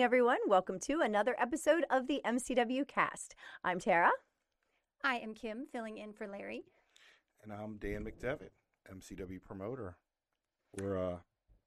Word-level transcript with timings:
evening, 0.00 0.04
everyone. 0.06 0.38
Welcome 0.46 0.78
to 0.80 1.02
another 1.02 1.36
episode 1.38 1.84
of 1.90 2.06
the 2.06 2.22
MCW 2.24 2.88
Cast. 2.88 3.34
I'm 3.62 3.78
Tara. 3.78 4.10
I 5.04 5.16
am 5.16 5.34
Kim, 5.34 5.66
filling 5.70 5.98
in 5.98 6.14
for 6.14 6.26
Larry. 6.26 6.62
And 7.42 7.52
I'm 7.52 7.76
Dan 7.76 8.06
McDevitt, 8.06 8.52
MCW 8.90 9.42
promoter. 9.42 9.98
We're 10.74 10.96
uh, 10.96 11.16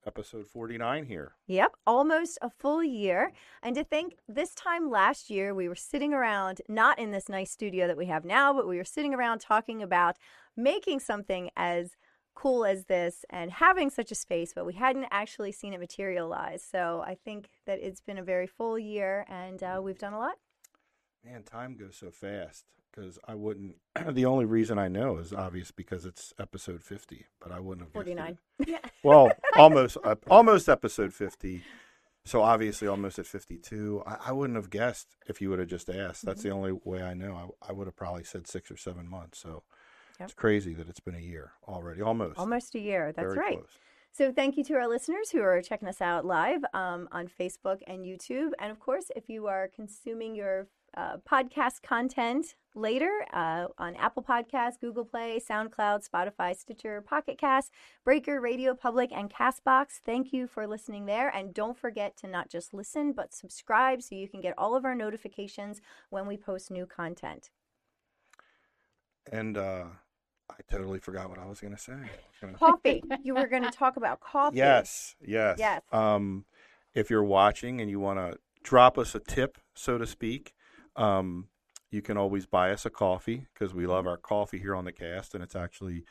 episode 0.08 0.48
49 0.48 1.06
here. 1.06 1.34
Yep, 1.46 1.74
almost 1.86 2.40
a 2.42 2.50
full 2.50 2.84
year. 2.84 3.34
And 3.62 3.76
to 3.76 3.84
think 3.84 4.16
this 4.28 4.56
time 4.56 4.90
last 4.90 5.30
year, 5.30 5.54
we 5.54 5.70
were 5.70 5.76
sitting 5.76 6.12
around, 6.12 6.60
not 6.68 6.98
in 6.98 7.12
this 7.12 7.30
nice 7.30 7.52
studio 7.52 7.86
that 7.86 7.98
we 7.98 8.08
have 8.08 8.26
now, 8.26 8.52
but 8.52 8.68
we 8.68 8.78
were 8.78 8.84
sitting 8.84 9.14
around 9.14 9.42
talking 9.42 9.84
about 9.84 10.18
making 10.58 11.02
something 11.02 11.52
as 11.56 11.92
cool 12.36 12.66
as 12.66 12.86
this 12.86 13.26
and 13.30 13.52
having 13.52 13.90
such 13.90 14.12
a 14.12 14.16
space, 14.16 14.54
but 14.54 14.66
we 14.66 14.74
hadn't 14.74 15.08
actually 15.12 15.52
seen 15.52 15.74
it 15.74 15.80
materialize. 15.80 16.64
So 16.64 17.04
I 17.06 17.16
think 17.16 17.50
that 17.66 17.80
it's 17.80 18.02
been 18.02 18.18
a 18.18 18.24
very 18.24 18.48
full 18.48 18.78
year 18.80 19.26
and 19.30 19.62
uh, 19.64 19.80
we've 19.84 19.98
done 20.00 20.14
a 20.14 20.20
lot. 20.20 20.36
Man, 21.26 21.44
time 21.44 21.76
goes 21.78 21.96
so 21.96 22.12
fast 22.12 22.66
because 22.92 23.18
I 23.28 23.36
wouldn't. 23.36 23.76
the 24.12 24.26
only 24.26 24.46
reason 24.46 24.78
I 24.78 24.88
know 24.90 25.18
is 25.18 25.32
obvious 25.34 25.72
because 25.72 26.06
it's 26.06 26.34
episode 26.40 26.84
50, 26.84 27.26
but 27.40 27.52
I 27.52 27.60
wouldn't 27.60 27.88
have. 27.88 27.94
49. 27.94 28.38
Yeah. 28.68 28.78
Well, 29.04 29.32
almost, 29.58 29.98
uh, 30.04 30.16
almost 30.30 30.70
episode 30.70 31.14
50. 31.14 31.64
So 32.26 32.42
obviously, 32.42 32.88
almost 32.88 33.20
at 33.20 33.26
52. 33.26 34.04
I, 34.06 34.18
I 34.28 34.32
wouldn't 34.32 34.56
have 34.58 34.70
guessed 34.70 35.08
if 35.28 35.42
you 35.42 35.50
would 35.50 35.60
have 35.60 35.68
just 35.68 35.90
asked. 35.90 36.26
That's 36.26 36.40
Mm-hmm. 36.42 36.50
the 36.50 36.56
only 36.56 36.72
way 36.86 37.04
I 37.04 37.14
know. 37.14 37.56
I, 37.62 37.70
I 37.70 37.74
would 37.74 37.88
have 37.88 37.96
probably 37.98 38.24
said 38.24 38.48
six 38.48 38.72
or 38.72 38.78
seven 38.78 39.10
months. 39.10 39.40
So 39.40 39.64
Yep. 40.20 40.30
it's 40.30 40.34
crazy 40.34 40.74
that 40.76 40.88
it's 40.90 41.00
been 41.00 41.16
a 41.16 41.20
year 41.20 41.54
already. 41.68 42.02
Almost. 42.02 42.38
Almost 42.38 42.76
a 42.76 42.80
year. 42.80 43.12
That's 43.16 43.34
Very 43.34 43.38
right. 43.38 43.58
Close. 43.58 43.80
So, 44.12 44.32
thank 44.32 44.58
you 44.58 44.64
to 44.66 44.76
our 44.76 44.88
listeners 44.88 45.32
who 45.32 45.42
are 45.42 45.60
checking 45.62 45.88
us 45.88 46.00
out 46.00 46.24
live 46.24 46.64
um, 46.74 47.10
on 47.12 47.28
Facebook 47.28 47.80
and 47.88 48.06
YouTube. 48.06 48.52
And 48.60 48.72
of 48.72 48.80
course, 48.80 49.06
if 49.16 49.28
you 49.28 49.48
are 49.48 49.70
consuming 49.76 50.36
your 50.36 50.68
uh, 50.96 51.18
podcast 51.30 51.82
content 51.82 52.56
later 52.76 53.12
uh, 53.34 53.66
on 53.78 53.96
Apple 53.96 54.24
Podcasts, 54.24 54.80
Google 54.80 55.06
Play, 55.06 55.40
SoundCloud, 55.40 56.08
Spotify, 56.08 56.56
Stitcher, 56.56 57.02
Pocket 57.02 57.38
Cast, 57.38 57.72
Breaker, 58.04 58.40
Radio 58.40 58.74
Public, 58.74 59.12
and 59.12 59.34
Castbox, 59.34 60.00
thank 60.06 60.32
you 60.34 60.48
for 60.48 60.68
listening 60.68 61.06
there. 61.06 61.30
And 61.30 61.54
don't 61.54 61.78
forget 61.78 62.16
to 62.18 62.28
not 62.28 62.50
just 62.50 62.74
listen, 62.74 63.14
but 63.14 63.34
subscribe 63.34 64.02
so 64.02 64.16
you 64.16 64.28
can 64.28 64.42
get 64.42 64.54
all 64.58 64.76
of 64.76 64.86
our 64.86 64.96
notifications 64.96 65.82
when 66.10 66.28
we 66.28 66.38
post 66.38 66.72
new 66.72 66.86
content. 66.86 67.50
And 69.32 69.58
uh, 69.58 69.86
I 70.50 70.56
totally 70.70 71.00
forgot 71.00 71.30
what 71.30 71.40
I 71.40 71.46
was 71.46 71.60
going 71.60 71.76
to 71.76 71.80
say. 71.82 71.94
Gonna- 72.42 72.58
Coffee. 72.58 73.04
you 73.24 73.34
were 73.36 73.48
going 73.48 73.64
to 73.64 73.72
talk 73.72 73.98
about 73.98 74.20
coffee. 74.20 74.58
Yes, 74.58 75.16
yes. 75.22 75.58
Yes. 75.60 75.82
Um, 75.92 76.46
if 76.94 77.10
you're 77.10 77.24
watching 77.24 77.82
and 77.82 77.90
you 77.90 78.00
want 78.00 78.20
to 78.20 78.38
drop 78.64 78.98
us 78.98 79.16
a 79.16 79.20
tip, 79.20 79.58
so 79.74 79.98
to 79.98 80.06
speak, 80.06 80.54
um, 80.96 81.48
you 81.92 82.02
can 82.02 82.18
always 82.18 82.46
buy 82.46 82.72
us 82.72 82.86
a 82.86 82.90
coffee 82.90 83.48
because 83.54 83.74
we 83.74 83.88
love 83.88 84.06
our 84.08 84.18
coffee 84.18 84.60
here 84.60 84.76
on 84.76 84.86
the 84.86 84.92
cast, 84.92 85.34
and 85.34 85.44
it's 85.44 85.56
actually 85.56 86.04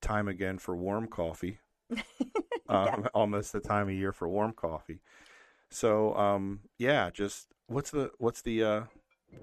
time 0.00 0.28
again 0.28 0.58
for 0.58 0.76
warm 0.76 1.06
coffee. 1.06 1.58
um, 2.68 3.08
Almost 3.14 3.52
the 3.52 3.60
time 3.60 3.88
of 3.88 3.94
year 3.94 4.12
for 4.12 4.28
warm 4.28 4.52
coffee. 4.52 5.00
So, 5.70 6.14
um, 6.14 6.60
yeah, 6.78 7.10
just 7.10 7.48
what's 7.66 7.90
the 7.90 8.10
what's 8.18 8.42
the 8.42 8.62
uh, 8.62 8.82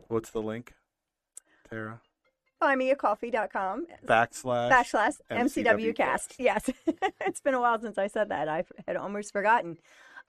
what's 0.07 0.31
the 0.31 0.41
link, 0.41 0.73
Tara? 1.69 2.01
Buymeacoffee.com 2.61 3.87
Backslash 4.05 4.71
backslash 4.71 5.17
MCW 5.29 5.65
MCW 5.65 5.95
cast. 5.95 6.35
Yes. 6.39 6.69
it's 7.21 7.41
been 7.41 7.53
a 7.53 7.59
while 7.59 7.79
since 7.79 7.97
I 7.97 8.07
said 8.07 8.29
that. 8.29 8.47
I 8.47 8.63
had 8.87 8.95
almost 8.95 9.33
forgotten. 9.33 9.77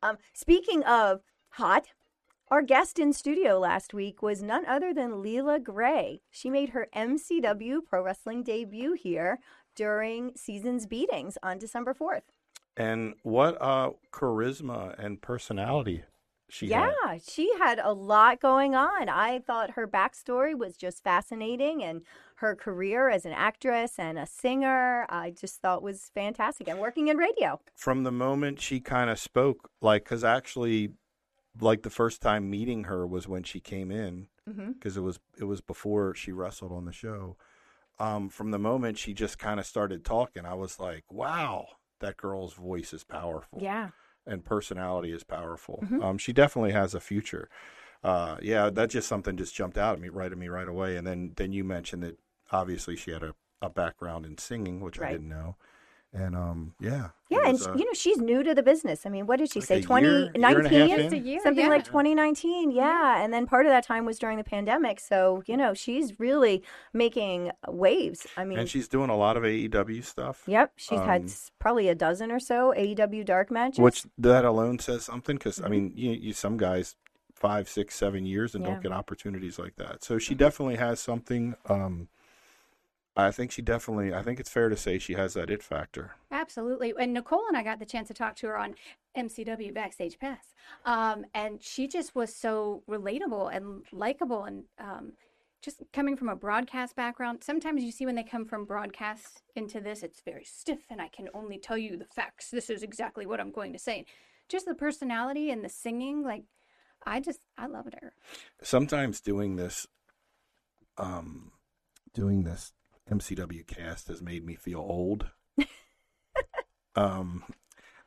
Um, 0.03 0.19
speaking 0.35 0.83
of 0.85 1.23
hot, 1.51 1.87
our 2.49 2.63
guest 2.63 2.99
in 2.99 3.13
studio 3.13 3.59
last 3.59 3.93
week 3.93 4.23
was 4.23 4.43
none 4.43 4.67
other 4.67 4.95
than 4.95 5.23
Leila 5.23 5.59
Grey. 5.59 6.21
She 6.31 6.51
made 6.51 6.71
her 6.71 6.89
MCW 6.95 7.79
pro 7.85 8.03
wrestling 8.03 8.43
debut 8.43 8.93
here 8.93 9.41
during 9.75 10.33
season's 10.37 10.87
beatings 10.87 11.39
on 11.43 11.59
December 11.59 11.95
4th. 11.95 12.23
And 12.77 13.15
what 13.23 13.61
uh, 13.61 13.91
charisma 14.13 14.95
and 14.99 15.21
personality 15.21 16.05
she 16.49 16.71
had. 16.71 16.93
yeah, 17.05 17.19
she 17.27 17.53
had 17.59 17.79
a 17.79 17.93
lot 17.93 18.41
going 18.41 18.75
on. 18.75 19.09
I 19.09 19.41
thought 19.41 19.71
her 19.73 19.87
backstory 19.89 20.57
was 20.57 20.77
just 20.77 21.03
fascinating 21.03 21.83
and 21.83 22.03
her 22.37 22.55
career 22.55 23.09
as 23.09 23.25
an 23.25 23.33
actress 23.33 23.99
and 23.99 24.19
a 24.19 24.27
singer, 24.27 25.07
I 25.09 25.31
just 25.31 25.61
thought 25.61 25.83
was 25.83 26.11
fantastic. 26.15 26.69
And 26.69 26.79
working 26.79 27.09
in 27.09 27.17
radio. 27.17 27.61
from 27.75 28.05
the 28.05 28.13
moment 28.13 28.61
she 28.61 28.79
kind 28.81 29.09
of 29.11 29.19
spoke, 29.19 29.71
like, 29.81 30.05
because 30.05 30.23
actually, 30.23 30.91
like 31.61 31.83
the 31.83 31.91
first 31.91 32.21
time 32.21 32.51
meeting 32.51 32.85
her 32.85 33.07
was 33.07 33.27
when 33.27 33.43
she 33.43 33.61
came 33.61 33.91
in, 33.91 34.29
Mm-hmm. 34.49 34.73
because 34.73 34.97
it 34.97 35.01
was 35.01 35.19
it 35.41 35.45
was 35.45 35.61
before 35.61 36.15
she 36.15 36.31
wrestled 36.31 36.71
on 36.71 36.85
the 36.85 36.93
show. 36.93 37.37
Um, 37.99 38.29
from 38.29 38.53
the 38.53 38.59
moment 38.61 38.97
she 38.97 39.13
just 39.13 39.39
kind 39.41 39.59
of 39.59 39.67
started 39.67 40.05
talking, 40.05 40.45
I 40.47 40.55
was 40.55 40.79
like, 40.79 41.03
wow, 41.11 41.67
that 41.99 42.17
girl's 42.17 42.53
voice 42.55 42.93
is 42.93 43.03
powerful. 43.03 43.59
Yeah. 43.61 43.89
And 44.27 44.45
personality 44.45 45.13
is 45.13 45.25
powerful. 45.25 45.85
Mhm. 45.85 46.03
Um, 46.03 46.19
she 46.19 46.33
definitely 46.33 46.73
has 46.73 46.95
a 46.95 47.01
future. 47.01 47.49
Uh, 48.05 48.37
yeah, 48.43 48.71
that 48.71 48.91
just 48.91 49.09
something 49.09 49.37
just 49.37 49.55
jumped 49.55 49.79
out 49.79 49.95
at 49.95 50.01
me 50.01 50.09
right 50.09 50.31
at 50.33 50.39
me 50.39 50.49
right 50.49 50.69
away. 50.69 50.97
And 50.97 51.07
then 51.07 51.33
then 51.37 51.53
you 51.53 51.65
mentioned 51.65 52.03
that 52.03 52.19
obviously 52.53 52.97
she 52.97 53.11
had 53.11 53.23
a, 53.23 53.35
a 53.63 53.71
background 53.71 54.27
in 54.27 54.39
singing, 54.39 54.81
which 54.81 54.99
Right. 54.99 55.09
I 55.09 55.13
didn't 55.13 55.29
know. 55.29 55.57
And 56.13 56.35
um, 56.35 56.73
yeah, 56.81 57.09
Yeah, 57.29 57.41
and 57.45 57.53
was, 57.53 57.65
sh 57.65 57.67
uh, 57.67 57.75
you 57.75 57.85
know 57.85 57.93
she's 57.93 58.17
new 58.19 58.43
to 58.43 58.55
the 58.55 58.63
business. 58.63 59.05
I 59.05 59.11
mean, 59.11 59.27
what 59.27 59.39
did 59.39 59.53
she 59.53 59.59
Like 59.61 59.67
say? 59.69 59.75
a 59.77 59.79
year- 60.01 60.19
year 60.21 60.31
and 60.35 60.45
a 60.45 60.49
half 60.49 60.63
2019, 60.63 61.01
in? 61.01 61.13
A 61.13 61.17
year, 61.17 61.41
something 61.43 61.65
yeah. 61.65 61.69
like 61.71 61.85
2019. 61.85 62.71
Yeah, 62.71 63.23
and 63.23 63.35
then 63.35 63.47
part 63.47 63.67
of 63.67 63.71
that 63.71 63.85
time 63.85 64.07
was 64.07 64.19
during 64.19 64.39
the 64.39 64.45
pandemic. 64.45 64.99
So 65.01 65.43
you 65.47 65.57
know 65.59 65.75
she's 65.75 66.19
really 66.19 66.63
making 66.95 67.51
waves. 67.69 68.27
I 68.37 68.45
mean, 68.45 68.59
and 68.59 68.69
she's 68.69 68.89
doing 68.89 69.11
a 69.11 69.17
lot 69.17 69.37
of 69.37 69.43
AEW 69.43 70.03
stuff. 70.05 70.45
yep, 70.47 70.73
she's 70.77 71.01
had 71.01 71.23
um, 71.23 71.27
s- 71.27 71.51
probably 71.59 71.89
a 71.89 71.95
dozen 71.95 72.31
or 72.33 72.41
so 72.41 72.73
AEW 72.77 73.25
dark 73.25 73.51
matches. 73.51 73.79
Which 73.81 74.05
that 74.17 74.45
alone 74.47 74.79
says 74.79 75.05
something 75.05 75.37
because 75.37 75.61
I 75.61 75.67
Mhm. 75.67 75.71
mean, 75.71 75.93
you, 75.97 76.13
you 76.13 76.33
some 76.33 76.57
guys 76.57 76.97
five, 77.35 77.69
six, 77.69 77.95
seven 77.95 78.25
years 78.25 78.55
and 78.55 78.65
Yeah. 78.65 78.71
don't 78.71 78.83
get 78.83 78.93
opportunities 78.93 79.59
like 79.59 79.77
that. 79.77 80.03
So 80.03 80.17
she 80.19 80.35
Mhm. 80.35 80.39
definitely 80.39 80.77
has 80.77 80.99
something. 81.01 81.57
Um, 81.69 82.09
I 83.17 83.31
think 83.31 83.51
she 83.51 83.63
definitely. 83.63 84.13
I 84.13 84.23
think 84.23 84.39
it's 84.39 84.51
fair 84.51 84.69
to 84.69 84.77
say 84.77 84.99
she 84.99 85.15
has 85.15 85.35
that 85.35 85.51
it 85.51 85.63
factor. 85.63 86.13
Absolutely. 86.31 86.93
And 86.99 87.15
Nicole 87.15 87.47
and 87.49 87.57
I 87.57 87.63
got 87.63 87.79
the 87.79 87.87
chance 87.87 88.09
to 88.09 88.15
talk 88.15 88.37
to 88.37 88.49
her 88.49 88.59
on 88.59 88.75
MCW 89.17 89.73
Backstage 89.73 90.19
Pass. 90.19 90.55
Um, 90.85 91.25
and 91.35 91.63
she 91.63 91.89
just 91.89 92.15
was 92.15 92.35
so 92.35 92.83
relatable 92.89 93.55
and 93.55 93.85
likable 93.91 94.45
and 94.45 94.65
um, 94.79 95.13
just 95.63 95.83
coming 95.95 96.17
from 96.17 96.29
a 96.29 96.37
broadcast 96.37 96.95
background. 96.95 97.43
Sometimes 97.43 97.83
you 97.83 97.91
see 97.91 98.05
when 98.05 98.17
they 98.17 98.23
come 98.23 98.45
from 98.45 98.67
broadcast 98.67 99.43
into 99.55 99.81
this, 99.81 100.03
it's 100.03 100.21
very 100.21 100.45
stiff 100.45 100.81
and 100.91 101.01
I 101.01 101.09
can 101.09 101.31
only 101.33 101.59
tell 101.59 101.79
you 101.79 101.97
the 101.97 102.05
facts. 102.05 102.51
This 102.51 102.69
is 102.69 102.83
exactly 102.83 103.25
what 103.25 103.41
I'm 103.41 103.51
going 103.51 103.73
to 103.73 103.79
say. 103.79 104.05
Just 104.49 104.67
the 104.67 104.75
personality 104.75 105.51
and 105.51 105.65
the 105.65 105.71
singing, 105.71 106.23
like, 106.23 106.45
I 107.05 107.21
just, 107.21 107.41
I 107.57 107.67
loved 107.67 107.95
her. 108.01 108.13
Sometimes 108.63 109.21
doing 109.21 109.57
this, 109.57 109.87
um, 110.99 111.53
doing 112.15 112.45
this 112.45 112.73
MCW 113.11 113.67
cast 113.67 114.09
has 114.09 114.21
made 114.21 114.45
me 114.45 114.55
feel 114.55 114.81
old. 114.81 115.31
um, 116.97 117.45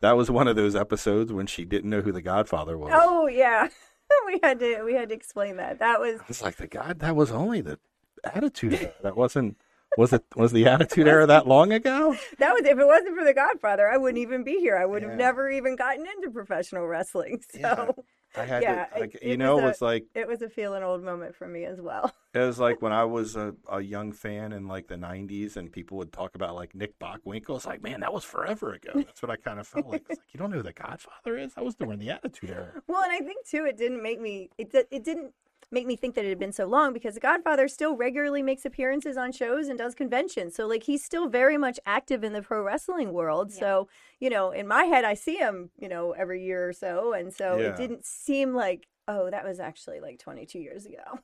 that 0.02 0.18
was 0.18 0.30
one 0.30 0.48
of 0.48 0.56
those 0.56 0.76
episodes 0.76 1.32
when 1.32 1.48
she 1.48 1.66
didn't 1.66 1.90
know 1.90 2.02
who 2.02 2.12
the 2.12 2.22
Godfather 2.22 2.78
was. 2.78 2.92
oh 2.94 3.28
yeah, 3.28 3.68
we 4.26 4.40
had 4.44 4.60
to 4.60 4.84
we 4.84 4.94
had 4.94 5.10
to 5.10 5.16
explain 5.16 5.58
that. 5.58 5.80
That 5.80 6.00
was 6.00 6.20
It's 6.28 6.42
like 6.42 6.58
the 6.58 6.68
God. 6.68 7.00
That 7.00 7.16
was 7.16 7.32
only 7.32 7.62
the 7.62 7.80
Attitude 8.24 8.74
Era. 8.74 8.94
That 9.04 9.16
wasn't. 9.16 9.58
Was 9.98 10.14
it? 10.14 10.24
Was 10.36 10.52
the 10.52 10.68
Attitude 10.68 11.08
Era 11.08 11.26
that 11.26 11.48
long 11.48 11.72
ago? 11.72 12.16
that 12.38 12.54
was 12.54 12.62
if 12.64 12.78
it 12.78 12.86
wasn't 12.86 13.18
for 13.18 13.26
the 13.26 13.34
Godfather, 13.34 13.90
I 13.90 13.98
wouldn't 13.98 14.20
even 14.22 14.44
be 14.44 14.60
here. 14.60 14.78
I 14.78 14.86
would 14.86 15.04
have 15.04 15.16
never 15.16 15.50
even 15.50 15.76
gotten 15.76 16.06
into 16.06 16.30
professional 16.30 16.86
wrestling. 16.88 17.42
So. 17.50 17.60
Yeah. 17.60 17.88
I 18.36 18.46
had 18.46 18.62
Yeah, 18.64 18.86
to. 18.86 19.00
Like, 19.00 19.16
it- 19.16 19.24
you 19.24 19.34
it 19.34 19.38
know, 19.38 19.60
a- 19.60 19.64
was 19.64 19.82
like 19.82 20.06
It 20.14 20.28
was 20.28 20.42
a 20.42 20.50
feeling 20.50 20.84
old 20.84 21.04
moment 21.04 21.36
for 21.36 21.48
me 21.48 21.66
as 21.66 21.82
well. 21.82 22.14
it 22.34 22.40
was 22.40 22.60
like 22.60 22.82
when 22.82 22.94
I 22.94 23.04
was 23.06 23.36
a, 23.36 23.56
a 23.72 23.82
young 23.82 24.12
fan 24.12 24.52
in 24.54 24.68
like 24.68 24.88
the 24.88 24.96
'90s, 24.96 25.58
and 25.58 25.72
people 25.72 25.98
would 25.98 26.12
talk 26.14 26.36
about 26.36 26.56
like 26.56 26.76
Nick 26.76 26.98
Bockwinkel. 27.00 27.56
It's 27.56 27.66
like, 27.66 27.82
man, 27.82 28.02
that 28.02 28.14
was 28.14 28.24
forever 28.24 28.74
ago. 28.74 28.92
That's 28.96 29.22
what 29.22 29.32
I 29.32 29.36
kind 29.38 29.60
of 29.60 29.68
felt 29.68 29.88
like. 29.88 30.02
It's 30.10 30.20
like 30.20 30.28
you 30.34 30.38
don't 30.40 30.52
know 30.52 30.58
who 30.58 30.64
the 30.64 30.74
Godfather 30.74 31.38
is? 31.38 31.54
I 31.58 31.62
was 31.62 31.76
during 31.76 32.00
the 32.00 32.12
Attitude 32.12 32.52
Era. 32.52 32.82
Well, 32.88 33.02
and 33.04 33.12
I 33.12 33.20
think 33.20 33.48
too, 33.48 33.66
it 33.66 33.78
didn't 33.78 34.04
make 34.04 34.20
me 34.22 34.50
it 34.58 34.74
it 34.92 35.04
didn't 35.04 35.34
make 35.72 35.86
me 35.86 35.96
think 35.96 36.16
that 36.16 36.26
it 36.26 36.30
had 36.30 36.40
been 36.40 36.52
so 36.52 36.66
long 36.66 36.94
because 36.94 37.14
the 37.14 37.20
Godfather 37.20 37.68
still 37.68 37.96
regularly 37.96 38.42
makes 38.42 38.66
appearances 38.66 39.18
on 39.18 39.32
shows 39.32 39.68
and 39.68 39.78
does 39.78 39.94
conventions. 39.96 40.56
So 40.56 40.68
like 40.68 40.84
he's 40.84 41.04
still 41.04 41.30
very 41.30 41.58
much 41.58 41.80
active 41.86 42.24
in 42.24 42.34
the 42.34 42.42
pro 42.42 42.62
wrestling 42.64 43.14
world. 43.14 43.52
Yeah. 43.54 43.60
So 43.60 43.88
you 44.20 44.30
know, 44.30 44.52
in 44.52 44.68
my 44.68 44.86
head, 44.86 45.06
I 45.06 45.14
see 45.14 45.36
him 45.38 45.70
you 45.78 45.88
know 45.90 46.12
every 46.12 46.44
year 46.44 46.68
or 46.70 46.74
so, 46.74 47.14
and 47.14 47.34
so 47.34 47.58
Yeah. 47.58 47.68
it 47.68 47.78
didn't 47.78 48.06
seem 48.06 48.54
like 48.54 48.88
oh 49.08 49.30
that 49.30 49.44
was 49.46 49.60
actually 49.60 50.00
like 50.00 50.20
22 50.20 50.60
years 50.60 50.86
ago. 50.86 51.20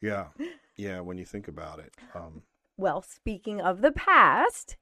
Yeah, 0.00 0.26
yeah. 0.76 0.98
When 0.98 1.16
you 1.16 1.24
think 1.24 1.46
about 1.46 1.78
it, 1.78 1.92
um, 2.12 2.42
Well, 2.76 3.02
speaking 3.02 3.60
of 3.60 3.82
the 3.82 3.92
past, 3.92 4.76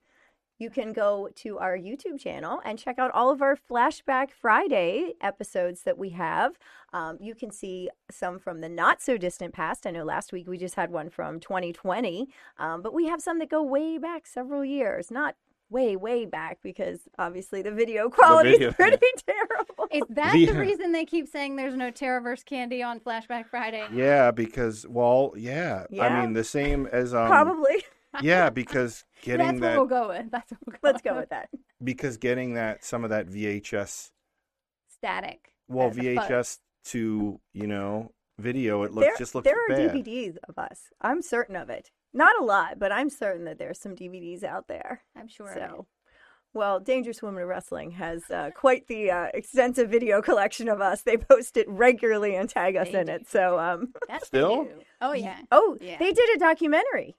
you 0.60 0.68
can 0.70 0.92
go 0.92 1.28
to 1.36 1.58
our 1.58 1.76
YouTube 1.76 2.20
channel 2.20 2.60
and 2.64 2.78
check 2.78 2.98
out 2.98 3.10
all 3.12 3.30
of 3.30 3.40
our 3.40 3.56
Flashback 3.56 4.30
Friday 4.30 5.14
episodes 5.22 5.82
that 5.84 5.96
we 5.96 6.10
have. 6.10 6.58
Um, 6.92 7.16
you 7.18 7.34
can 7.34 7.50
see 7.50 7.88
some 8.10 8.38
from 8.38 8.60
the 8.60 8.68
not 8.68 9.00
so 9.00 9.16
distant 9.16 9.54
past. 9.54 9.86
I 9.86 9.90
know 9.90 10.04
last 10.04 10.32
week 10.32 10.46
we 10.46 10.58
just 10.58 10.74
had 10.74 10.90
one 10.92 11.08
from 11.08 11.40
2020, 11.40 12.28
um, 12.58 12.82
but 12.82 12.92
we 12.92 13.06
have 13.06 13.22
some 13.22 13.38
that 13.38 13.48
go 13.48 13.62
way 13.62 13.96
back 13.96 14.26
several 14.26 14.62
years, 14.64 15.10
not 15.10 15.34
way, 15.70 15.96
way 15.96 16.26
back 16.26 16.58
because 16.62 17.08
obviously 17.18 17.62
the 17.62 17.70
video 17.70 18.10
quality 18.10 18.50
video, 18.50 18.68
is 18.68 18.74
pretty 18.74 18.98
terrible. 19.26 19.86
Is 19.90 20.02
that 20.10 20.32
The- 20.34 20.46
the 20.46 20.58
reason 20.60 20.92
they 20.92 21.06
keep 21.06 21.26
saying 21.26 21.56
there's 21.56 21.76
no 21.76 21.90
Terraverse 21.90 22.44
candy 22.44 22.82
on 22.82 23.00
Flashback 23.00 23.46
Friday? 23.48 23.86
Yeah, 23.94 24.30
because 24.30 24.86
well, 24.86 25.32
yeah. 25.36 25.86
I 25.98 26.20
mean 26.20 26.34
the 26.34 26.44
same 26.44 26.86
as 26.86 27.14
um 27.14 27.28
Probably. 27.28 27.84
Yeah, 28.22 28.50
because 28.50 29.04
getting 29.22 29.46
That's 29.46 29.60
that 29.60 29.78
what 29.78 29.88
we'll 29.90 30.00
go 30.02 30.08
with. 30.08 30.30
That's 30.30 30.50
what 30.52 30.60
we'll 30.66 30.72
go 30.74 30.78
Let's 30.82 31.02
go 31.02 31.10
with. 31.12 31.20
with 31.20 31.28
that. 31.30 31.48
because 31.82 32.16
getting 32.16 32.54
that 32.54 32.84
some 32.84 33.04
of 33.04 33.10
that 33.10 33.26
VHS 33.28 34.10
Static. 34.88 35.52
well 35.68 35.88
as 35.88 35.98
a 35.98 36.14
fuzz. 36.16 36.28
VHS 36.28 36.58
to, 36.86 37.40
you 37.52 37.66
know, 37.66 38.12
video 38.38 38.82
it 38.84 38.92
looks 38.92 39.06
there, 39.06 39.16
just 39.18 39.34
looks 39.34 39.44
there 39.44 39.56
are 39.56 39.68
bad. 39.76 39.90
DVDs 39.94 40.36
of 40.48 40.58
us. 40.58 40.84
I'm 41.00 41.22
certain 41.22 41.56
of 41.56 41.70
it. 41.70 41.90
Not 42.12 42.40
a 42.40 42.44
lot, 42.44 42.78
but 42.78 42.90
I'm 42.90 43.10
certain 43.10 43.44
that 43.44 43.58
there's 43.58 43.78
some 43.78 43.94
DVDs 43.94 44.42
out 44.42 44.66
there. 44.66 45.02
I'm 45.16 45.28
sure. 45.28 45.52
So, 45.54 45.86
well, 46.52 46.80
Dangerous 46.80 47.22
Women 47.22 47.42
of 47.42 47.48
Wrestling 47.48 47.92
has 47.92 48.28
uh, 48.30 48.50
quite 48.54 48.88
the 48.88 49.10
uh, 49.10 49.26
extensive 49.32 49.88
video 49.88 50.20
collection 50.20 50.68
of 50.68 50.80
us. 50.80 51.02
They 51.02 51.16
post 51.16 51.56
it 51.56 51.68
regularly 51.68 52.34
and 52.34 52.48
tag 52.48 52.74
us 52.76 52.88
They 52.90 53.00
in 53.00 53.06
do. 53.06 53.12
it. 53.12 53.28
So, 53.28 53.58
um, 53.60 53.92
That's 54.08 54.26
Still? 54.26 54.66
Oh 55.00 55.12
yeah. 55.12 55.38
oh, 55.52 55.76
Yeah. 55.80 55.98
they 55.98 56.12
did 56.12 56.36
a 56.36 56.38
documentary. 56.40 57.16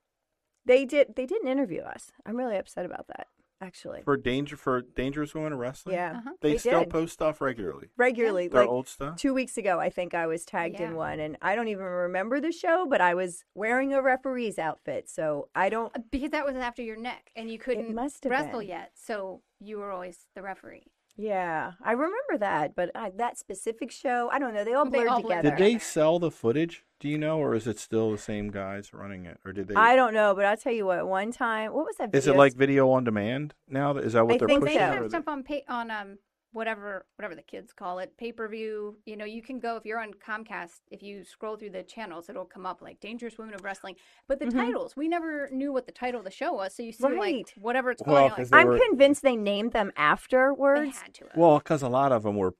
They 0.66 0.86
did. 0.86 1.16
They 1.16 1.26
didn't 1.26 1.48
interview 1.48 1.82
us. 1.82 2.12
I'm 2.26 2.36
really 2.38 2.58
upset 2.58 2.86
about 2.86 3.08
that. 3.08 3.28
Actually, 3.64 4.02
For 4.02 4.18
danger 4.18 4.58
for 4.58 4.82
dangerous 4.82 5.36
women 5.36 5.54
in 5.54 5.60
wrestling? 5.60 5.94
yeah, 5.94 6.14
Uh-huh. 6.18 6.32
They, 6.42 6.54
they 6.54 6.58
still 6.58 6.80
did. 6.80 6.90
post 6.90 7.14
stuff 7.14 7.42
regularly. 7.42 7.90
regularly. 7.96 8.48
Their 8.48 8.62
Like 8.62 8.70
old 8.70 8.88
stuff? 8.88 9.18
two 9.18 9.36
weeks 9.36 9.56
ago, 9.56 9.80
I 9.80 9.92
think 9.92 10.16
I 10.16 10.26
was 10.26 10.46
tagged 10.46 10.80
in 10.80 10.96
one, 10.96 11.20
and 11.20 11.38
I 11.44 11.54
don't 11.54 11.68
even 11.68 11.86
remember 11.86 12.42
the 12.42 12.52
show, 12.52 12.88
but 12.90 13.02
I 13.02 13.14
was 13.14 13.44
wearing 13.54 13.94
a 13.94 14.02
referee's 14.02 14.58
outfit, 14.58 15.08
so 15.08 15.48
I 15.54 15.70
don't. 15.70 15.94
Because 16.10 16.32
that 16.32 16.44
was 16.44 16.56
after 16.56 16.82
your 16.82 16.98
neck, 16.98 17.30
and 17.36 17.52
you 17.52 17.60
couldn't 17.60 17.96
wrestle 17.96 18.60
been. 18.62 18.68
yet, 18.68 18.94
so 18.96 19.44
you 19.60 19.78
were 19.78 19.92
always 19.92 20.26
the 20.34 20.42
referee. 20.42 20.88
Yeah, 21.22 21.74
I 21.84 21.92
remember 21.92 22.38
that, 22.40 22.76
but 22.76 22.90
I, 22.96 23.12
that 23.18 23.38
specific 23.38 23.92
show, 23.92 24.30
I 24.32 24.40
don't 24.40 24.56
know. 24.56 24.64
They 24.64 24.74
all 24.74 24.86
They 24.86 24.98
blurred 24.98 25.08
all 25.08 25.22
blurred 25.22 25.44
together. 25.44 25.56
Did 25.56 25.66
they 25.76 25.78
sell 25.80 26.18
the 26.18 26.32
footage? 26.32 26.84
Do 27.00 27.08
you 27.08 27.20
know, 27.20 27.38
or 27.38 27.54
is 27.54 27.68
it 27.68 27.78
still 27.78 28.12
the 28.12 28.18
same 28.18 28.50
guys 28.50 28.92
running 28.92 29.26
it, 29.26 29.38
or 29.46 29.54
did 29.54 29.68
they? 29.68 29.76
I 29.76 29.96
don't 29.96 30.16
know, 30.16 30.34
but 30.34 30.46
I'll 30.46 30.58
tell 30.58 30.74
you 30.74 30.88
what. 30.88 31.08
One 31.08 31.32
time, 31.32 31.74
what 31.74 31.86
was 31.86 31.98
that? 31.98 32.16
is 32.16 32.26
it 32.26 32.36
like 32.36 32.56
video 32.56 32.90
on 32.90 33.04
demand 33.04 33.54
now? 33.70 33.96
Is 33.98 34.14
that 34.14 34.26
what 34.26 34.36
I 34.36 34.38
they're 34.40 34.48
think 34.48 34.66
They 34.66 34.74
pushing? 34.74 34.80
so. 34.80 34.86
or 34.86 34.94
have 34.94 35.04
they- 35.04 35.10
stuff 35.10 35.28
on 35.28 35.44
pay 35.44 35.64
on 35.70 35.92
um 35.92 36.18
whatever 36.54 37.06
whatever 37.16 37.36
the 37.36 37.42
kids 37.42 37.72
call 37.74 38.00
it 38.00 38.16
pay 38.18 38.32
per 38.32 38.48
view. 38.48 38.98
You 39.06 39.16
know, 39.18 39.26
you 39.26 39.42
can 39.42 39.60
go 39.60 39.76
if 39.78 39.86
you're 39.86 40.00
on 40.00 40.12
Comcast. 40.14 40.82
If 40.90 41.02
you 41.02 41.24
scroll 41.24 41.56
through 41.58 41.72
the 41.72 41.84
channels, 41.84 42.30
it'll 42.30 42.46
come 42.46 42.66
up 42.66 42.82
like 42.82 43.00
Dangerous 43.00 43.38
Women 43.38 43.54
of 43.56 43.64
Wrestling. 43.64 43.96
But 44.28 44.40
the 44.40 44.46
Mhm. 44.46 44.52
titles, 44.54 44.96
we 44.96 45.08
never 45.08 45.50
knew 45.52 45.72
what 45.72 45.86
the 45.86 45.92
title 45.92 46.20
of 46.20 46.26
the 46.26 46.32
show 46.32 46.54
was, 46.54 46.76
so 46.76 46.84
you 46.84 46.92
see 46.92 47.04
Right. 47.08 47.36
like 47.38 47.54
whatever 47.58 47.92
it's 47.92 48.02
Well, 48.06 48.16
called. 48.16 48.30
you're 48.32 48.36
'cause 48.38 48.52
like, 48.52 48.62
I'm 48.62 48.68
were- 48.68 48.80
convinced 48.90 49.22
they 49.24 49.36
named 49.36 49.72
them 49.74 49.88
they 49.96 50.02
afterwards. 50.04 51.00
had 51.02 51.14
to. 51.16 51.26
Have. 51.28 51.38
Well, 51.38 51.58
because 51.60 51.82
a 51.82 51.90
lot 51.90 52.12
of 52.12 52.24
them 52.24 52.36
were 52.38 52.54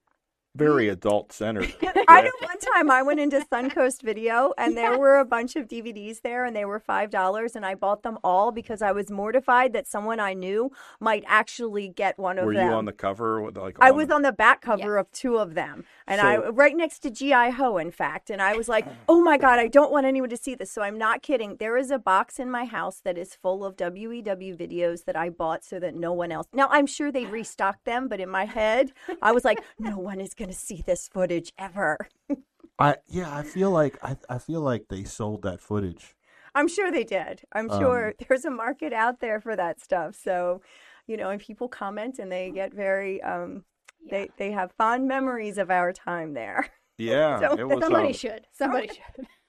very 0.54 0.88
adult 0.88 1.32
centered. 1.32 1.72
I 2.08 2.22
know 2.22 2.30
one 2.42 2.58
time 2.58 2.90
I 2.90 3.02
went 3.02 3.20
into 3.20 3.40
Suncoast 3.50 4.02
Video 4.02 4.52
and 4.58 4.76
there 4.76 4.98
were 4.98 5.18
a 5.18 5.24
bunch 5.24 5.56
of 5.56 5.66
DVDs 5.66 6.20
there 6.20 6.44
and 6.44 6.54
they 6.54 6.64
were 6.66 6.78
five 6.78 7.10
dollars 7.10 7.56
and 7.56 7.64
I 7.64 7.74
bought 7.74 8.02
them 8.02 8.18
all 8.22 8.52
because 8.52 8.82
I 8.82 8.92
was 8.92 9.10
mortified 9.10 9.72
that 9.72 9.86
someone 9.86 10.20
I 10.20 10.34
knew 10.34 10.70
might 11.00 11.24
actually 11.26 11.88
get 11.88 12.18
one 12.18 12.38
of 12.38 12.44
Were 12.44 12.52
them. 12.54 12.64
Were 12.66 12.70
you 12.72 12.76
on 12.76 12.84
the 12.84 12.92
cover? 12.92 13.40
With 13.40 13.56
like 13.56 13.76
I 13.80 13.90
was 13.90 14.08
the- 14.08 14.14
on 14.14 14.22
the 14.22 14.32
back 14.32 14.60
cover 14.60 14.96
Yes. 14.96 15.00
of 15.06 15.12
two 15.12 15.38
of 15.38 15.54
them, 15.54 15.84
and 16.06 16.20
I 16.20 16.36
right 16.36 16.76
next 16.76 16.98
to 17.00 17.10
GI 17.10 17.50
Ho, 17.52 17.78
in 17.78 17.90
fact. 17.90 18.28
And 18.30 18.42
I 18.42 18.54
was 18.56 18.68
like, 18.68 18.86
"Oh 19.08 19.22
my 19.22 19.38
god, 19.38 19.58
I 19.58 19.68
don't 19.68 19.90
want 19.92 20.04
anyone 20.06 20.28
to 20.30 20.36
see 20.36 20.54
this." 20.54 20.70
So 20.70 20.82
I'm 20.82 20.98
not 20.98 21.22
kidding. 21.22 21.56
There 21.56 21.76
is 21.78 21.90
a 21.90 21.98
box 21.98 22.38
in 22.38 22.50
my 22.50 22.64
house 22.66 23.00
that 23.04 23.16
is 23.16 23.34
full 23.34 23.64
of 23.64 23.76
WEW 23.76 24.54
videos 24.56 25.04
that 25.04 25.16
I 25.16 25.30
bought 25.30 25.64
so 25.64 25.78
that 25.80 25.94
no 25.94 26.12
one 26.12 26.30
else. 26.30 26.46
Now 26.52 26.68
I'm 26.70 26.86
sure 26.86 27.10
they 27.10 27.24
restocked 27.26 27.84
them, 27.84 28.08
but 28.08 28.20
in 28.20 28.28
my 28.28 28.44
head, 28.44 28.92
I 29.22 29.32
was 29.32 29.44
like, 29.44 29.60
"No 29.78 29.98
one 29.98 30.20
is 30.20 30.34
going 30.42 30.52
to 30.52 30.58
see 30.58 30.82
this 30.84 31.08
footage 31.08 31.52
ever." 31.58 31.96
I 32.78 32.96
yeah, 33.08 33.30
I 33.36 33.42
feel 33.42 33.70
like 33.70 33.98
I 34.02 34.16
I 34.28 34.38
feel 34.38 34.60
like 34.60 34.88
they 34.88 35.04
sold 35.04 35.42
that 35.42 35.60
footage. 35.60 36.14
I'm 36.54 36.68
sure 36.68 36.90
they 36.90 37.04
did. 37.04 37.42
I'm 37.52 37.70
Um, 37.70 37.80
sure 37.80 38.14
there's 38.28 38.44
a 38.44 38.50
market 38.50 38.92
out 38.92 39.20
there 39.20 39.40
for 39.40 39.54
that 39.56 39.80
stuff. 39.80 40.14
So, 40.16 40.60
you 41.06 41.16
know, 41.16 41.30
and 41.30 41.40
people 41.40 41.68
comment 41.68 42.18
and 42.18 42.30
they 42.30 42.50
get 42.50 42.74
very. 42.74 43.22
um 43.22 43.64
Yeah. 44.00 44.10
They 44.12 44.30
they 44.36 44.50
have 44.52 44.72
fond 44.72 45.06
memories 45.06 45.58
of 45.58 45.70
our 45.70 45.92
time 45.92 46.34
there. 46.34 46.60
Yeah, 46.98 47.40
So- 47.40 47.58
it 47.58 47.66
was. 47.66 47.80
Somebody 47.82 48.08
um, 48.08 48.12
should. 48.12 48.46
Somebody 48.52 48.88
should. 48.88 49.26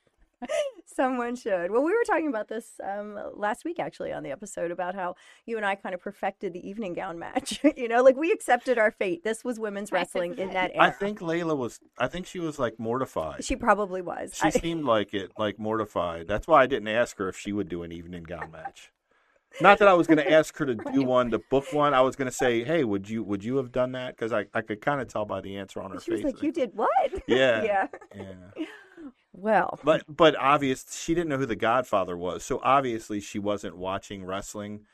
Someone 0.86 1.36
should. 1.36 1.72
Well, 1.72 1.84
we 1.84 1.92
were 1.92 2.04
talking 2.06 2.28
about 2.28 2.48
this 2.48 2.80
um, 2.84 3.18
last 3.36 3.66
week, 3.66 3.80
actually, 3.80 4.12
on 4.12 4.24
the 4.24 4.32
episode 4.32 4.72
about 4.72 4.96
how 4.96 5.16
you 5.46 5.58
and 5.58 5.66
I 5.66 5.76
kind 5.76 5.96
of 5.96 6.02
perfected 6.02 6.54
the 6.54 6.68
evening 6.68 6.94
gown 6.94 7.18
match. 7.18 7.60
you 7.78 7.88
know, 7.88 8.04
like 8.04 8.16
we 8.16 8.32
accepted 8.32 8.78
our 8.78 8.92
fate. 8.92 9.24
This 9.24 9.44
was 9.44 9.60
women's 9.60 9.92
wrestling 9.92 10.38
in 10.38 10.54
that 10.54 10.72
era. 10.76 10.88
I 10.88 10.90
think 10.92 11.22
Leila 11.22 11.56
was. 11.56 11.80
I 11.98 12.08
think 12.08 12.28
she 12.28 12.40
was 12.40 12.60
like 12.60 12.80
mortified. 12.80 13.44
she 13.44 13.56
probably 13.56 14.02
was. 14.02 14.34
She 14.36 14.48
I- 14.48 14.50
seemed 14.52 14.86
like 14.86 15.14
it, 15.14 15.32
like 15.38 15.58
mortified. 15.60 16.28
That's 16.28 16.48
why 16.48 16.64
I 16.64 16.68
didn't 16.68 16.90
ask 16.90 17.18
her 17.18 17.28
if 17.28 17.38
she 17.38 17.52
would 17.52 17.70
do 17.70 17.84
an 17.84 17.92
evening 17.92 18.24
gown 18.24 18.52
match. 18.52 18.92
Not 19.62 19.78
that 19.80 19.88
I 19.88 19.94
was 19.94 20.08
going 20.08 20.18
to 20.18 20.32
ask 20.32 20.58
her 20.58 20.66
to 20.66 20.74
do 20.74 21.04
one, 21.04 21.30
to 21.30 21.40
book 21.52 21.72
one. 21.74 21.94
I 21.94 22.02
was 22.02 22.16
going 22.16 22.28
to 22.30 22.36
say, 22.36 22.64
"Hey, 22.64 22.84
would 22.84 23.08
you 23.08 23.24
would 23.24 23.44
you 23.44 23.58
have 23.58 23.72
done 23.72 23.92
that?" 23.92 24.16
Because 24.16 24.34
I, 24.34 24.48
I 24.54 24.62
could 24.62 24.82
kind 24.82 25.00
of 25.00 25.08
tell 25.08 25.26
by 25.26 25.42
the 25.42 25.58
answer 25.58 25.80
on 25.82 25.92
her 25.92 26.00
she 26.00 26.12
was 26.12 26.24
like, 26.24 26.42
"You 26.42 26.52
did 26.52 26.72
what?" 26.74 26.90
Yeah. 27.28 27.64
yeah. 27.64 27.88
Yeah, 28.16 28.66
Well, 29.34 29.80
but 29.84 30.04
but 30.08 30.36
obvious 30.38 30.86
she 31.04 31.14
didn't 31.16 31.30
know 31.30 31.38
who 31.38 31.46
the 31.46 31.56
Godfather 31.56 32.16
was, 32.16 32.44
so 32.46 32.60
obviously 32.64 33.20
she 33.20 33.40
wasn't 33.40 33.76
watching 33.78 34.24
wrestling 34.26 34.86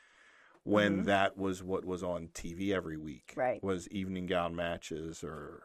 when 0.64 1.02
Mhm. 1.02 1.04
that 1.06 1.36
was 1.36 1.62
what 1.62 1.84
was 1.84 2.02
on 2.02 2.28
TV 2.28 2.72
every 2.74 2.96
week. 2.96 3.32
Right. 3.36 3.62
Was 3.62 3.88
evening 3.88 4.26
gown 4.26 4.54
matches 4.56 5.22
or 5.22 5.64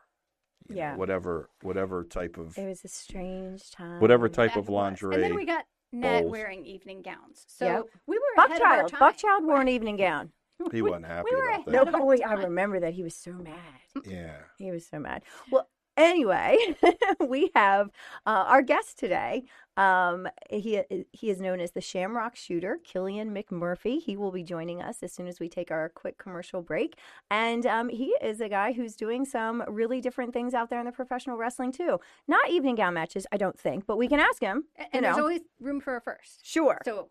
you 0.67 0.75
know, 0.75 0.81
Yeah. 0.81 0.95
whatever 0.95 1.49
whatever 1.61 2.03
type 2.03 2.37
of 2.37 2.57
it 2.57 2.65
was 2.67 2.83
a 2.83 2.87
strange 2.87 3.71
time. 3.71 4.01
whatever 4.01 4.27
type 4.29 4.53
That 4.53 4.59
of 4.59 4.67
was. 4.69 4.73
lingerie. 4.75 5.15
And 5.15 5.23
then 5.23 5.35
we 5.35 5.45
got 5.45 5.65
Ned 5.91 6.23
bowls. 6.23 6.31
wearing 6.31 6.65
evening 6.65 7.01
gowns. 7.01 7.45
So 7.47 7.65
Yep. 7.65 7.85
we 8.07 8.17
were 8.17 8.43
ahead 8.43 8.59
of 8.59 8.61
our 8.65 8.83
Buckchild. 8.83 8.89
time. 8.89 8.99
Buckchild 8.99 9.45
wore 9.45 9.61
an 9.61 9.67
evening 9.75 9.95
gown. 9.97 10.31
he 10.71 10.81
wasn't 10.81 11.05
happy 11.05 11.29
we 11.31 11.35
were 11.37 11.47
about 11.49 11.65
that. 11.65 11.71
No, 11.71 11.81
of 11.83 11.93
our 11.95 11.99
boy, 12.01 12.17
I 12.25 12.33
remember 12.33 12.79
that 12.79 12.93
he 12.93 13.03
was 13.03 13.15
so 13.15 13.31
mad. 13.33 13.59
Yeah. 14.05 14.37
He 14.57 14.71
was 14.71 14.87
so 14.87 14.99
mad. 14.99 15.23
Well, 15.51 15.69
anyway, 15.97 16.57
we 17.19 17.51
have 17.55 17.89
uh, 18.25 18.45
our 18.47 18.61
guest 18.61 18.97
today. 18.97 19.43
Um, 19.77 20.27
he 20.49 20.81
he 21.11 21.29
is 21.29 21.41
known 21.41 21.59
as 21.59 21.71
the 21.71 21.81
Shamrock 21.81 22.35
Shooter, 22.35 22.79
Killian 22.83 23.33
McMurphy. 23.33 24.01
He 24.01 24.15
will 24.15 24.31
be 24.31 24.43
joining 24.43 24.81
us 24.81 25.03
as 25.03 25.11
soon 25.11 25.27
as 25.27 25.39
we 25.39 25.49
take 25.49 25.69
our 25.69 25.89
quick 25.89 26.17
commercial 26.17 26.61
break. 26.61 26.97
And 27.29 27.65
um, 27.65 27.89
he 27.89 28.15
is 28.21 28.39
a 28.39 28.47
guy 28.47 28.71
who's 28.71 28.95
doing 28.95 29.25
some 29.25 29.63
really 29.67 29.99
different 29.99 30.33
things 30.33 30.53
out 30.53 30.69
there 30.69 30.79
in 30.79 30.85
the 30.85 30.93
professional 30.93 31.37
wrestling 31.37 31.73
too. 31.73 31.99
Not 32.27 32.49
evening 32.49 32.75
gown 32.75 32.93
matches, 32.93 33.27
I 33.31 33.37
don't 33.37 33.59
think, 33.59 33.85
but 33.85 33.97
we 33.97 34.07
can 34.07 34.19
ask 34.19 34.41
him. 34.41 34.65
And 34.77 34.87
you 34.93 35.01
there's 35.01 35.17
always 35.17 35.41
room 35.59 35.81
for 35.81 35.97
a 35.97 36.01
first. 36.01 36.45
Sure. 36.45 36.79
So 36.85 37.09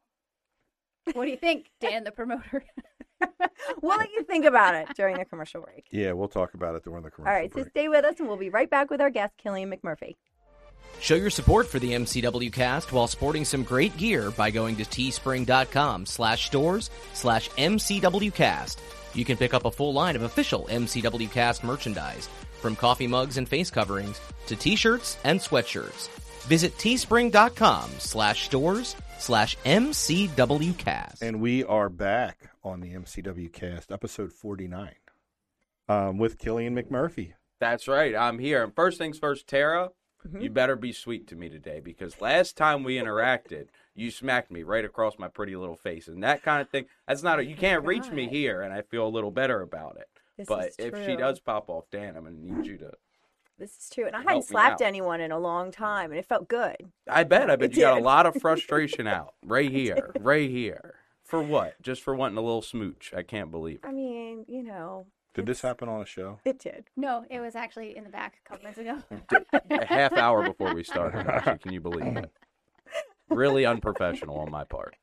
what 1.12 1.26
do 1.26 1.30
you 1.30 1.36
think, 1.36 1.70
Dan, 1.80 2.04
the 2.04 2.12
promoter? 2.12 2.64
we'll 3.82 3.96
let 3.96 4.10
you 4.12 4.22
think 4.24 4.44
about 4.44 4.74
it 4.74 4.88
during 4.96 5.18
the 5.18 5.24
commercial 5.24 5.62
break. 5.62 5.86
Yeah, 5.90 6.12
we'll 6.12 6.28
talk 6.28 6.54
about 6.54 6.74
it 6.74 6.84
during 6.84 7.02
the 7.02 7.10
commercial 7.10 7.32
All 7.32 7.40
right, 7.40 7.52
so 7.52 7.64
stay 7.64 7.88
with 7.88 8.04
us, 8.04 8.18
and 8.18 8.28
we'll 8.28 8.36
be 8.36 8.50
right 8.50 8.68
back 8.68 8.90
with 8.90 9.00
our 9.00 9.10
guest, 9.10 9.34
Killian 9.38 9.70
McMurphy. 9.70 10.16
Show 11.00 11.16
your 11.16 11.30
support 11.30 11.66
for 11.66 11.78
the 11.78 11.92
MCW 11.92 12.52
cast 12.52 12.92
while 12.92 13.08
sporting 13.08 13.44
some 13.44 13.62
great 13.62 13.96
gear 13.96 14.30
by 14.30 14.50
going 14.50 14.76
to 14.76 14.84
teespring.com 14.84 16.06
slash 16.06 16.46
stores 16.46 16.90
slash 17.12 17.50
MCWcast. 17.50 18.78
You 19.14 19.24
can 19.24 19.36
pick 19.36 19.54
up 19.54 19.64
a 19.64 19.70
full 19.70 19.92
line 19.92 20.16
of 20.16 20.22
official 20.22 20.66
MCW 20.70 21.30
cast 21.30 21.62
merchandise, 21.62 22.28
from 22.60 22.74
coffee 22.76 23.06
mugs 23.06 23.36
and 23.36 23.48
face 23.48 23.70
coverings 23.70 24.20
to 24.46 24.56
t-shirts 24.56 25.18
and 25.24 25.38
sweatshirts. 25.38 26.08
Visit 26.46 26.76
teespring.com 26.78 27.90
slash 27.98 28.44
stores 28.44 28.96
slash 29.18 29.56
MCWcast. 29.64 31.22
And 31.22 31.40
we 31.40 31.64
are 31.64 31.88
back 31.88 32.53
on 32.64 32.80
the 32.80 32.92
MCW 32.94 33.52
cast, 33.52 33.92
episode 33.92 34.32
49, 34.32 34.94
um, 35.88 36.18
with 36.18 36.38
Killian 36.38 36.74
McMurphy. 36.74 37.34
That's 37.60 37.86
right. 37.86 38.14
I'm 38.14 38.38
here. 38.38 38.62
And 38.64 38.74
first 38.74 38.98
things 38.98 39.18
first, 39.18 39.46
Tara, 39.46 39.90
Mm-hmm. 40.26 40.40
you 40.40 40.48
better 40.48 40.74
be 40.74 40.90
sweet 40.90 41.26
to 41.28 41.36
me 41.36 41.50
today 41.50 41.80
because 41.80 42.18
last 42.18 42.56
time 42.56 42.82
we 42.82 42.96
interacted, 42.96 43.66
you 43.94 44.10
smacked 44.10 44.50
me 44.50 44.62
right 44.62 44.82
across 44.86 45.18
my 45.18 45.28
pretty 45.28 45.54
little 45.54 45.76
face. 45.76 46.08
And 46.08 46.22
that 46.22 46.42
kind 46.42 46.62
of 46.62 46.70
thing, 46.70 46.86
that's 47.06 47.22
not 47.22 47.40
a, 47.40 47.44
you 47.44 47.54
can't 47.54 47.84
reach 47.84 48.10
me 48.10 48.26
here. 48.26 48.62
And 48.62 48.72
I 48.72 48.80
feel 48.80 49.06
a 49.06 49.08
little 49.08 49.30
better 49.30 49.60
about 49.60 49.98
it. 49.98 50.08
This 50.38 50.48
but 50.48 50.68
is 50.68 50.76
if 50.78 51.04
she 51.04 51.16
does 51.16 51.40
pop 51.40 51.68
off, 51.68 51.84
Dan, 51.90 52.16
I'm 52.16 52.24
going 52.24 52.36
to 52.36 52.54
need 52.54 52.66
you 52.66 52.78
to. 52.78 52.92
This 53.58 53.76
is 53.76 53.90
true. 53.92 54.06
And 54.06 54.16
I 54.16 54.20
Help 54.20 54.28
hadn't 54.28 54.42
slapped 54.44 54.80
anyone 54.80 55.20
in 55.20 55.30
a 55.30 55.38
long 55.38 55.70
time, 55.70 56.10
and 56.10 56.18
it 56.18 56.24
felt 56.24 56.48
good. 56.48 56.76
I 57.06 57.24
bet. 57.24 57.50
I 57.50 57.56
bet 57.56 57.72
It 57.72 57.76
you 57.76 57.82
got 57.82 57.98
a 57.98 58.02
lot 58.02 58.24
of 58.24 58.34
frustration 58.40 59.06
out 59.06 59.34
right 59.44 59.70
here, 59.70 60.10
right 60.20 60.48
here. 60.48 60.94
For 61.34 61.42
what? 61.42 61.80
Just 61.82 62.02
for 62.02 62.14
wanting 62.14 62.38
a 62.38 62.42
little 62.42 62.62
smooch. 62.62 63.12
I 63.16 63.22
can't 63.22 63.50
believe 63.50 63.80
it. 63.82 63.86
I 63.88 63.92
mean, 63.92 64.44
you 64.48 64.62
know, 64.62 65.06
Did 65.34 65.46
this 65.46 65.60
happen 65.62 65.88
on 65.88 66.00
a 66.00 66.06
show? 66.06 66.38
it 66.44 66.58
did. 66.58 66.84
No, 66.96 67.24
it 67.30 67.40
was 67.40 67.54
actually 67.56 67.96
in 67.96 68.04
the 68.04 68.10
back 68.10 68.38
a 68.44 68.48
couple 68.48 68.70
minutes 68.70 68.78
ago. 68.80 69.60
a 69.70 69.84
half 69.86 70.12
hour 70.12 70.44
before 70.44 70.74
we 70.74 70.84
started. 70.84 71.26
Actually, 71.28 71.58
can 71.58 71.72
you 71.72 71.80
believe 71.80 72.16
it? 72.16 72.30
Really 73.30 73.64
unprofessional 73.64 74.36
on 74.38 74.50
my 74.50 74.64
part. 74.64 74.96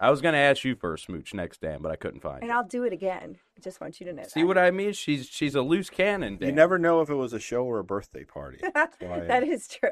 I 0.00 0.10
was 0.10 0.20
going 0.22 0.32
to 0.32 0.38
ask 0.38 0.64
you 0.64 0.74
for 0.74 0.94
a 0.94 0.98
smooch 0.98 1.32
next 1.34 1.60
Dan, 1.60 1.80
but 1.82 1.92
I 1.92 1.96
couldn't 1.96 2.20
find 2.20 2.40
And 2.40 2.48
you. 2.50 2.56
I'll 2.56 2.64
do 2.64 2.82
it 2.84 2.92
again. 2.94 3.36
I 3.56 3.60
just 3.60 3.78
want 3.80 4.00
you 4.00 4.06
to 4.06 4.12
know. 4.14 4.22
See 4.24 4.40
that. 4.40 4.46
what 4.46 4.58
I 4.58 4.70
mean? 4.72 4.94
She's 4.94 5.26
she's 5.28 5.54
a 5.54 5.60
loose 5.62 5.90
cannon. 5.90 6.38
Dan. 6.38 6.48
You 6.48 6.54
never 6.54 6.78
know 6.78 7.02
if 7.02 7.10
it 7.10 7.14
was 7.14 7.32
a 7.34 7.38
show 7.38 7.62
or 7.64 7.78
a 7.78 7.84
birthday 7.84 8.24
party. 8.24 8.58
That's 8.74 8.96
why. 9.00 9.20
that 9.20 9.44
is 9.44 9.68
true. 9.68 9.90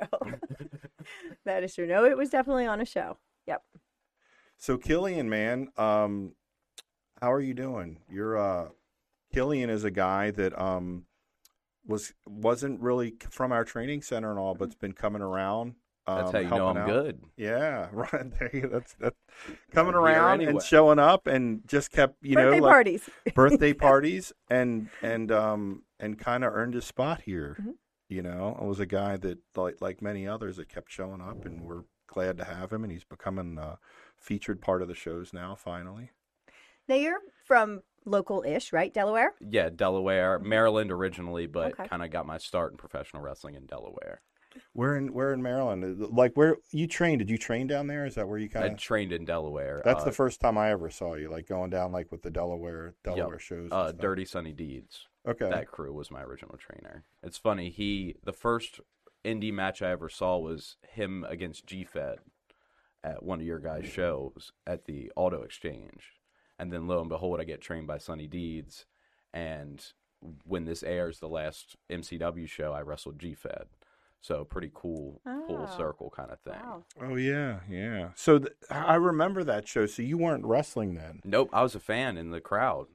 that 1.44 1.62
is 1.62 1.74
true. 1.74 1.86
No, 1.86 2.04
it 2.06 2.16
was 2.16 2.30
definitely 2.30 2.66
on 2.66 2.80
a 2.80 2.86
show. 2.86 3.18
Yep. 3.46 3.62
So 4.60 4.76
Killian, 4.76 5.30
man, 5.30 5.68
um, 5.78 6.32
how 7.20 7.32
are 7.32 7.40
you 7.40 7.54
doing? 7.54 7.98
You're 8.10 8.38
uh, 8.38 8.68
Killian 9.32 9.70
is 9.70 9.84
a 9.84 9.90
guy 9.90 10.30
that 10.32 10.56
um 10.60 11.04
was 11.86 12.12
wasn't 12.28 12.78
really 12.80 13.14
from 13.30 13.52
our 13.52 13.64
training 13.64 14.02
center 14.02 14.30
and 14.30 14.38
all, 14.38 14.54
but's 14.54 14.74
been 14.74 14.92
coming 14.92 15.22
around. 15.22 15.76
Um, 16.06 16.18
That's 16.18 16.32
how 16.32 16.38
you 16.40 16.50
know 16.50 16.68
I'm 16.68 16.76
out. 16.76 16.86
good. 16.88 17.20
Yeah, 17.38 17.88
right. 17.92 18.38
There 18.38 18.50
you, 18.52 18.68
that's 18.70 18.92
that's 19.00 19.16
coming 19.72 19.94
around 19.94 20.40
anyway. 20.42 20.52
and 20.52 20.62
showing 20.62 20.98
up 20.98 21.26
and 21.26 21.62
just 21.66 21.90
kept 21.90 22.16
you 22.22 22.34
Birthday 22.34 22.58
know 22.58 22.62
like, 22.62 22.70
parties. 22.70 23.10
birthday 23.34 23.72
parties 23.72 24.30
and 24.50 24.90
and 25.00 25.32
um 25.32 25.84
and 25.98 26.18
kind 26.18 26.44
of 26.44 26.52
earned 26.52 26.74
his 26.74 26.84
spot 26.84 27.22
here. 27.22 27.56
Mhm. 27.62 27.74
You 28.10 28.22
know, 28.22 28.58
I 28.60 28.64
was 28.64 28.78
a 28.80 28.86
guy 28.86 29.16
that 29.18 29.38
like 29.56 29.80
like 29.80 30.02
many 30.02 30.28
others 30.28 30.56
that 30.58 30.68
kept 30.68 30.90
showing 30.92 31.22
up, 31.22 31.46
and 31.46 31.62
we're 31.62 31.84
glad 32.08 32.36
to 32.38 32.44
have 32.44 32.72
him, 32.72 32.82
and 32.82 32.92
he's 32.92 33.04
becoming 33.04 33.56
a 33.56 33.78
featured 34.20 34.60
part 34.60 34.82
of 34.82 34.88
the 34.88 34.94
shows 34.94 35.32
now. 35.32 35.54
Finally, 35.54 36.10
Now 36.88 36.94
you're 36.96 37.20
from 37.46 37.82
local-ish, 38.04 38.72
right? 38.72 38.92
Delaware. 38.92 39.34
Yeah, 39.40 39.68
Delaware, 39.70 40.38
Maryland 40.38 40.90
originally, 40.90 41.46
but 41.46 41.72
Okay. 41.72 41.86
kind 41.88 42.02
of 42.02 42.10
got 42.10 42.26
my 42.26 42.38
start 42.38 42.72
in 42.72 42.78
professional 42.78 43.22
wrestling 43.22 43.54
in 43.54 43.66
Delaware. 43.66 44.22
we're 44.74 44.96
in 44.96 45.12
we're 45.12 45.32
in 45.32 45.42
Maryland. 45.42 46.00
Like 46.12 46.32
where 46.34 46.56
you 46.72 46.88
trained? 46.88 47.20
Did 47.20 47.30
you 47.30 47.38
train 47.38 47.68
down 47.68 47.86
there? 47.86 48.04
Is 48.04 48.16
that 48.16 48.26
where 48.26 48.38
you 48.38 48.48
kind 48.50 48.66
of? 48.66 48.72
I 48.72 48.74
trained 48.74 49.12
in 49.12 49.24
Delaware. 49.24 49.80
That's 49.84 50.02
uh, 50.02 50.06
the 50.06 50.12
first 50.12 50.40
time 50.40 50.58
I 50.58 50.70
ever 50.70 50.90
saw 50.90 51.14
you, 51.14 51.30
like 51.30 51.46
going 51.46 51.70
down 51.70 51.92
like 51.92 52.10
with 52.10 52.22
the 52.22 52.30
Delaware 52.32 52.94
Yep. 53.06 53.14
Delaware 53.16 53.38
shows. 53.38 53.68
uh. 53.70 53.92
Dirty 53.92 54.24
Sunny 54.24 54.52
Deeds. 54.52 55.06
Okay. 55.28 55.48
That 55.48 55.68
crew 55.68 55.92
was 55.92 56.10
my 56.10 56.22
original 56.22 56.56
trainer. 56.56 57.04
It's 57.22 57.38
funny. 57.38 57.70
He 57.70 58.16
the 58.24 58.32
first 58.32 58.80
indie 59.24 59.52
match 59.52 59.82
I 59.82 59.90
ever 59.90 60.08
saw 60.08 60.38
was 60.38 60.76
him 60.88 61.24
against 61.28 61.66
G 61.66 61.84
Fed 61.84 62.18
at 63.02 63.22
one 63.22 63.40
of 63.40 63.46
your 63.46 63.58
guys' 63.58 63.86
shows 63.86 64.52
at 64.66 64.84
the 64.84 65.10
Auto 65.16 65.42
Exchange, 65.42 66.12
and 66.58 66.72
then 66.72 66.86
lo 66.86 67.00
and 67.00 67.08
behold, 67.08 67.40
I 67.40 67.44
get 67.44 67.60
trained 67.60 67.86
by 67.86 67.98
Sunny 67.98 68.26
Deeds, 68.26 68.86
and 69.32 69.84
when 70.44 70.64
this 70.66 70.82
airs, 70.82 71.18
the 71.18 71.28
last 71.28 71.76
MCW 71.90 72.46
show, 72.48 72.72
I 72.72 72.82
wrestled 72.82 73.18
G 73.18 73.34
Fed. 73.34 73.64
So 74.22 74.44
pretty 74.44 74.70
cool, 74.74 75.22
full 75.24 75.66
Oh. 75.66 75.76
circle 75.78 76.10
kind 76.14 76.30
of 76.30 76.38
thing. 76.40 76.52
Wow. 76.52 76.84
Oh 77.00 77.14
yeah, 77.16 77.60
yeah. 77.70 78.10
So 78.16 78.38
th- 78.38 78.52
I 78.70 78.96
remember 78.96 79.42
that 79.44 79.66
show. 79.66 79.86
So 79.86 80.02
you 80.02 80.18
weren't 80.18 80.44
wrestling 80.44 80.94
then? 80.94 81.20
Nope, 81.24 81.48
I 81.54 81.62
was 81.62 81.74
a 81.74 81.80
fan 81.80 82.18
in 82.18 82.30
the 82.30 82.40
crowd. 82.42 82.88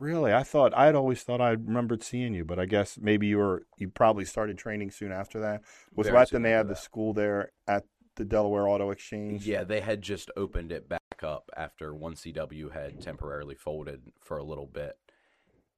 Really? 0.00 0.34
I 0.34 0.42
thought 0.42 0.74
I 0.74 0.86
had 0.86 0.96
always 0.96 1.22
thought 1.22 1.40
I 1.40 1.50
remembered 1.50 2.02
seeing 2.02 2.34
you, 2.34 2.44
but 2.44 2.58
I 2.58 2.66
guess 2.66 2.98
maybe 3.00 3.28
you 3.28 3.38
were 3.38 3.62
you 3.78 3.88
probably 3.88 4.24
started 4.24 4.58
training 4.58 4.90
soon 4.90 5.12
after 5.12 5.38
that. 5.38 5.62
Was 5.94 6.08
Very 6.08 6.18
that 6.18 6.28
soon 6.30 6.42
then 6.42 6.50
they 6.50 6.54
after 6.56 6.66
had 6.68 6.76
the 6.76 6.80
school 6.80 7.12
there 7.14 7.52
at 7.68 7.84
the 8.16 8.24
Delaware 8.24 8.68
Auto 8.68 8.90
Exchange? 8.90 9.46
Yeah, 9.46 9.64
they 9.64 9.80
had 9.80 10.02
just 10.02 10.30
opened 10.36 10.72
it 10.72 10.88
back 10.88 11.00
up 11.22 11.50
after 11.56 11.92
1CW 11.92 12.72
had 12.72 13.00
temporarily 13.00 13.54
folded 13.54 14.12
for 14.20 14.36
a 14.38 14.44
little 14.44 14.66
bit. 14.66 14.98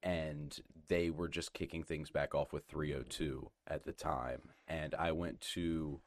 And 0.01 0.57
they 0.87 1.09
were 1.09 1.27
just 1.27 1.53
kicking 1.53 1.83
things 1.83 2.09
back 2.09 2.33
off 2.33 2.53
with 2.53 2.65
302 2.67 3.49
at 3.67 3.83
the 3.83 3.91
time. 3.91 4.41
And 4.67 4.95
I 4.95 5.11
went 5.11 5.41
to, 5.53 5.99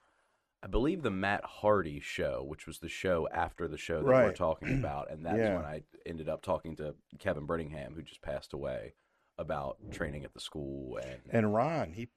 I 0.63 0.67
believe, 0.67 1.03
the 1.03 1.11
Matt 1.11 1.45
Hardy 1.45 2.01
show, 2.01 2.43
which 2.47 2.67
was 2.67 2.79
the 2.79 2.89
show 2.89 3.29
after 3.33 3.69
the 3.69 3.77
show 3.77 3.99
that 3.99 4.07
we're 4.07 4.33
talking 4.33 4.79
about. 4.79 5.11
And 5.11 5.27
that's 5.27 5.37
Yeah. 5.39 5.57
when 5.57 5.67
I 5.67 5.83
ended 6.07 6.29
up 6.31 6.41
talking 6.43 6.75
to 6.77 6.95
Kevin 7.19 7.47
Brittingham, 7.47 7.95
who 7.95 8.03
just 8.03 8.23
passed 8.23 8.53
away, 8.55 8.95
about 9.39 9.77
training 9.91 10.25
at 10.25 10.33
the 10.35 10.41
school. 10.41 10.97
And, 10.99 11.21
And 11.31 11.55
Ron, 11.55 11.93
he 11.93 12.09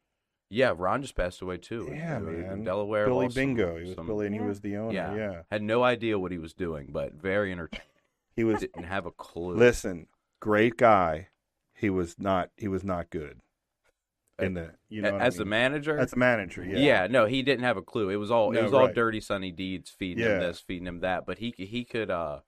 yeah, 0.50 0.74
Ron 0.76 1.02
just 1.02 1.16
passed 1.16 1.42
away 1.42 1.58
too. 1.58 1.88
yeah, 1.92 2.18
Uh, 2.18 2.20
man. 2.22 2.64
Delaware. 2.64 3.06
Billy 3.06 3.26
lost 3.26 3.36
some- 3.36 3.42
Bingo. 3.42 3.78
He 3.78 3.86
was 3.88 3.96
some- 3.96 4.08
Billy, 4.08 4.26
and 4.28 4.36
he 4.36 4.42
was 4.42 4.62
the 4.62 4.78
owner. 4.78 4.94
yeah. 4.94 5.16
Yeah, 5.16 5.42
Had 5.52 5.62
no 5.64 5.84
idea 5.84 6.20
what 6.20 6.32
he 6.32 6.38
was 6.38 6.54
doing, 6.54 6.90
but 6.92 7.14
very 7.14 7.52
entertaining. 7.52 7.86
he 8.36 8.44
was. 8.44 8.60
Didn't 8.62 8.84
have 8.84 9.06
a 9.06 9.12
clue. 9.12 9.56
listen, 9.56 10.08
great 10.40 10.78
guy. 10.78 11.30
He 11.74 11.90
was 11.90 12.18
not. 12.20 12.52
He 12.58 12.68
was 12.68 12.84
not 12.84 13.10
good. 13.10 13.42
In 14.38 14.54
the 14.54 14.74
you 14.90 15.02
know 15.02 15.10
A- 15.10 15.14
what 15.14 15.22
I 15.22 15.26
as 15.26 15.38
the 15.38 15.46
manager. 15.46 15.98
as 15.98 16.12
a 16.12 16.18
manager. 16.18 16.62
Yeah. 16.64 16.78
yeah. 16.78 17.08
no, 17.08 17.26
he 17.26 17.42
didn't 17.42 17.64
have 17.64 17.78
a 17.78 17.82
clue. 17.82 18.10
It 18.10 18.18
was 18.18 18.32
all 18.32 18.52
No, 18.52 18.60
it 18.60 18.64
was 18.64 18.74
all 18.74 18.88
right. 18.88 18.96
dirty 18.96 19.22
sunny 19.22 19.52
deeds 19.52 19.90
feeding 19.90 20.26
him 20.26 20.40
this, 20.42 20.60
feeding 20.60 20.88
him 20.88 21.00
that. 21.00 21.26
But 21.26 21.38
he 21.38 21.54
c- 21.56 21.66
he 21.66 21.86
could 21.86 22.12
uh 22.12 22.42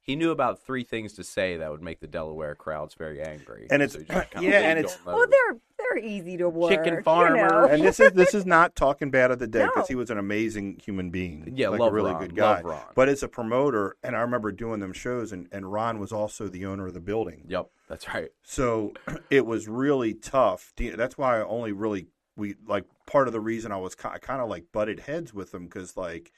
he 0.00 0.16
knew 0.16 0.32
about 0.32 0.60
three 0.64 0.82
things 0.82 1.12
to 1.12 1.22
say 1.22 1.56
that 1.58 1.70
would 1.70 1.82
make 1.82 2.00
the 2.00 2.08
Delaware 2.08 2.56
crowds 2.56 2.94
very 2.94 3.22
angry. 3.22 3.68
And 3.70 3.82
it's- 3.82 3.92
So 3.92 4.00
he 4.00 4.06
yeah, 4.48 4.58
and 4.70 4.78
it's- 4.80 4.98
on 5.06 5.14
Well, 5.14 5.26
they're 5.28 5.60
they're 5.94 6.04
easy 6.04 6.36
to 6.38 6.48
work. 6.48 6.70
Chicken 6.70 6.94
you 6.94 7.02
farmer. 7.02 7.48
know. 7.48 7.64
and 7.66 7.82
this 7.82 8.00
is 8.00 8.12
this 8.12 8.34
is 8.34 8.44
not 8.46 8.74
talking 8.76 9.10
bad 9.10 9.30
of 9.30 9.38
the 9.38 9.46
dead 9.46 9.66
because 9.74 9.88
No. 9.88 9.92
he 9.92 9.94
was 9.94 10.10
an 10.10 10.18
amazing 10.18 10.80
human 10.84 11.10
being. 11.10 11.52
Yeah, 11.54 11.68
like 11.68 11.80
love 11.80 11.92
a 11.92 11.94
really 11.94 12.12
Ron, 12.12 12.20
good 12.20 12.36
guy. 12.36 12.56
love 12.56 12.64
Ron. 12.64 12.82
But 12.94 13.08
as 13.08 13.22
a 13.22 13.28
promoter, 13.28 13.96
and 14.02 14.16
I 14.16 14.20
remember 14.20 14.52
doing 14.52 14.80
them 14.80 14.92
shows, 14.92 15.32
and, 15.32 15.48
and 15.52 15.70
Ron 15.72 15.98
was 15.98 16.12
also 16.12 16.48
the 16.48 16.66
owner 16.66 16.86
of 16.86 16.94
the 16.94 17.00
building. 17.00 17.44
Yep, 17.48 17.66
that's 17.88 18.08
right. 18.08 18.30
So 18.42 18.92
it 19.30 19.46
was 19.46 19.68
really 19.68 20.14
tough. 20.14 20.72
That's 20.76 21.16
why 21.18 21.38
I 21.38 21.44
only 21.44 21.72
really 21.72 22.08
we 22.36 22.54
like 22.66 22.84
part 23.06 23.26
of 23.26 23.32
the 23.32 23.40
reason 23.40 23.72
I 23.72 23.76
was 23.78 23.94
kind 23.94 24.20
of 24.40 24.48
like 24.48 24.66
butted 24.72 25.00
heads 25.00 25.34
with 25.34 25.50
them 25.50 25.64
because 25.64 25.96
like 25.96 26.30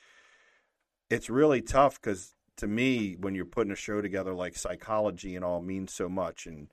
it's 1.10 1.28
really 1.28 1.60
tough 1.60 2.00
because 2.00 2.34
to 2.56 2.66
me 2.66 3.16
when 3.18 3.34
you're 3.34 3.44
putting 3.44 3.72
a 3.72 3.76
show 3.76 4.00
together 4.00 4.32
like 4.34 4.56
psychology 4.56 5.36
and 5.36 5.44
all 5.44 5.60
means 5.60 5.92
so 5.92 6.08
much 6.08 6.46
and 6.46 6.68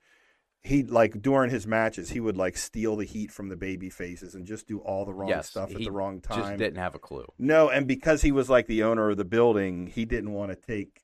he 0.68 0.82
like 0.82 1.22
during 1.22 1.50
his 1.50 1.66
matches 1.66 2.10
he 2.10 2.20
would 2.20 2.36
like 2.36 2.56
steal 2.56 2.96
the 2.96 3.06
heat 3.06 3.32
from 3.32 3.48
the 3.48 3.56
baby 3.56 3.88
faces 3.88 4.34
and 4.34 4.46
just 4.46 4.68
do 4.68 4.78
all 4.80 5.06
the 5.06 5.14
wrong 5.14 5.28
yes, 5.28 5.48
stuff 5.48 5.70
at 5.70 5.78
the 5.78 5.90
wrong 5.90 6.20
time. 6.20 6.38
Just 6.38 6.58
didn't 6.58 6.76
have 6.78 6.94
a 6.94 6.98
clue. 6.98 7.26
No, 7.38 7.70
and 7.70 7.88
because 7.88 8.20
he 8.20 8.30
was 8.32 8.50
like 8.50 8.66
the 8.66 8.82
owner 8.82 9.08
of 9.10 9.16
the 9.16 9.24
building, 9.24 9.86
he 9.86 10.04
didn't 10.04 10.32
want 10.32 10.50
to 10.50 10.56
take 10.56 11.00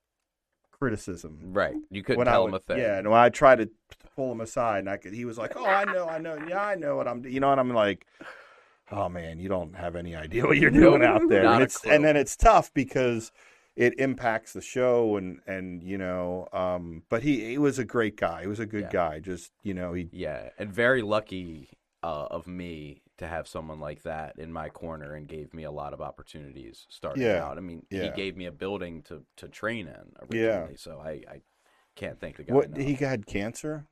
criticism. 0.70 1.38
Right, 1.52 1.74
you 1.90 2.02
couldn't 2.02 2.18
When 2.18 2.26
tell 2.26 2.42
would- 2.44 2.48
him 2.50 2.54
a 2.54 2.58
thing. 2.60 2.78
Yeah, 2.78 2.98
and 2.98 3.08
when 3.10 3.18
I 3.18 3.30
tried 3.30 3.58
to 3.60 3.70
pull 4.14 4.30
him 4.32 4.42
aside, 4.42 4.80
and 4.80 4.90
I 4.90 4.98
could, 4.98 5.14
he 5.14 5.24
was 5.24 5.38
like, 5.38 5.56
"Oh, 5.56 5.64
I 5.64 5.84
know, 5.84 6.06
I 6.08 6.18
know, 6.18 6.38
yeah, 6.46 6.62
I 6.62 6.74
know 6.74 6.96
what 6.96 7.08
I'm, 7.08 7.22
do-" 7.22 7.30
you 7.30 7.40
know," 7.40 7.50
and 7.50 7.58
I'm 7.60 7.72
like, 7.72 8.06
"Oh 8.92 9.08
man, 9.08 9.38
you 9.38 9.48
don't 9.48 9.74
have 9.76 9.96
any 9.96 10.14
idea 10.14 10.44
what 10.46 10.58
you're 10.58 10.70
doing 10.70 11.02
out 11.02 11.22
there." 11.28 11.46
And, 11.46 11.74
and 11.88 12.04
then 12.04 12.16
it's 12.16 12.36
tough 12.36 12.72
because 12.74 13.32
it 13.76 13.98
impacts 13.98 14.52
the 14.52 14.60
show, 14.60 15.16
and 15.16 15.40
and 15.46 15.82
you 15.82 15.98
know, 15.98 16.48
um, 16.52 17.02
but 17.08 17.22
he 17.22 17.44
he 17.50 17.58
was 17.58 17.78
a 17.78 17.84
great 17.84 18.16
guy. 18.16 18.42
He 18.42 18.46
was 18.48 18.60
a 18.60 18.66
good 18.66 18.88
Yeah. 18.88 18.90
guy. 18.90 19.20
Just 19.20 19.52
you 19.62 19.74
know, 19.74 19.92
he 19.94 20.10
Yeah, 20.10 20.50
and 20.58 20.72
very 20.72 21.02
lucky 21.02 21.70
uh, 22.02 22.26
of 22.30 22.46
me 22.46 23.02
to 23.18 23.26
have 23.26 23.48
someone 23.48 23.80
like 23.80 24.02
that 24.02 24.38
in 24.38 24.52
my 24.52 24.68
corner 24.68 25.14
and 25.14 25.26
gave 25.28 25.52
me 25.54 25.64
a 25.64 25.70
lot 25.70 25.92
of 25.92 26.00
opportunities 26.00 26.86
starting 26.90 27.32
Yeah, 27.32 27.36
out. 27.36 27.58
I 27.58 27.60
mean, 27.60 27.86
he 27.90 28.10
gave 28.10 28.36
me 28.36 28.46
a 28.46 28.52
building 28.52 29.02
to, 29.04 29.24
to 29.36 29.48
train 29.48 29.86
in 29.88 30.12
Yeah. 30.28 30.68
originally, 30.68 30.76
so 30.76 31.00
I, 31.00 31.10
I 31.28 31.42
can't 31.96 32.20
thank 32.20 32.36
the 32.36 32.44
guy 32.44 32.64
what 32.64 32.64
enough. 32.64 32.76
he 32.76 32.94
had 32.94 33.26
cancer. 33.26 33.86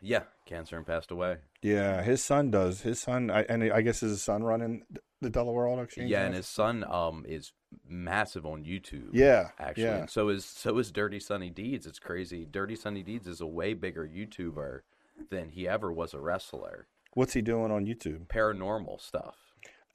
Yeah, 0.00 0.24
cancer 0.44 0.76
and 0.76 0.86
passed 0.86 1.10
away. 1.10 1.38
Yeah, 1.62 2.02
his 2.02 2.22
son 2.22 2.50
does. 2.50 2.82
His 2.82 3.00
son, 3.00 3.30
I, 3.30 3.42
and 3.42 3.64
I 3.64 3.80
guess 3.80 4.00
his 4.00 4.22
son 4.22 4.42
running 4.44 4.82
the 5.20 5.30
Delaware 5.30 5.66
Auto 5.66 5.82
Exchange. 5.82 6.10
Yeah, 6.10 6.24
and 6.24 6.34
his 6.34 6.46
son 6.46 6.84
um 6.88 7.24
is 7.26 7.52
massive 7.88 8.46
on 8.46 8.64
YouTube. 8.64 9.10
Yeah, 9.12 9.50
actually, 9.58 9.84
yeah. 9.84 9.96
and 10.00 10.10
so 10.10 10.28
is 10.28 10.44
so 10.44 10.78
is 10.78 10.90
Dirty 10.90 11.20
Sunny 11.20 11.50
Deeds. 11.50 11.86
It's 11.86 11.98
crazy. 11.98 12.46
Dirty 12.50 12.76
Sunny 12.76 13.02
Deeds 13.02 13.26
is 13.26 13.40
a 13.40 13.46
way 13.46 13.74
bigger 13.74 14.06
YouTuber 14.06 14.80
than 15.30 15.50
he 15.50 15.66
ever 15.66 15.92
was 15.92 16.14
a 16.14 16.20
wrestler. 16.20 16.86
What's 17.14 17.32
he 17.32 17.40
doing 17.40 17.72
on 17.72 17.86
YouTube? 17.86 18.26
Paranormal 18.26 19.00
stuff, 19.00 19.45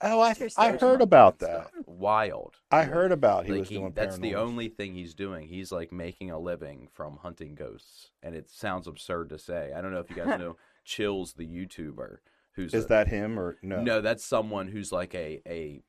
Oh, 0.02 0.20
I 0.20 0.34
I 0.56 0.72
heard 0.76 1.00
about 1.00 1.38
that. 1.40 1.70
wild. 1.86 2.56
I 2.70 2.84
heard 2.84 3.12
about 3.12 3.46
he 3.46 3.52
Like, 3.52 3.60
was 3.60 3.68
he- 3.68 3.76
doing. 3.76 3.92
that's 3.92 4.18
the 4.18 4.34
only 4.34 4.68
thing 4.68 4.94
he's 4.94 5.14
doing. 5.14 5.46
He's 5.48 5.70
like 5.70 5.92
making 5.92 6.30
a 6.30 6.38
living 6.38 6.88
from 6.92 7.18
hunting 7.18 7.54
ghosts, 7.54 8.10
and 8.22 8.34
it 8.34 8.50
sounds 8.50 8.86
absurd 8.88 9.28
to 9.30 9.38
say. 9.38 9.72
I 9.76 9.80
don't 9.80 9.92
know 9.92 10.00
if 10.00 10.10
you 10.10 10.16
guys 10.16 10.26
know 10.40 10.56
Chills, 10.84 11.34
the 11.34 11.46
YouTuber, 11.46 12.16
who's 12.54 12.74
Is 12.74 12.86
a- 12.86 12.88
that 12.88 13.08
him 13.08 13.38
or 13.38 13.56
no? 13.62 13.80
no? 13.82 14.00
That's 14.00 14.24
someone 14.24 14.68
who's 14.68 14.90
like 14.92 15.14
a 15.14 15.40
a. 15.46 15.82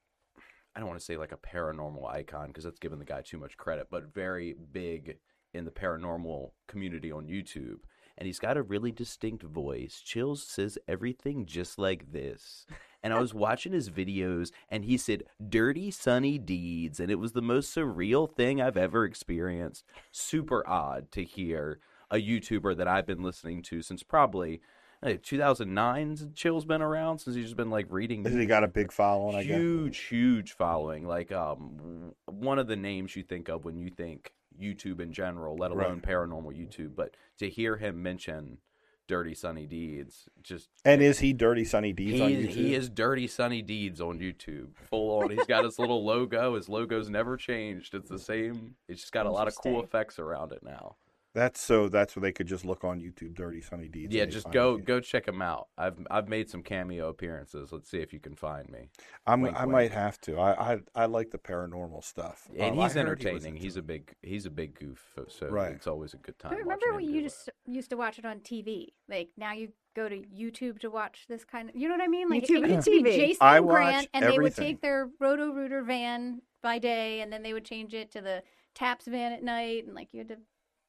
I 0.76 0.80
don't 0.80 0.88
want 0.90 1.00
to 1.00 1.06
say 1.06 1.18
like 1.18 1.32
a 1.32 1.38
paranormal 1.38 2.08
icon 2.10 2.48
because 2.48 2.64
that's 2.64 2.80
giving 2.80 3.00
the 3.00 3.06
guy 3.06 3.22
too 3.22 3.38
much 3.38 3.58
credit, 3.58 3.88
but 3.92 4.14
very 4.14 4.54
big 4.72 5.18
in 5.54 5.66
the 5.66 5.72
paranormal 5.72 6.52
community 6.68 7.12
on 7.12 7.28
YouTube. 7.28 7.78
And 8.18 8.26
he's 8.28 8.40
got 8.40 8.58
a 8.58 8.64
really 8.64 8.92
distinct 8.92 9.44
voice. 9.44 10.02
Chills 10.04 10.44
says 10.44 10.78
everything 10.88 11.46
just 11.48 11.78
like 11.80 12.12
this. 12.12 12.66
And 13.04 13.14
I 13.14 13.20
was 13.20 13.34
watching 13.34 13.74
his 13.74 13.90
videos, 13.90 14.52
and 14.70 14.86
he 14.86 14.98
said 14.98 15.24
"dirty 15.50 15.92
sunny 15.92 16.38
deeds," 16.38 17.00
and 17.00 17.12
it 17.12 17.20
was 17.20 17.34
the 17.34 17.42
most 17.42 17.76
surreal 17.76 18.34
thing 18.34 18.62
I've 18.62 18.78
ever 18.78 19.06
experienced. 19.06 19.84
Super 20.12 20.68
odd 20.68 21.12
to 21.12 21.24
hear 21.24 21.80
a 22.10 22.16
YouTuber 22.16 22.78
that 22.78 22.88
I've 22.88 23.06
been 23.06 23.24
listening 23.24 23.62
to 23.64 23.82
since 23.82 24.04
probably. 24.04 24.62
Like 25.02 25.22
2009, 25.22 26.32
Chill's 26.34 26.64
been 26.64 26.82
around 26.82 27.20
since 27.20 27.36
he's 27.36 27.48
just 27.48 27.58
been 27.58 27.70
like 27.70 27.88
reading 27.90 28.24
he 28.40 28.46
got 28.46 28.64
a 28.64 28.70
big 28.70 28.90
following? 28.90 29.36
I 29.36 29.44
guess. 29.44 29.58
huge, 29.58 29.98
huge 29.98 30.54
following. 30.54 31.06
Like 31.06 31.30
um, 31.34 32.14
one 32.26 32.58
of 32.58 32.68
the 32.68 32.78
names 32.78 33.14
you 33.14 33.24
think 33.24 33.50
of 33.50 33.66
when 33.66 33.76
you 33.76 33.90
think 33.90 34.32
YouTube 34.58 35.02
in 35.02 35.12
general, 35.12 35.58
let 35.58 35.72
alone 35.72 36.00
paranormal 36.00 36.54
YouTube. 36.54 36.96
But 36.96 37.16
to 37.40 37.50
hear 37.50 37.76
him 37.76 38.02
mention 38.02 38.60
Dirty 39.08 39.36
Sunny 39.36 39.66
Deeds, 39.66 40.30
just 40.42 40.70
And 40.86 41.02
is 41.02 41.20
he 41.20 41.34
Dirty 41.34 41.66
Sunny 41.66 41.92
Deeds 41.94 42.22
on 42.22 42.30
YouTube? 42.30 42.50
he 42.50 42.74
is 42.76 42.90
Dirty 42.90 43.28
Sunny 43.28 43.62
Deeds 43.62 44.00
on 44.00 44.20
YouTube, 44.20 44.70
full 44.90 45.22
on. 45.22 45.30
He's 45.30 45.46
got 45.46 45.66
his 45.66 45.78
little 45.78 46.06
logo. 46.06 46.56
His 46.56 46.70
logo's 46.70 47.10
never 47.10 47.36
changed. 47.36 47.94
It's 47.94 48.10
the 48.10 48.20
same. 48.20 48.76
It's 48.88 49.02
just 49.02 49.14
got 49.14 49.26
a 49.26 49.32
lot 49.32 49.48
of 49.48 49.56
cool 49.56 49.84
effects 49.84 50.20
around 50.20 50.52
it 50.52 50.64
now. 50.64 50.96
That's 51.34 51.60
so. 51.60 51.90
That's 51.90 52.16
where 52.16 52.22
they 52.22 52.32
could 52.32 52.46
just 52.48 52.64
look 52.64 52.84
on 52.84 53.00
YouTube, 53.02 53.34
Dirty 53.36 53.60
Sunny 53.62 53.88
Deeds. 53.88 54.14
Yeah, 54.14 54.26
just 54.26 54.52
go 54.52 54.78
you. 54.78 54.84
go 54.84 55.00
check 55.00 55.28
him 55.28 55.42
out. 55.42 55.68
I've 55.78 55.96
I've 56.12 56.28
made 56.30 56.50
some 56.50 56.62
cameo 56.62 57.10
appearances. 57.10 57.72
Let's 57.72 57.90
see 57.90 57.98
if 58.00 58.14
you 58.14 58.20
can 58.20 58.36
find 58.36 58.70
me. 58.70 58.90
I'm, 59.26 59.42
wink, 59.42 59.56
I 59.58 59.62
wink. 59.62 59.72
might 59.72 59.92
have 59.92 60.20
to. 60.22 60.38
I, 60.38 60.74
I 60.74 60.80
I 60.96 61.06
like 61.08 61.32
the 61.32 61.40
paranormal 61.40 62.04
stuff. 62.04 62.48
And 62.58 62.76
Um, 62.76 62.84
he's 62.84 62.94
heard 62.94 63.20
he 63.22 63.28
entertaining. 63.30 63.56
he's 63.56 63.78
a 63.78 63.82
big 63.82 64.14
he's 64.22 64.46
a 64.46 64.52
big 64.52 64.76
goof, 64.78 65.02
so 65.28 65.48
Right. 65.48 65.72
it's 65.72 65.88
always 65.88 66.14
a 66.14 66.18
good 66.18 66.38
time. 66.38 66.52
But 66.52 66.60
remember 66.60 66.94
when 66.94 67.04
you 67.06 67.14
do 67.14 67.20
it. 67.20 67.24
just 67.24 67.50
used 67.66 67.90
to 67.90 67.98
watch 67.98 68.20
it 68.20 68.26
on 68.26 68.40
TV? 68.42 68.90
Like 69.10 69.30
now 69.36 69.54
you 69.54 69.70
go 69.96 70.08
to 70.10 70.18
YouTube 70.18 70.80
to 70.80 70.90
watch 70.92 71.26
this 71.28 71.44
kind 71.44 71.70
of. 71.70 71.76
You 71.76 71.88
know 71.90 71.96
what 71.96 72.04
I 72.04 72.08
mean? 72.08 72.30
Like 72.30 72.44
YouTube 72.44 72.58
it 72.58 72.64
and 72.66 72.74
used 72.74 72.86
to 72.86 72.92
be 72.92 73.10
TV. 73.10 73.16
Jason 73.16 73.38
I 73.42 73.58
and 73.58 73.68
Grant, 73.68 73.96
watch 73.96 74.08
and 74.14 74.26
they 74.26 74.38
would 74.38 74.56
take 74.56 74.82
their 74.82 75.10
Roto 75.20 75.52
Rooter 75.52 75.82
van 75.84 76.42
by 76.62 76.78
day, 76.78 77.22
and 77.22 77.34
then 77.34 77.42
they 77.42 77.54
would 77.54 77.66
change 77.66 77.96
it 77.96 78.12
to 78.12 78.22
the 78.22 78.44
Taps 78.76 79.06
van 79.06 79.32
at 79.34 79.44
night, 79.44 79.86
and 79.86 79.96
like 79.96 80.14
you 80.14 80.20
had 80.20 80.30
to 80.30 80.38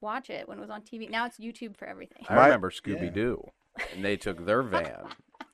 watch 0.04 0.30
it 0.30 0.46
when 0.49 0.58
it 0.58 0.61
was 0.61 0.70
on 0.70 0.82
TV. 0.82 1.11
Now 1.11 1.26
it's 1.26 1.38
YouTube 1.38 1.76
for 1.76 1.87
everything. 1.87 2.25
I 2.28 2.44
remember 2.44 2.70
Scooby 2.70 3.12
Doo, 3.12 3.42
and 3.94 4.04
they 4.04 4.16
took 4.16 4.46
their 4.46 4.62
van 4.75 5.06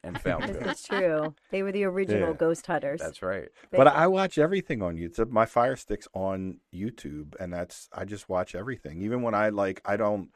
and 0.05 0.21
found 0.27 0.45
This 0.45 0.57
it. 0.59 0.67
is 0.67 0.83
true. 0.91 1.35
They 1.51 1.63
were 1.63 1.73
the 1.73 1.85
original 1.85 2.31
Yeah. 2.31 2.35
ghost 2.37 2.67
hunters. 2.67 3.01
That's 3.01 3.23
right. 3.23 3.49
They- 3.71 3.79
But 3.79 3.87
I 3.89 4.07
watch 4.09 4.37
everything 4.37 4.83
on 4.83 4.97
YouTube. 4.97 5.31
My 5.31 5.47
Fire 5.47 5.77
Stick's 5.77 6.09
on 6.13 6.59
YouTube, 6.75 7.35
and 7.41 7.53
that's 7.53 7.89
I 7.95 8.05
just 8.05 8.29
watch 8.29 8.55
everything. 8.55 9.01
Even 9.01 9.23
when 9.23 9.35
I 9.35 9.49
like, 9.49 9.81
I 9.87 9.97
don't 9.97 10.29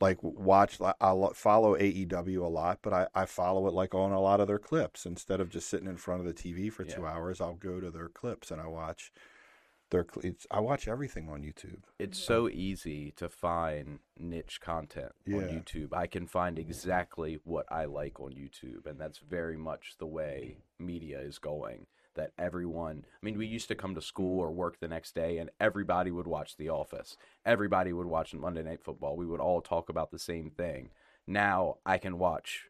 like 0.00 0.18
watch. 0.22 0.78
I 0.80 0.92
follow 1.34 1.76
AEW 1.76 2.44
a 2.44 2.48
lot, 2.48 2.78
but 2.82 2.92
I, 2.92 3.06
I 3.14 3.24
follow 3.24 3.66
it 3.66 3.74
like 3.74 3.94
on 3.94 4.12
a 4.12 4.20
lot 4.20 4.38
of 4.40 4.46
their 4.46 4.58
clips 4.60 5.04
instead 5.06 5.40
of 5.40 5.48
just 5.50 5.68
sitting 5.68 5.88
in 5.88 5.96
front 5.96 6.20
of 6.20 6.26
the 6.26 6.34
TV 6.34 6.72
for 6.72 6.84
two 6.84 7.04
hours. 7.04 7.40
I'll 7.40 7.54
go 7.54 7.80
to 7.80 7.90
their 7.90 8.08
clips 8.08 8.50
and 8.52 8.60
I 8.60 8.68
watch 8.68 9.10
their. 9.90 10.04
cl- 10.04 10.24
It's, 10.32 10.46
I 10.50 10.60
watch 10.60 10.86
everything 10.88 11.28
on 11.28 11.42
YouTube. 11.42 11.82
It's 11.98 12.18
so 12.18 12.48
easy 12.48 13.12
to 13.16 13.28
find 13.28 14.00
niche 14.18 14.60
content 14.60 15.12
on 15.28 15.32
YouTube. 15.48 15.92
I 15.92 16.06
can 16.06 16.26
find 16.26 16.58
exactly 16.58 17.38
what 17.44 17.66
I 17.70 17.84
like 17.86 18.20
on 18.20 18.32
YouTube, 18.32 18.86
and 18.86 19.00
that's 19.00 19.18
very 19.18 19.56
much 19.56 19.96
the 19.98 20.06
way 20.06 20.58
media 20.78 21.20
is 21.20 21.38
going. 21.38 21.86
That 22.14 22.32
everyone, 22.36 23.04
I 23.06 23.24
mean, 23.24 23.38
we 23.38 23.46
used 23.46 23.68
to 23.68 23.76
come 23.76 23.94
to 23.94 24.00
school 24.02 24.40
or 24.40 24.50
work 24.50 24.80
the 24.80 24.88
next 24.88 25.14
day, 25.14 25.38
and 25.38 25.50
everybody 25.60 26.10
would 26.10 26.26
watch 26.26 26.56
The 26.56 26.68
Office. 26.68 27.16
Everybody 27.46 27.92
would 27.92 28.06
watch 28.08 28.34
Monday 28.34 28.64
Night 28.64 28.82
Football. 28.82 29.16
We 29.16 29.26
would 29.26 29.38
all 29.40 29.60
talk 29.60 29.88
about 29.88 30.10
the 30.10 30.18
same 30.18 30.50
thing. 30.50 30.90
Now 31.28 31.76
I 31.86 31.96
can 31.98 32.18
watch 32.18 32.64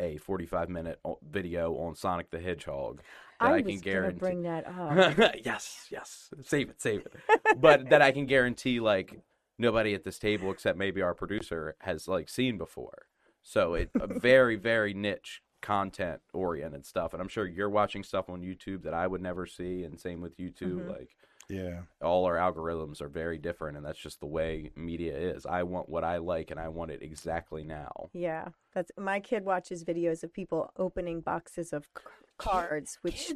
a 0.00 0.16
45 0.16 0.68
minute 0.70 0.98
uh, 1.04 1.12
video 1.28 1.74
on 1.74 1.94
Sonic 1.94 2.30
the 2.30 2.40
Hedgehog 2.40 3.00
that 3.00 3.02
I 3.40 3.48
I, 3.48 3.52
was 3.52 3.62
can 3.64 3.74
gonna 3.76 3.80
guarantee. 3.80 4.18
bring 4.18 4.42
that 4.42 4.66
up. 4.78 5.44
yes, 5.44 5.86
yes. 5.90 6.30
Save 6.42 6.70
it, 6.70 6.80
save 6.80 7.00
it. 7.06 7.14
but 7.60 7.88
that 7.90 8.02
I 8.02 8.12
can 8.12 8.26
guarantee, 8.26 8.80
like 8.80 9.20
nobody 9.58 9.94
at 9.94 10.04
this 10.04 10.18
table 10.18 10.50
except 10.50 10.78
maybe 10.78 11.00
our 11.02 11.14
producer 11.14 11.76
has 11.80 12.08
like 12.08 12.28
seen 12.28 12.58
before. 12.58 13.06
So 13.42 13.74
it 13.74 13.90
a 14.00 14.06
very, 14.06 14.56
very 14.56 14.94
niche 14.94 15.42
content 15.60 16.20
oriented 16.32 16.84
stuff, 16.86 17.12
and 17.12 17.20
I'm 17.22 17.28
sure 17.28 17.46
you're 17.46 17.70
watching 17.70 18.02
stuff 18.02 18.28
on 18.28 18.42
YouTube 18.42 18.82
that 18.84 18.94
I 18.94 19.06
would 19.06 19.22
never 19.22 19.46
see, 19.46 19.84
and 19.84 19.98
same 20.00 20.20
with 20.20 20.36
YouTube. 20.38 20.84
Mhm. 20.84 20.88
Like 20.88 21.10
Yeah, 21.48 21.82
all 22.02 22.24
our 22.24 22.36
algorithms 22.36 23.02
are 23.02 23.08
very 23.08 23.36
different, 23.38 23.76
and 23.76 23.84
that's 23.84 23.98
just 23.98 24.20
the 24.20 24.26
way 24.26 24.70
media 24.76 25.14
is. 25.16 25.44
I 25.44 25.62
want 25.62 25.88
what 25.90 26.04
I 26.04 26.16
like, 26.18 26.50
and 26.50 26.58
I 26.58 26.68
want 26.68 26.90
it 26.90 27.02
exactly 27.02 27.64
now. 27.64 28.08
Yeah, 28.14 28.48
that's 28.74 28.90
my 28.98 29.20
kid 29.20 29.44
watches 29.44 29.84
videos 29.84 30.24
of 30.24 30.32
people 30.32 30.70
opening 30.78 31.20
boxes 31.20 31.72
of 31.74 31.84
c- 31.84 32.04
cards, 32.36 32.98
which 33.02 33.32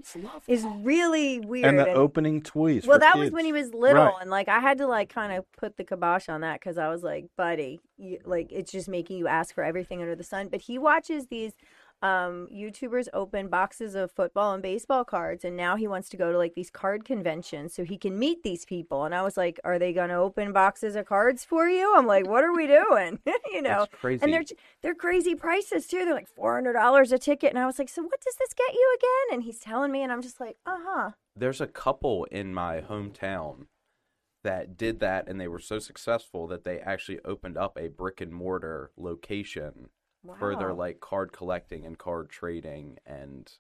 is 0.48 0.64
really 0.82 1.40
weird. 1.40 1.66
and 1.66 1.78
the 1.78 1.86
and- 1.86 1.96
opening 1.96 2.40
toys. 2.42 2.86
well, 2.86 2.96
for 2.96 3.00
that 3.00 3.18
was 3.18 3.30
when 3.30 3.44
he 3.44 3.52
was 3.52 3.72
little, 3.72 4.04
Right. 4.06 4.14
and 4.20 4.30
like 4.30 4.48
I 4.48 4.60
had 4.60 4.78
to 4.78 4.86
like 4.86 5.08
kind 5.08 5.32
of 5.32 5.50
put 5.52 5.76
the 5.76 5.84
kibosh 5.84 6.28
on 6.28 6.40
that 6.42 6.60
because 6.60 6.78
I 6.78 6.88
was 6.88 7.02
like, 7.02 7.26
buddy, 7.36 7.80
you, 7.96 8.18
like 8.24 8.50
it's 8.50 8.72
just 8.72 8.88
making 8.88 9.18
you 9.18 9.28
ask 9.28 9.54
for 9.54 9.62
everything 9.64 10.00
under 10.00 10.16
the 10.16 10.24
sun. 10.24 10.48
But 10.48 10.62
he 10.62 10.78
watches 10.78 11.26
these 11.28 11.52
um 12.02 12.48
YouTubers 12.52 13.08
open 13.12 13.48
boxes 13.48 13.94
of 13.94 14.12
football 14.12 14.52
and 14.52 14.62
baseball 14.62 15.04
cards, 15.04 15.44
and 15.44 15.56
now 15.56 15.76
he 15.76 15.88
wants 15.88 16.08
to 16.10 16.16
go 16.16 16.32
to 16.32 16.38
like 16.38 16.54
these 16.54 16.70
card 16.70 17.04
conventions 17.04 17.74
so 17.74 17.84
he 17.84 17.98
can 17.98 18.18
meet 18.18 18.42
these 18.42 18.64
people. 18.64 19.04
And 19.04 19.14
I 19.14 19.22
was 19.22 19.36
like, 19.36 19.60
are 19.64 19.78
they 19.78 19.92
going 19.92 20.10
to 20.10 20.16
open 20.16 20.52
boxes 20.52 20.96
of 20.96 21.06
cards 21.06 21.44
for 21.44 21.68
you? 21.68 21.94
I'm 21.96 22.06
like, 22.06 22.26
what 22.26 22.44
are 22.44 22.54
we 22.54 22.66
doing? 22.66 23.18
you 23.52 23.62
know. 23.62 23.82
It's 23.82 23.94
crazy. 23.94 24.22
And 24.22 24.32
they're 24.32 24.44
they're 24.82 24.94
crazy 24.94 25.34
prices 25.34 25.86
too. 25.86 26.04
They're 26.04 26.14
like 26.14 26.28
four 26.28 26.54
hundred 26.54 26.74
dollars 26.74 27.12
a 27.12 27.18
ticket, 27.18 27.50
and 27.50 27.58
I 27.58 27.66
was 27.66 27.78
like, 27.78 27.88
"So 27.88 28.02
what 28.02 28.20
does 28.20 28.36
this 28.36 28.54
get 28.54 28.74
you 28.74 28.96
again?" 28.98 29.34
And 29.34 29.42
he's 29.44 29.58
telling 29.58 29.92
me, 29.92 30.02
and 30.02 30.12
I'm 30.12 30.22
just 30.22 30.40
like, 30.40 30.56
"Uh 30.66 30.78
huh." 30.80 31.10
there's 31.38 31.60
a 31.60 31.66
couple 31.66 32.24
in 32.24 32.52
my 32.52 32.80
hometown 32.80 33.66
that 34.44 34.76
did 34.76 35.00
that 35.00 35.28
and 35.28 35.40
they 35.40 35.48
were 35.48 35.58
so 35.58 35.78
successful 35.78 36.46
that 36.46 36.64
they 36.64 36.78
actually 36.80 37.18
opened 37.24 37.56
up 37.56 37.76
a 37.76 37.88
brick 37.88 38.20
and 38.20 38.32
mortar 38.32 38.90
location 38.96 39.88
for 40.38 40.56
their 40.56 40.70
Wow. 40.70 40.74
like 40.74 41.00
card 41.00 41.32
collecting 41.32 41.86
and 41.86 41.98
card 41.98 42.28
trading 42.30 42.98
and 43.06 43.50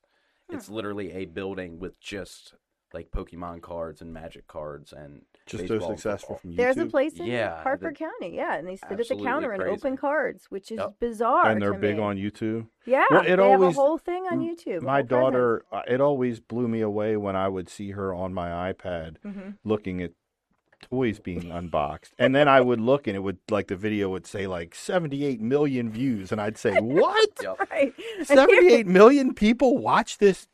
Hmm. 0.48 0.56
it's 0.56 0.68
literally 0.68 1.12
a 1.12 1.24
building 1.26 1.78
with 1.78 2.00
just 2.00 2.54
like 2.94 3.10
Pokemon 3.10 3.60
cards 3.60 4.00
and 4.00 4.14
Magic 4.14 4.46
cards 4.46 4.94
and 4.94 5.20
just 5.44 5.68
so 5.68 5.78
successful 5.78 6.36
from 6.36 6.52
YouTube. 6.52 6.56
There's 6.56 6.78
a 6.78 6.86
place 6.86 7.20
in 7.20 7.26
Yeah, 7.26 7.62
Hartford 7.62 7.96
that- 7.96 7.98
County, 7.98 8.34
yeah, 8.34 8.56
and 8.56 8.66
they 8.66 8.76
sit 8.76 8.84
at 8.84 8.88
the 8.96 9.02
Absolutely 9.02 9.26
counter 9.26 9.52
and 9.52 9.62
open 9.64 9.96
cards, 9.98 10.50
which 10.50 10.72
is 10.72 10.78
Yep. 10.78 10.94
bizarre. 10.98 11.48
and 11.50 11.60
they're 11.60 11.74
to 11.74 11.78
big 11.78 11.96
me. 11.98 12.02
on 12.02 12.16
YouTube. 12.16 12.66
Yeah, 12.86 13.04
Well, 13.10 13.20
it 13.26 13.36
they 13.36 13.42
always- 13.42 13.76
have 13.76 13.84
a 13.84 13.86
whole 13.86 13.98
thing 13.98 14.24
on 14.32 14.38
YouTube. 14.40 14.80
My 14.80 15.00
whole 15.00 15.06
presence. 15.06 15.08
daughter, 15.10 15.64
uh, 15.70 15.82
it 15.86 16.00
always 16.00 16.40
blew 16.40 16.66
me 16.66 16.80
away 16.80 17.18
when 17.18 17.36
I 17.36 17.48
would 17.48 17.68
see 17.68 17.90
her 17.90 18.14
on 18.14 18.32
my 18.32 18.72
iPad 18.72 19.18
Mhm. 19.20 19.58
looking 19.64 20.00
at 20.02 20.12
toys 20.80 21.18
being 21.18 21.50
unboxed. 21.50 22.12
And 22.18 22.34
then 22.34 22.48
I 22.48 22.60
would 22.60 22.80
look 22.80 23.06
and 23.06 23.16
it 23.16 23.20
would 23.20 23.38
like 23.50 23.68
the 23.68 23.76
video 23.76 24.08
would 24.10 24.26
say 24.26 24.46
like 24.46 24.74
78 24.74 25.40
million 25.40 25.90
views 25.90 26.32
and 26.32 26.40
I'd 26.40 26.58
say, 26.58 26.76
"What? 26.80 27.30
Right? 27.70 27.94
78 28.24 28.86
million 28.86 29.34
people 29.34 29.78
watch 29.78 30.18
this 30.18 30.46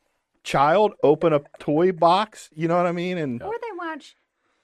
child 0.42 0.92
open 1.02 1.32
a 1.32 1.40
toy 1.58 1.92
box?" 1.92 2.50
You 2.54 2.68
know 2.68 2.76
what 2.76 2.86
I 2.86 2.92
mean? 2.92 3.18
And 3.18 3.42
Or 3.42 3.54
they 3.60 3.76
watch 3.78 4.16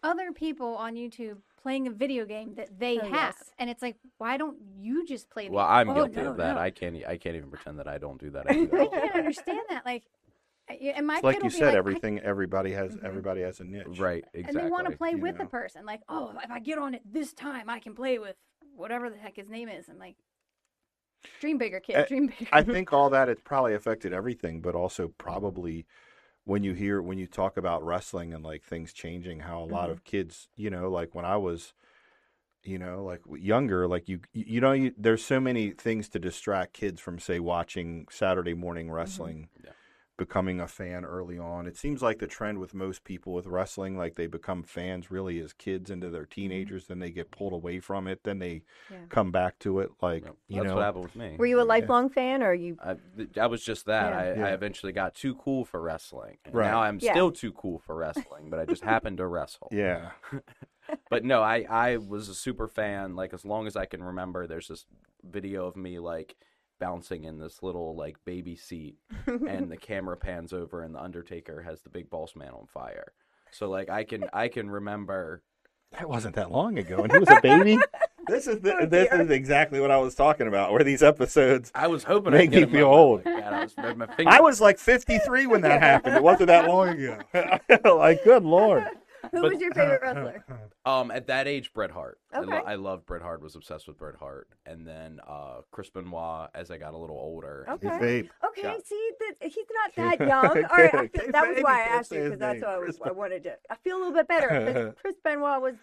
other 0.03 0.33
people 0.33 0.77
on 0.77 0.95
YouTube 0.95 1.39
playing 1.63 1.87
a 1.87 1.91
video 1.91 2.25
game 2.25 2.55
that 2.55 2.79
they 2.79 2.99
Oh, 2.99 3.05
have, 3.05 3.35
yes. 3.39 3.51
and 3.59 3.69
it's 3.69 3.83
like, 3.83 3.97
why 4.17 4.39
don't 4.39 4.57
you 4.81 5.05
just 5.05 5.29
play? 5.29 5.47
The 5.47 5.53
Well, 5.53 5.67
I'm 5.67 5.91
oh, 5.91 5.95
guilty 5.95 6.23
no, 6.23 6.31
of 6.31 6.39
that. 6.39 6.55
no. 6.55 6.61
I 6.61 6.71
can't 6.71 6.97
I 7.07 7.19
can't 7.19 7.37
even 7.37 7.51
pretend 7.51 7.79
that 7.81 7.87
I 7.87 7.99
don't 7.99 8.19
do 8.19 8.31
that. 8.31 8.49
I 8.49 8.55
do 8.55 8.67
that 8.69 8.81
I 8.81 8.87
can't 8.87 9.15
understand 9.15 9.61
that. 9.69 9.85
Like, 9.85 10.05
I- 10.05 10.07
and 10.81 11.07
my 11.07 11.15
it's 11.15 11.21
kid 11.23 11.27
like 11.27 11.43
you 11.45 11.51
said, 11.51 11.67
like, 11.67 11.75
I- 11.75 11.79
everything 11.79 12.19
everybody 12.21 12.73
has 12.73 12.97
Mhm. 12.97 13.05
everybody 13.05 13.41
has 13.43 13.61
a 13.61 13.65
niche. 13.65 13.99
Right, 13.99 14.25
exactly. 14.35 14.43
and 14.61 14.67
they 14.67 14.71
want 14.71 14.91
to 14.91 14.97
play 14.97 15.11
you 15.11 15.19
with 15.19 15.39
the 15.39 15.47
person. 15.47 15.85
Like, 15.87 16.01
oh, 16.09 16.33
if 16.43 16.51
I 16.51 16.59
get 16.61 16.79
on 16.79 16.95
it 16.95 17.03
this 17.05 17.33
time, 17.33 17.69
I 17.71 17.79
can 17.79 17.95
play 17.95 18.19
with 18.19 18.37
whatever 18.75 19.11
the 19.11 19.17
heck 19.17 19.37
his 19.37 19.49
name 19.49 19.69
is. 19.69 19.89
I'm 19.89 19.99
like, 19.99 20.17
dream 21.41 21.59
bigger, 21.59 21.81
kid. 21.81 21.97
Uh, 21.97 22.07
dream 22.07 22.27
bigger. 22.27 22.49
I 22.53 22.63
think 22.63 22.93
all 22.93 23.11
that 23.11 23.29
it's 23.29 23.43
probably 23.43 23.75
affected 23.75 24.13
everything, 24.13 24.61
but 24.61 24.75
also 24.75 25.09
probably 25.19 25.87
when 26.45 26.63
you 26.65 26.73
hear 26.73 27.03
when 27.03 27.19
you 27.19 27.27
talk 27.27 27.57
about 27.57 27.85
wrestling 27.85 28.33
and 28.33 28.43
like 28.45 28.63
things 28.65 28.93
changing, 28.93 29.41
how 29.41 29.63
a 29.63 29.67
lot 29.67 29.89
Mhm. 29.89 29.93
of 29.93 30.05
kids, 30.05 30.49
you 30.57 30.71
know, 30.71 30.89
like 30.91 31.15
when 31.15 31.25
I 31.25 31.37
was, 31.37 31.75
you 32.63 32.79
know, 32.79 33.05
like 33.05 33.21
younger, 33.31 33.87
like 33.87 34.09
you, 34.09 34.21
you 34.33 34.61
know, 34.61 34.73
you, 34.73 34.95
there's 34.97 35.25
so 35.25 35.39
many 35.41 35.71
things 35.71 36.09
to 36.11 36.19
distract 36.19 36.73
kids 36.73 37.01
from, 37.01 37.19
say, 37.19 37.41
watching 37.41 38.07
Saturday 38.11 38.55
morning 38.55 38.91
wrestling. 38.91 39.49
Yeah. 39.63 39.71
Becoming 40.21 40.61
a 40.61 40.69
fan 40.69 41.07
early 41.07 41.39
on. 41.39 41.67
It 41.67 41.79
seems 41.79 42.03
like 42.03 42.19
the 42.19 42.27
trend 42.27 42.59
with 42.59 42.75
most 42.75 43.05
people 43.05 43.33
with 43.33 43.47
wrestling, 43.47 43.97
like 43.97 44.17
they 44.17 44.27
become 44.27 44.63
fans 44.63 45.11
really 45.11 45.41
as 45.41 45.55
kids 45.55 45.91
into 45.91 46.11
their 46.11 46.25
mm-hmm. 46.25 46.41
teenagers, 46.43 46.89
then 46.89 46.99
they 46.99 47.11
get 47.11 47.31
pulled 47.31 47.55
away 47.55 47.81
from 47.81 48.07
it, 48.07 48.23
then 48.23 48.39
they 48.39 48.61
Yeah. 48.91 48.99
come 49.09 49.31
back 49.31 49.59
to 49.61 49.81
it. 49.81 49.91
Like, 50.03 50.25
Yep. 50.25 50.37
you 50.49 50.57
That's 50.57 50.69
know, 50.69 50.75
what 50.75 50.85
happened 50.85 51.05
with 51.05 51.17
me. 51.17 51.37
Were 51.39 51.47
you 51.47 51.59
a 51.59 51.65
lifelong 51.65 52.11
fan, 52.11 52.43
or 52.43 52.53
you? 52.53 52.77
I, 52.85 52.97
th- 53.17 53.39
I 53.39 53.47
was 53.47 53.65
just 53.65 53.87
that. 53.87 54.13
Yeah. 54.13 54.19
I, 54.19 54.39
Yeah. 54.39 54.47
I 54.49 54.51
eventually 54.53 54.93
got 54.93 55.15
too 55.15 55.35
cool 55.37 55.65
for 55.65 55.81
wrestling. 55.81 56.37
And 56.45 56.55
Right. 56.55 56.71
Now 56.71 56.83
I'm 56.83 56.99
Yeah. 57.01 57.13
still 57.13 57.33
too 57.33 57.53
cool 57.53 57.79
for 57.79 57.97
wrestling, 57.97 58.51
but 58.51 58.61
I 58.61 58.67
just 58.67 58.85
happened 58.85 59.17
to 59.17 59.27
wrestle. 59.27 59.69
yeah. 59.73 60.11
But 61.09 61.25
no, 61.25 61.41
I, 61.41 61.65
I 61.71 61.97
was 61.97 62.29
a 62.29 62.35
super 62.35 62.69
fan. 62.69 63.15
Like 63.15 63.33
as 63.33 63.45
long 63.45 63.67
as 63.67 63.77
I 63.77 63.87
can 63.87 64.03
remember, 64.03 64.47
there's 64.47 64.69
this 64.69 64.87
video 65.23 65.67
of 65.67 65.77
me 65.77 65.99
like 65.99 66.37
bouncing 66.81 67.23
in 67.25 67.39
this 67.39 67.63
little 67.63 67.95
like 67.95 68.17
baby 68.25 68.57
seat, 68.57 68.97
and 69.27 69.71
the 69.71 69.77
camera 69.89 70.17
pans 70.17 70.53
over, 70.53 70.83
and 70.83 70.93
the 70.95 71.01
Undertaker 71.03 71.63
has 71.63 71.83
the 71.83 71.91
big 71.91 72.11
boss 72.11 72.35
man 72.35 72.51
on 72.51 72.67
fire. 72.67 73.13
So 73.53 73.69
like 73.71 73.89
I 73.89 74.03
can 74.05 74.25
I 74.33 74.49
can 74.49 74.69
remember 74.71 75.43
That 75.93 76.09
wasn't 76.09 76.35
that 76.37 76.51
long 76.51 76.79
ago, 76.79 77.03
and 77.05 77.13
he 77.13 77.19
was 77.19 77.29
a 77.31 77.41
baby. 77.41 77.79
this 78.29 78.47
is 78.47 78.61
the, 78.61 78.77
Oh, 78.77 78.87
this 78.87 79.09
dear. 79.09 79.23
is 79.23 79.31
exactly 79.31 79.81
what 79.81 79.91
I 79.91 79.97
was 79.99 80.15
talking 80.15 80.47
about. 80.47 80.73
Where 80.73 80.85
these 80.85 81.03
episodes, 81.03 81.73
I 81.75 81.87
was 81.89 82.05
hoping 82.05 82.33
Make 82.33 82.51
get 82.53 82.71
me 82.71 82.79
feel 82.79 82.87
old. 82.87 83.23
Oh 83.27 83.31
like. 83.31 83.45
I 83.45 83.63
was 83.65 83.77
my. 83.97 84.07
I 84.27 84.41
was 84.41 84.61
like 84.61 84.79
53 84.79 85.47
when 85.49 85.61
that 85.63 85.83
happened. 85.83 86.17
It 86.17 86.23
wasn't 86.23 86.47
that 86.49 86.69
long 86.69 86.91
ago. 86.91 87.19
like, 87.97 88.23
good 88.25 88.45
lord. 88.45 88.85
Who 89.33 89.43
But- 89.43 89.53
was 89.53 89.61
your 89.61 89.73
favorite 89.73 90.01
wrestler? 90.03 90.45
Um, 90.85 91.11
at 91.11 91.27
that 91.29 91.47
age, 91.47 91.73
Bret 91.73 91.91
Hart. 91.91 92.19
I, 92.33 92.39
Okay. 92.41 92.51
lo- 92.51 92.63
I 92.67 92.75
loved 92.77 93.07
Bret 93.07 93.23
Hart. 93.23 93.43
Was 93.43 93.55
obsessed 93.57 93.87
with 93.89 93.99
Bret 93.99 94.17
Hart, 94.17 94.49
and 94.67 94.87
then 94.87 95.21
uh, 95.27 95.61
Chris 95.71 95.91
Benoit 95.91 96.49
as 96.55 96.71
I 96.71 96.79
got 96.79 96.95
a 96.95 96.99
little 96.99 97.19
older. 97.19 97.67
Okay. 97.69 97.99
Babe. 98.01 98.29
Okay, 98.49 98.63
Yeah. 98.63 98.75
see, 98.85 99.11
that 99.21 99.49
he's 99.53 99.67
not 99.75 100.19
that 100.19 100.27
young. 100.29 100.65
All 100.71 100.77
right, 100.77 100.95
I 100.95 101.07
feel, 101.09 101.33
that 101.33 101.49
was 101.49 101.59
why 101.63 101.81
I 101.81 101.85
asked 101.85 102.13
you 102.13 102.25
because 102.25 102.39
that's 102.39 102.61
name, 102.61 102.71
what 102.71 102.71
I, 102.71 102.79
was, 102.79 102.99
I 103.05 103.13
wanted 103.13 103.43
to. 103.45 103.57
I 103.71 103.75
feel 103.77 103.97
a 103.97 103.99
little 103.99 104.13
bit 104.15 104.29
better 104.29 104.49
because 104.49 104.95
Chris 105.01 105.17
Benoit 105.23 105.61
was, 105.61 105.75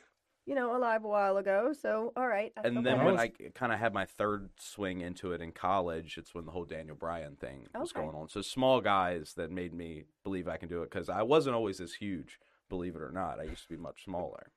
you 0.46 0.56
know, 0.56 0.76
alive 0.78 1.04
a 1.04 1.08
while 1.08 1.38
ago. 1.38 1.74
So, 1.80 2.14
all 2.16 2.28
right. 2.28 2.52
I 2.58 2.62
feel 2.64 2.78
And 2.78 2.86
then 2.86 3.04
when 3.04 3.20
I 3.20 3.32
kind 3.54 3.72
of 3.74 3.80
had 3.80 3.94
my 3.94 4.06
third 4.06 4.50
swing 4.58 5.02
into 5.02 5.32
it 5.34 5.42
in 5.42 5.52
college, 5.52 6.18
it's 6.18 6.34
when 6.34 6.46
the 6.46 6.52
whole 6.52 6.66
Daniel 6.66 6.96
Bryan 6.96 7.36
thing 7.36 7.68
was 7.76 7.92
going 7.92 8.16
on. 8.16 8.30
So 8.30 8.42
small 8.42 8.80
guys 8.82 9.34
that 9.38 9.52
made 9.52 9.74
me 9.74 10.06
believe 10.24 10.48
I 10.48 10.58
can 10.58 10.70
do 10.70 10.82
it 10.84 10.90
because 10.90 11.10
I 11.10 11.22
wasn't 11.24 11.56
always 11.56 11.78
this 11.80 11.94
huge, 11.96 12.40
believe 12.70 12.96
it 12.96 13.02
or 13.02 13.12
not. 13.12 13.40
I 13.40 13.44
used 13.44 13.64
to 13.64 13.70
be 13.70 13.78
much 13.78 14.04
smaller. 14.06 14.52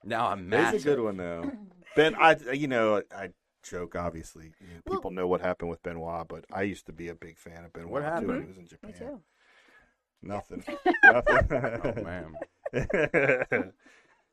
now 0.03 0.27
I'm 0.27 0.49
massive. 0.49 0.73
He's 0.73 0.85
a 0.85 0.89
good 0.95 0.99
one 1.03 1.17
though. 1.17 1.51
Ben, 1.95 2.15
I 2.15 2.35
you 2.53 2.67
know 2.67 3.01
I 3.15 3.29
joke 3.63 3.95
obviously. 3.95 4.51
You 4.59 4.67
know, 4.75 4.81
Well- 4.85 4.97
people 4.99 5.11
know 5.11 5.27
what 5.27 5.41
happened 5.41 5.69
with 5.69 5.83
Benoit, 5.83 6.27
but 6.27 6.45
I 6.53 6.63
used 6.63 6.85
to 6.87 6.93
be 6.93 7.07
a 7.09 7.15
big 7.15 7.37
fan 7.37 7.65
of 7.65 7.73
Benoit 7.73 7.89
What 7.91 7.99
too 8.01 8.05
happened? 8.05 8.41
he 8.43 8.47
was 8.47 8.57
in 8.57 8.63
Me 8.63 8.69
Japan. 8.69 8.93
too. 8.93 9.21
Nothing. 10.21 10.63
Oh 11.03 11.21
nothing. 11.83 12.03
man. 12.03 12.35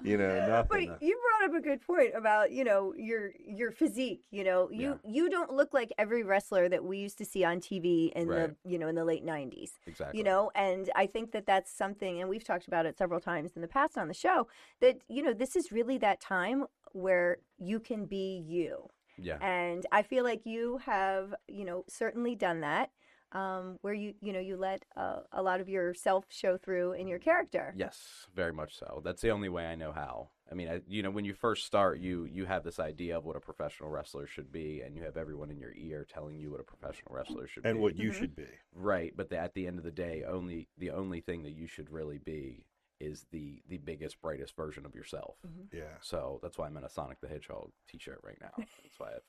You 0.03 0.17
know 0.19 0.65
But 0.69 0.89
uh 0.89 0.97
you 1.01 1.19
brought 1.41 1.51
up 1.51 1.57
a 1.57 1.63
good 1.63 1.81
point 1.81 2.11
about 2.15 2.53
you 2.53 2.65
know 2.65 2.93
your 2.97 3.33
your 3.39 3.71
physique. 3.71 4.23
You 4.31 4.45
know, 4.45 4.69
you 4.71 4.99
you 5.05 5.29
don't 5.31 5.53
look 5.53 5.73
like 5.75 5.93
every 5.99 6.23
wrestler 6.23 6.69
that 6.69 6.85
we 6.85 6.99
used 6.99 7.19
to 7.19 7.25
see 7.25 7.45
on 7.45 7.61
TV 7.61 8.13
in 8.13 8.29
Right. 8.29 8.51
the 8.65 8.71
you 8.71 8.79
know 8.79 8.89
in 8.89 8.95
the 8.95 9.05
late 9.05 9.25
'90s. 9.25 9.71
Exactly. 9.87 10.19
you 10.19 10.25
know 10.25 10.51
and 10.55 10.91
i 10.97 11.07
think 11.07 11.33
that 11.33 11.47
that's 11.47 11.73
something 11.73 12.21
and 12.21 12.29
we've 12.29 12.45
talked 12.45 12.67
about 12.67 12.87
it 12.87 12.97
several 12.99 13.21
times 13.21 13.53
in 13.57 13.63
the 13.63 13.69
past 13.69 13.97
on 13.97 14.09
the 14.09 14.15
show 14.15 14.47
that 14.81 14.97
you 15.09 15.23
know 15.23 15.33
this 15.33 15.57
is 15.57 15.73
really 15.73 15.99
that 15.99 16.21
time 16.21 16.65
where 16.93 17.39
you 17.59 17.79
can 17.81 18.05
be 18.07 18.43
you 18.47 18.89
Yeah. 19.19 19.39
and 19.41 19.87
i 19.93 20.03
feel 20.03 20.25
like 20.25 20.43
you 20.45 20.79
have 20.85 21.35
you 21.49 21.65
know 21.65 21.85
certainly 21.89 22.35
done 22.35 22.61
that 22.61 22.91
um, 23.33 23.79
where 23.83 23.95
you 23.95 24.15
you 24.21 24.33
know 24.33 24.41
you 24.41 24.57
let 24.57 24.85
uh, 24.97 25.21
a 25.33 25.43
lot 25.43 25.61
of 25.61 25.69
yourself 25.69 26.25
show 26.29 26.57
through 26.57 26.93
in 26.93 27.07
your 27.09 27.19
character 27.19 27.75
Yes, 27.77 28.27
very 28.35 28.53
much 28.53 28.77
so. 28.79 29.01
That's 29.05 29.23
the 29.23 29.31
only 29.31 29.49
way 29.49 29.67
I 29.67 29.75
know 29.75 29.93
how. 29.93 30.29
I 30.51 30.55
mean, 30.55 30.69
I, 30.69 30.81
you 30.87 31.03
know, 31.03 31.11
when 31.11 31.25
you 31.25 31.35
first 31.35 31.67
start, 31.67 31.99
you 31.99 32.25
you 32.25 32.45
have 32.47 32.63
this 32.63 32.79
idea 32.79 33.19
of 33.19 33.25
what 33.25 33.37
a 33.37 33.41
professional 33.41 33.91
wrestler 33.91 34.27
should 34.27 34.53
be, 34.53 34.81
and 34.83 34.95
you 34.97 35.03
have 35.03 35.17
everyone 35.17 35.51
in 35.51 35.59
your 35.59 35.75
ear 35.75 36.07
telling 36.09 36.39
you 36.39 36.51
what 36.53 36.61
a 36.61 36.65
professional 36.65 37.15
wrestler 37.15 37.47
should 37.49 37.65
and 37.65 37.65
be. 37.65 37.71
And 37.71 37.81
what 37.81 37.97
you 37.97 38.11
Mhm. 38.11 38.15
should 38.15 38.37
be. 38.37 38.49
Right, 38.73 39.13
but 39.17 39.29
the, 39.29 39.39
at 39.39 39.55
the 39.55 39.67
end 39.67 39.79
of 39.79 39.85
the 39.85 39.91
day, 39.91 40.23
only 40.25 40.69
the 40.79 40.91
only 40.91 41.21
thing 41.21 41.43
that 41.43 41.53
you 41.53 41.67
should 41.67 41.91
really 41.91 42.19
be 42.19 42.65
is 43.01 43.27
the 43.33 43.61
the 43.69 43.79
biggest, 43.79 44.21
brightest 44.23 44.55
version 44.57 44.87
of 44.87 44.95
yourself. 44.95 45.37
Yeah. 45.73 45.99
So 46.01 46.39
that's 46.43 46.57
why 46.57 46.67
I'm 46.67 46.77
in 46.77 46.85
a 46.85 46.89
Sonic 46.89 47.21
the 47.21 47.29
Hedgehog 47.29 47.73
T-shirt 47.89 48.21
right 48.23 48.39
now. 48.41 48.53
That's 48.57 48.99
why 48.99 49.09
I 49.09 49.13
have 49.15 49.23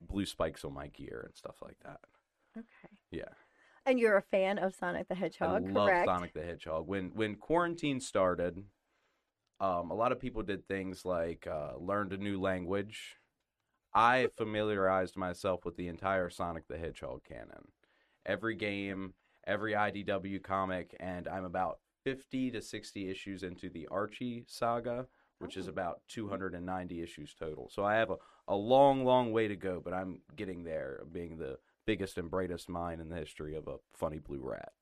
blue 0.00 0.24
spikes 0.26 0.64
on 0.64 0.72
my 0.72 0.86
gear 0.88 1.22
and 1.26 1.34
stuff 1.36 1.56
like 1.60 1.78
that. 1.84 2.00
Okay 2.56 2.94
Yeah, 3.10 3.24
and 3.86 3.98
you're 3.98 4.16
a 4.16 4.22
fan 4.22 4.58
of 4.58 4.74
sonic 4.74 5.08
the 5.08 5.14
hedgehog 5.14 5.64
I 5.66 5.72
love 5.72 6.04
Sonic 6.04 6.34
the 6.34 6.42
Hedgehog. 6.42 6.86
When 6.86 7.10
when 7.14 7.36
quarantine 7.36 8.00
started, 8.00 8.64
um, 9.60 9.90
a 9.90 9.94
lot 9.94 10.12
of 10.12 10.20
people 10.20 10.42
did 10.42 10.66
things 10.66 11.04
like 11.04 11.46
uh, 11.46 11.76
learned 11.78 12.12
a 12.12 12.16
new 12.16 12.40
language. 12.40 13.16
I 13.94 14.28
familiarized 14.36 15.16
myself 15.16 15.64
with 15.64 15.76
the 15.76 15.88
entire 15.88 16.30
Sonic 16.30 16.66
the 16.68 16.78
Hedgehog 16.78 17.24
canon, 17.24 17.68
every 18.24 18.54
game, 18.54 19.14
every 19.46 19.72
IDW 19.74 20.42
comic, 20.42 20.96
and 21.00 21.28
I'm 21.28 21.44
about 21.44 21.78
fifty 22.04 22.50
to 22.50 22.62
sixty 22.62 23.10
issues 23.10 23.42
into 23.42 23.68
the 23.68 23.86
Archie 23.90 24.44
saga, 24.48 25.06
which 25.38 25.56
is 25.56 25.68
about 25.68 26.00
290 26.08 27.02
issues 27.02 27.34
total. 27.34 27.68
So 27.70 27.84
I 27.84 27.94
have 27.96 28.10
a, 28.10 28.16
a 28.48 28.56
long, 28.56 29.04
long 29.04 29.32
way 29.32 29.48
to 29.48 29.56
go, 29.56 29.80
but 29.84 29.92
I'm 29.92 30.20
getting 30.36 30.64
there, 30.64 31.02
being 31.12 31.36
the 31.36 31.58
biggest 31.86 32.18
and 32.18 32.30
brightest 32.30 32.68
mind 32.68 33.00
in 33.00 33.08
the 33.08 33.16
history 33.16 33.54
of 33.54 33.66
a 33.68 33.76
funny 33.94 34.18
blue 34.18 34.40
rat. 34.42 34.72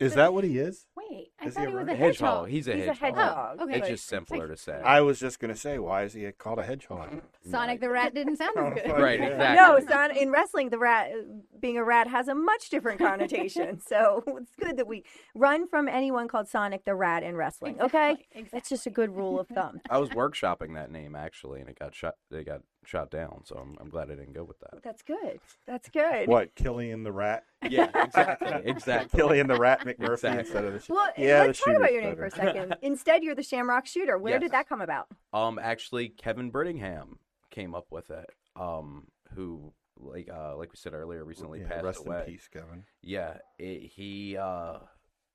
Is 0.00 0.14
that 0.14 0.32
what 0.34 0.42
he 0.44 0.58
is? 0.58 0.86
Wait, 0.96 1.28
I 1.40 1.46
Is 1.46 1.54
he 1.56 1.60
thought 1.60 1.66
a 1.66 1.70
he 1.70 1.74
was 1.76 1.82
a 1.82 1.86
rat? 1.86 1.96
hedgehog. 1.98 2.48
He's 2.48 2.66
a 2.68 2.74
He's 2.74 2.86
a 2.86 2.94
hedgehog. 2.94 3.14
hedgehog. 3.16 3.56
Oh, 3.60 3.62
okay. 3.64 3.72
It's 3.74 3.80
Like- 3.82 3.90
just 3.90 4.06
simpler 4.06 4.48
to 4.48 4.56
say. 4.56 4.80
I 4.82 5.02
was 5.02 5.20
just 5.20 5.38
gonna 5.38 5.54
say, 5.54 5.78
why 5.78 6.02
is 6.02 6.14
he 6.14 6.30
called 6.32 6.58
a 6.58 6.64
hedgehog? 6.64 7.22
Sonic 7.48 7.80
the 7.80 7.88
Rat 7.90 8.12
didn't 8.12 8.36
sound 8.36 8.56
as 8.58 8.82
good. 8.82 8.90
Right, 9.00 9.20
exactly. 9.20 9.56
no, 9.56 9.78
son, 9.86 10.16
in 10.16 10.30
wrestling, 10.32 10.70
the 10.70 10.78
rat 10.78 11.12
being 11.60 11.76
a 11.78 11.84
rat 11.84 12.08
has 12.08 12.26
a 12.28 12.34
much 12.34 12.70
different 12.70 12.98
connotation. 12.98 13.78
so 13.86 14.24
it's 14.26 14.56
good 14.60 14.78
that 14.78 14.88
we 14.88 15.04
run 15.34 15.68
from 15.68 15.86
anyone 15.86 16.26
called 16.28 16.48
Sonic 16.48 16.84
the 16.84 16.94
Rat 16.94 17.22
in 17.22 17.36
wrestling. 17.36 17.80
Okay, 17.80 18.12
Exactly, 18.12 18.48
that's 18.52 18.68
just 18.70 18.86
a 18.86 18.90
good 18.90 19.14
rule 19.14 19.38
of 19.38 19.46
thumb. 19.48 19.80
I 19.90 19.98
was 19.98 20.08
workshopping 20.10 20.74
that 20.74 20.90
name 20.90 21.14
actually, 21.14 21.60
and 21.60 21.68
it 21.68 21.78
got 21.78 21.94
shot. 21.94 22.14
They 22.30 22.42
got 22.42 22.62
shot 22.86 23.10
down, 23.10 23.42
so 23.44 23.56
I'm, 23.56 23.76
I'm 23.80 23.88
glad 23.88 24.10
I 24.10 24.14
didn't 24.14 24.32
go 24.34 24.44
with 24.44 24.58
that. 24.60 24.82
That's 24.82 25.02
good. 25.02 25.40
That's 25.66 25.88
good. 25.88 26.28
What, 26.28 26.54
Killian 26.54 27.02
the 27.02 27.12
Rat? 27.12 27.44
Yeah, 27.70 27.90
exactly, 27.94 28.52
exactly. 28.64 29.18
Killian 29.18 29.46
the 29.46 29.58
Rat 29.58 29.80
McMurphy 29.86 30.12
Exactly. 30.12 30.38
instead 30.40 30.64
of 30.64 30.72
the. 30.74 30.80
Sh- 30.80 30.90
Well, 30.90 31.08
yeah, 31.16 31.42
let's 31.44 31.58
the 31.64 31.70
talk 31.70 31.76
about 31.78 31.92
your 31.94 32.02
name 32.02 32.16
for 32.16 32.24
a 32.26 32.30
second. 32.30 32.76
Instead, 32.82 33.24
you're 33.24 33.34
the 33.34 33.42
Shamrock 33.42 33.86
Shooter. 33.86 34.18
Where 34.18 34.38
did 34.38 34.52
that 34.52 34.68
come 34.68 34.82
about? 34.82 35.06
Um, 35.32 35.58
actually, 35.58 36.10
Kevin 36.10 36.52
Brittingham 36.52 37.14
came 37.50 37.74
up 37.74 37.86
with 37.90 38.10
it. 38.10 38.28
Um, 38.56 39.06
who 39.34 39.72
like 39.98 40.28
uh 40.30 40.56
like 40.56 40.72
we 40.72 40.76
said 40.76 40.92
earlier, 40.92 41.24
recently 41.24 41.60
Yeah, 41.60 41.68
passed 41.68 41.84
rest 41.84 42.06
away. 42.06 42.20
in 42.20 42.24
peace, 42.32 42.48
Kevin. 42.52 42.84
Yeah, 43.02 43.38
it, 43.58 43.90
he 43.94 44.36
uh, 44.36 44.78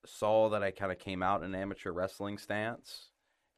saw 0.05 0.49
that 0.49 0.61
I 0.63 0.71
kind 0.71 0.91
of 0.91 0.99
came 0.99 1.23
out 1.23 1.41
in 1.43 1.53
an 1.53 1.59
amateur 1.61 1.91
wrestling 1.91 2.37
stance 2.37 3.08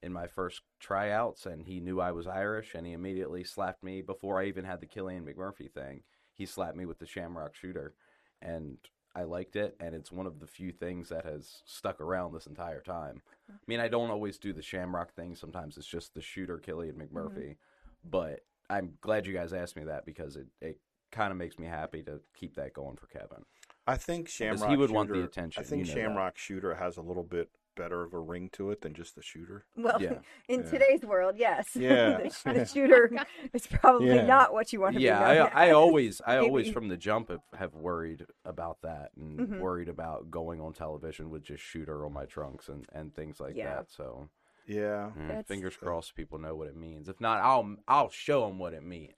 in 0.03 0.11
my 0.11 0.27
first 0.27 0.61
tryouts, 0.79 1.45
and 1.45 1.63
he 1.63 1.79
knew 1.79 1.99
I 1.99 2.11
was 2.11 2.27
Irish, 2.27 2.73
and 2.73 2.85
he 2.85 2.93
immediately 2.93 3.43
slapped 3.43 3.83
me 3.83 4.01
before 4.01 4.39
I 4.39 4.45
even 4.45 4.65
had 4.65 4.79
the 4.79 4.87
Killian 4.87 5.25
McMurphy 5.25 5.71
thing. 5.71 6.01
He 6.35 6.45
slapped 6.45 6.77
me 6.77 6.85
with 6.85 6.99
the 6.99 7.05
Shamrock 7.05 7.55
Shooter, 7.55 7.93
and 8.41 8.77
I 9.15 9.23
liked 9.23 9.55
it, 9.55 9.75
and 9.79 9.93
it's 9.93 10.11
one 10.11 10.25
of 10.25 10.39
the 10.39 10.47
few 10.47 10.71
things 10.71 11.09
that 11.09 11.25
has 11.25 11.61
stuck 11.65 12.01
around 12.01 12.33
this 12.33 12.47
entire 12.47 12.81
time. 12.81 13.21
I 13.49 13.53
mean, 13.67 13.79
I 13.79 13.89
don't 13.89 14.09
always 14.09 14.39
do 14.39 14.53
the 14.53 14.61
Shamrock 14.61 15.13
thing. 15.13 15.35
Sometimes 15.35 15.77
it's 15.77 15.85
just 15.85 16.13
the 16.13 16.21
Shooter 16.21 16.57
Killian 16.57 16.95
McMurphy, 16.95 17.51
mm-hmm. 17.51 18.09
but 18.09 18.39
I'm 18.69 18.93
glad 19.01 19.27
you 19.27 19.33
guys 19.33 19.53
asked 19.53 19.75
me 19.75 19.83
that 19.83 20.05
because 20.05 20.35
it, 20.37 20.47
it 20.61 20.79
kind 21.11 21.31
of 21.31 21.37
makes 21.37 21.59
me 21.59 21.67
happy 21.67 22.01
to 22.03 22.21
keep 22.35 22.55
that 22.55 22.73
going 22.73 22.95
for 22.95 23.07
Kevin. 23.07 23.43
I 23.85 23.97
think 23.97 24.29
Shamrock. 24.29 24.69
he 24.69 24.77
would 24.77 24.91
want 24.91 25.09
the 25.09 25.15
Shooter- 25.15 25.25
attention, 25.25 25.61
I 25.61 25.65
think 25.65 25.85
you 25.85 25.93
know 25.93 25.93
that. 25.93 26.07
Shamrock 26.07 26.37
Shooter 26.37 26.75
has 26.75 26.97
a 26.97 27.01
little 27.01 27.23
bit 27.23 27.49
better 27.75 28.03
of 28.03 28.13
a 28.13 28.19
ring 28.19 28.49
to 28.53 28.71
it 28.71 28.81
than 28.81 28.93
just 28.93 29.15
the 29.15 29.21
shooter. 29.21 29.65
Well, 29.75 30.01
Yeah. 30.01 30.19
in 30.47 30.61
Yeah. 30.61 30.69
today's 30.69 31.01
world, 31.03 31.35
yes. 31.37 31.75
Yeah. 31.75 32.17
the, 32.45 32.53
the 32.53 32.65
shooter 32.73 33.11
is 33.53 33.67
probably 33.67 34.15
Yeah. 34.15 34.25
not 34.25 34.53
what 34.53 34.71
you 34.73 34.81
want 34.81 34.95
to 34.95 35.01
yeah 35.01 35.19
be. 35.33 35.39
known 35.39 35.49
I, 35.53 35.67
I 35.67 35.71
always 35.71 36.21
i 36.25 36.37
always 36.37 36.69
from 36.69 36.87
the 36.87 36.97
jump 36.97 37.29
have, 37.29 37.41
have 37.57 37.73
worried 37.75 38.25
about 38.45 38.81
that 38.83 39.11
and 39.15 39.39
Mhm. 39.39 39.59
worried 39.59 39.89
about 39.89 40.29
going 40.31 40.59
on 40.61 40.73
television 40.73 41.29
with 41.29 41.43
just 41.43 41.63
shooter 41.63 42.05
on 42.05 42.13
my 42.13 42.25
trunks 42.25 42.69
and, 42.69 42.85
and 42.93 43.13
things 43.15 43.39
like 43.39 43.55
Yeah. 43.55 43.75
that 43.75 43.91
so 43.91 44.29
Yeah. 44.67 45.11
mm, 45.17 45.45
fingers 45.45 45.75
crossed 45.75 46.15
people 46.15 46.37
know 46.39 46.55
what 46.55 46.67
it 46.67 46.75
means 46.75 47.09
if 47.09 47.19
not 47.19 47.41
i'll 47.41 47.75
i'll 47.87 48.09
show 48.09 48.47
them 48.47 48.59
what 48.59 48.73
it 48.73 48.83
means 48.83 49.15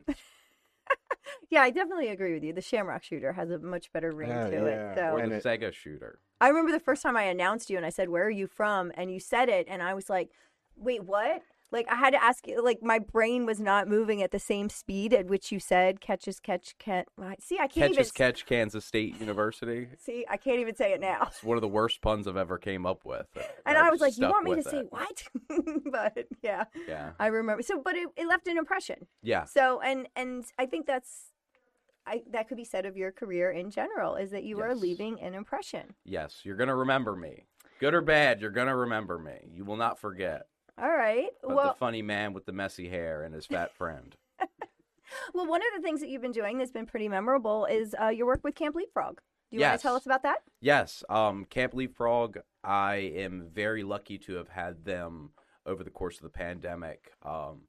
Yeah, 1.53 1.61
I 1.61 1.69
definitely 1.69 2.07
agree 2.09 2.33
with 2.33 2.43
you. 2.43 2.51
The 2.53 2.61
Shamrock 2.61 3.03
Shooter 3.03 3.31
has 3.33 3.51
a 3.51 3.59
much 3.59 3.91
better 3.93 4.11
ring 4.11 4.31
uh, 4.31 4.49
Yeah, 4.51 4.59
to 4.59 4.65
yeah. 4.65 4.91
it. 4.91 4.95
So 4.97 5.03
or 5.03 5.19
And 5.19 5.31
the 5.31 5.35
it- 5.37 5.43
sega 5.43 5.71
shooter 5.71 6.19
I 6.41 6.47
remember 6.49 6.71
the 6.71 6.79
first 6.79 7.01
time 7.03 7.15
I 7.15 7.23
announced 7.23 7.69
you 7.69 7.77
and 7.77 7.85
I 7.85 7.89
said, 7.89 8.09
"Where 8.09 8.25
are 8.25 8.29
you 8.29 8.47
from?" 8.47 8.91
and 8.95 9.11
you 9.13 9.19
said 9.19 9.47
it, 9.49 9.65
and 9.69 9.81
I 9.83 9.93
was 9.93 10.09
like, 10.09 10.29
"Wait, 10.75 11.03
what?" 11.05 11.41
Like 11.71 11.87
I 11.89 11.95
had 11.95 12.11
to 12.11 12.21
ask 12.23 12.45
you. 12.47 12.61
Like 12.63 12.83
my 12.83 12.99
brain 12.99 13.45
was 13.45 13.59
not 13.59 13.87
moving 13.87 14.21
at 14.21 14.31
the 14.31 14.39
same 14.39 14.69
speed 14.69 15.13
at 15.13 15.25
which 15.27 15.51
you 15.51 15.59
said 15.59 16.01
"catches 16.01 16.39
catch 16.39 16.75
catch." 16.79 17.07
See, 17.39 17.55
I 17.55 17.67
can't 17.67 17.73
catch 17.73 17.89
even 17.91 17.99
as 18.01 18.11
catch 18.11 18.45
kansas 18.45 18.83
state 18.85 19.19
university 19.19 19.87
see. 19.99 20.25
I 20.29 20.37
can't 20.37 20.59
even 20.59 20.75
say 20.75 20.91
it 20.93 20.99
now. 21.01 21.27
it's 21.31 21.43
one 21.43 21.57
of 21.57 21.61
the 21.61 21.67
worst 21.79 22.01
puns 22.01 22.27
i've 22.27 22.37
ever 22.37 22.57
came 22.57 22.85
up 22.85 23.05
with 23.05 23.27
And 23.65 23.77
I've 23.77 23.85
I 23.87 23.89
was 23.89 24.01
like, 24.01 24.11
"You 24.17 24.25
stuck 24.25 24.31
want 24.33 24.43
me 24.45 24.51
to 24.51 24.57
with 24.57 24.67
say 24.67 24.79
it. 24.79 24.91
what?" 24.91 25.23
but 25.91 26.27
yeah, 26.43 26.65
yeah 26.87 27.11
I 27.19 27.27
remember. 27.27 27.63
So, 27.63 27.81
but 27.81 27.95
it, 27.95 28.07
it 28.17 28.27
left 28.27 28.47
an 28.47 28.57
impression. 28.57 29.07
yeah 29.21 29.45
So, 29.45 29.79
and 29.81 30.07
and 30.15 30.43
I 30.59 30.65
think 30.65 30.85
that's. 30.87 31.29
I, 32.05 32.23
that 32.31 32.47
could 32.47 32.57
be 32.57 32.65
said 32.65 32.85
of 32.85 32.97
your 32.97 33.11
career 33.11 33.51
in 33.51 33.71
general 33.71 34.15
is 34.15 34.31
that 34.31 34.43
you 34.43 34.59
are 34.61 34.75
leaving 34.75 35.19
an 35.21 35.33
impression. 35.33 35.93
yes 36.05 36.41
you're 36.43 36.55
gonna 36.57 36.75
remember 36.75 37.15
me 37.15 37.45
good 37.79 37.93
or 37.93 38.01
bad 38.01 38.41
you're 38.41 38.51
gonna 38.51 38.75
remember 38.75 39.17
me 39.17 39.37
you 39.51 39.65
will 39.65 39.77
not 39.77 39.99
forget 39.99 40.47
All 40.81 40.89
right. 40.95 41.29
well, 41.43 41.67
the 41.69 41.73
funny 41.73 42.01
man 42.01 42.33
with 42.33 42.45
the 42.45 42.51
messy 42.51 42.89
hair 42.89 43.23
and 43.23 43.33
his 43.33 43.45
fat 43.45 43.73
friend 43.73 44.15
well, 45.33 45.47
one 45.47 45.61
of 45.61 45.67
the 45.75 45.81
things 45.81 45.99
that 46.01 46.09
you've 46.09 46.21
been 46.21 46.31
doing 46.31 46.57
that's 46.57 46.71
been 46.71 46.85
pretty 46.85 47.07
memorable 47.07 47.65
is 47.65 47.95
uh, 48.01 48.07
your 48.09 48.25
work 48.25 48.43
with 48.43 48.55
Camp 48.55 48.75
Leapfrog. 48.75 49.19
Do 49.51 49.57
you 49.57 49.61
want 49.61 49.79
to 49.79 49.81
tell 49.81 49.95
us 49.95 50.05
about 50.05 50.23
that? 50.23 50.37
Yes, 50.61 51.03
um, 51.09 51.45
Camp 51.45 51.73
Leapfrog. 51.73 52.37
I 52.63 52.95
am 52.95 53.47
very 53.53 53.83
lucky 53.83 54.17
to 54.19 54.33
have 54.35 54.49
had 54.49 54.83
them 54.85 55.31
over 55.65 55.83
the 55.83 55.91
course 55.91 56.17
of 56.17 56.23
the 56.23 56.29
pandemic. 56.29 57.11
Um, 57.23 57.61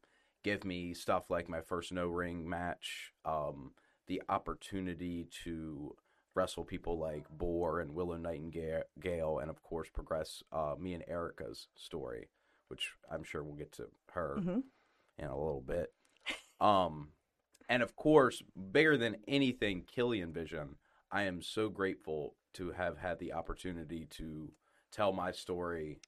give 0.43 0.65
me 0.65 0.95
stuff 0.95 1.31
like 1.31 1.49
my 1.49 1.61
first 1.61 1.93
no 1.93 2.07
ring 2.07 2.49
match, 2.49 3.13
um, 3.25 3.73
the 4.07 4.23
opportunity 4.29 5.27
to 5.45 5.97
wrestle 6.35 6.65
people 6.65 6.99
like 6.99 7.29
Boar 7.31 7.81
and 7.81 7.95
Willow 7.95 8.17
Nightingale, 8.17 9.39
and 9.39 9.51
of 9.51 9.63
course 9.63 9.89
progress 9.89 10.43
uh, 10.53 10.75
me 10.79 10.95
and 10.95 11.05
Erica's 11.07 11.69
story, 11.77 12.29
which 12.69 12.91
I'm 13.11 13.23
sure 13.23 13.43
we'll 13.45 13.55
get 13.55 13.73
to 13.73 13.89
her 14.13 14.37
Mhm. 14.41 14.65
in 15.19 15.27
a 15.27 15.37
little 15.39 15.61
bit. 15.61 15.93
Um, 16.61 17.13
and 17.69 17.83
of 17.83 17.95
course, 17.97 18.43
bigger 18.73 18.97
than 18.97 19.23
anything, 19.29 19.85
Killian 19.85 20.33
Vision. 20.33 20.77
I 21.11 21.23
am 21.23 21.41
so 21.43 21.69
grateful 21.69 22.37
to 22.55 22.73
have 22.73 22.99
had 22.99 23.19
the 23.19 23.33
opportunity 23.33 24.07
to 24.07 24.53
tell 24.91 25.13
my 25.13 25.31
story 25.31 26.01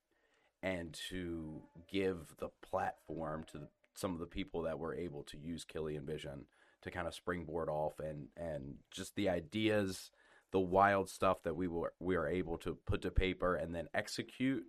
and 0.62 0.92
to 1.08 1.62
give 1.86 2.34
the 2.38 2.48
platform 2.62 3.44
to 3.44 3.58
the, 3.58 3.68
some 3.94 4.12
of 4.12 4.18
the 4.18 4.26
people 4.26 4.62
that 4.62 4.78
were 4.78 4.94
able 4.94 5.22
to 5.24 5.38
use 5.38 5.64
Killian 5.64 6.04
Vision 6.04 6.46
to 6.82 6.90
kind 6.90 7.06
of 7.06 7.14
springboard 7.14 7.68
off 7.68 7.98
and 8.00 8.28
and 8.36 8.74
just 8.90 9.14
the 9.16 9.28
ideas, 9.28 10.10
the 10.52 10.60
wild 10.60 11.08
stuff 11.08 11.42
that 11.42 11.56
we 11.56 11.68
were 11.68 11.92
we 12.00 12.16
are 12.16 12.28
able 12.28 12.58
to 12.58 12.76
put 12.86 13.02
to 13.02 13.10
paper 13.10 13.54
and 13.54 13.74
then 13.74 13.88
execute. 13.94 14.64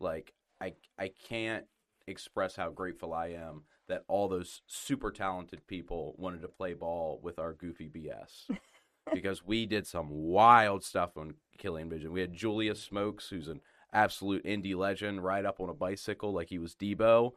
Like 0.00 0.32
I 0.60 0.74
I 0.98 1.10
can't 1.28 1.64
express 2.06 2.56
how 2.56 2.70
grateful 2.70 3.12
I 3.12 3.28
am 3.28 3.62
that 3.88 4.04
all 4.08 4.28
those 4.28 4.62
super 4.66 5.10
talented 5.10 5.66
people 5.66 6.14
wanted 6.18 6.42
to 6.42 6.48
play 6.48 6.74
ball 6.74 7.20
with 7.22 7.38
our 7.38 7.52
goofy 7.52 7.88
BS. 7.88 8.50
because 9.12 9.44
we 9.44 9.66
did 9.66 9.86
some 9.86 10.08
wild 10.10 10.82
stuff 10.84 11.16
on 11.16 11.34
Killian 11.58 11.88
Vision. 11.88 12.12
We 12.12 12.20
had 12.20 12.32
Julius 12.32 12.82
Smokes, 12.82 13.28
who's 13.28 13.48
an 13.48 13.60
absolute 13.92 14.44
indie 14.44 14.76
legend, 14.76 15.24
ride 15.24 15.44
up 15.44 15.60
on 15.60 15.68
a 15.68 15.74
bicycle 15.74 16.32
like 16.32 16.48
he 16.48 16.58
was 16.58 16.74
Deebo. 16.74 17.32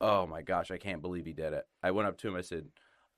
Oh 0.00 0.26
my 0.26 0.42
gosh, 0.42 0.70
I 0.70 0.78
can't 0.78 1.02
believe 1.02 1.26
he 1.26 1.32
did 1.32 1.52
it. 1.52 1.64
I 1.82 1.90
went 1.90 2.08
up 2.08 2.18
to 2.18 2.28
him. 2.28 2.36
I 2.36 2.42
said, 2.42 2.66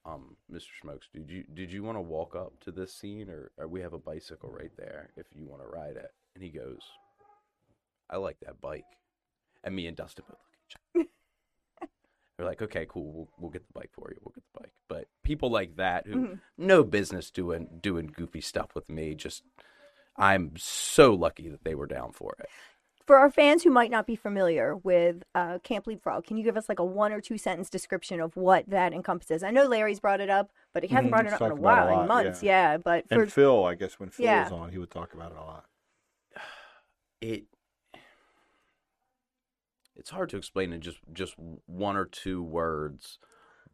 um, 0.04 0.36
"Mr. 0.52 0.68
Smokes, 0.80 1.08
did 1.12 1.30
you 1.30 1.44
did 1.54 1.72
you 1.72 1.82
want 1.82 1.96
to 1.96 2.02
walk 2.02 2.34
up 2.34 2.58
to 2.60 2.72
this 2.72 2.94
scene, 2.94 3.28
or, 3.28 3.50
or 3.58 3.68
we 3.68 3.80
have 3.80 3.92
a 3.92 3.98
bicycle 3.98 4.50
right 4.50 4.72
there 4.76 5.10
if 5.16 5.26
you 5.34 5.46
want 5.46 5.62
to 5.62 5.68
ride 5.68 5.96
it?" 5.96 6.12
And 6.34 6.42
he 6.42 6.50
goes, 6.50 6.80
"I 8.08 8.16
like 8.16 8.38
that 8.40 8.60
bike." 8.60 8.84
And 9.62 9.74
me 9.76 9.86
and 9.86 9.96
Dustin 9.96 10.24
both 10.28 10.38
look 10.38 10.52
at 10.52 10.60
each 10.70 10.76
other. 10.96 11.08
They're 12.36 12.46
like, 12.46 12.62
"Okay, 12.62 12.86
cool. 12.88 13.12
We'll 13.12 13.28
we'll 13.38 13.50
get 13.50 13.66
the 13.66 13.72
bike 13.78 13.90
for 13.92 14.10
you. 14.10 14.16
We'll 14.22 14.32
get 14.34 14.44
the 14.54 14.60
bike." 14.60 14.72
But 14.88 15.08
people 15.22 15.50
like 15.50 15.76
that 15.76 16.06
who 16.06 16.14
Mhm. 16.16 16.40
no 16.56 16.82
business 16.84 17.30
doing 17.30 17.78
doing 17.82 18.06
goofy 18.06 18.40
stuff 18.40 18.74
with 18.74 18.88
me. 18.88 19.14
Just 19.14 19.42
I'm 20.16 20.52
so 20.56 21.14
lucky 21.14 21.48
that 21.50 21.64
they 21.64 21.74
were 21.74 21.86
down 21.86 22.12
for 22.12 22.34
it. 22.38 22.46
For 23.06 23.16
our 23.16 23.30
fans 23.30 23.64
who 23.64 23.70
might 23.70 23.90
not 23.90 24.06
be 24.06 24.14
familiar 24.14 24.76
with 24.76 25.24
uh, 25.34 25.58
Camp 25.64 25.86
Leapfrog, 25.86 26.24
can 26.26 26.36
you 26.36 26.44
give 26.44 26.56
us 26.56 26.68
like 26.68 26.78
a 26.78 26.84
one 26.84 27.12
or 27.12 27.20
two 27.20 27.38
sentence 27.38 27.68
description 27.68 28.20
of 28.20 28.36
what 28.36 28.68
that 28.68 28.92
encompasses? 28.92 29.42
I 29.42 29.50
know 29.50 29.64
Larry's 29.66 29.98
brought 29.98 30.20
it 30.20 30.30
up, 30.30 30.50
but 30.72 30.84
he 30.84 30.88
hasn't 30.90 31.08
Mhm, 31.08 31.10
brought 31.10 31.26
it 31.26 31.32
up 31.32 31.40
in 31.40 31.46
a 31.46 31.48
talked 31.50 31.58
about 31.58 31.78
it 31.78 31.82
a 31.82 31.86
while, 31.86 32.02
in 32.02 32.08
months. 32.08 32.42
yeah. 32.42 32.72
Yeah, 32.72 32.76
but 32.76 33.08
for 33.08 33.22
And 33.22 33.32
Phil, 33.32 33.64
I 33.64 33.74
guess 33.74 33.98
when 33.98 34.10
Phil 34.10 34.26
Yeah. 34.26 34.44
was 34.44 34.52
on, 34.52 34.70
he 34.70 34.78
would 34.78 34.90
talk 34.90 35.12
about 35.12 35.32
it 35.32 35.38
a 35.38 35.42
lot. 35.42 35.64
It 37.20 37.44
it's 39.94 40.08
hard 40.08 40.30
to 40.30 40.38
explain 40.38 40.72
in 40.72 40.80
just 40.80 40.98
just 41.12 41.34
one 41.66 41.94
or 41.96 42.06
two 42.06 42.42
words, 42.42 43.18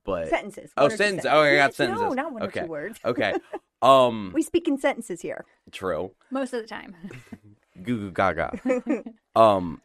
but 0.05 0.29
sentences. 0.29 0.73
Oh, 0.77 0.87
or 0.87 0.91
two 0.91 0.97
sentences. 0.97 1.31
Oh, 1.31 1.43
I 1.43 1.55
got 1.57 1.75
sentences. 1.75 2.09
No, 2.09 2.15
not 2.15 2.33
one 2.33 2.43
or 2.43 2.47
Okay. 2.47 2.63
two 2.63 2.67
words. 2.67 2.99
okay. 3.05 3.35
Um, 3.83 4.33
We 4.35 4.43
speak 4.43 4.67
in 4.67 4.79
sentences 4.79 5.21
here. 5.21 5.45
true. 5.71 6.13
Most 6.31 6.55
of 6.55 6.63
the 6.63 6.67
time. 6.67 6.97
Goo 7.83 7.99
goo 7.99 8.11
gaga. 8.11 8.59
um, 9.37 9.81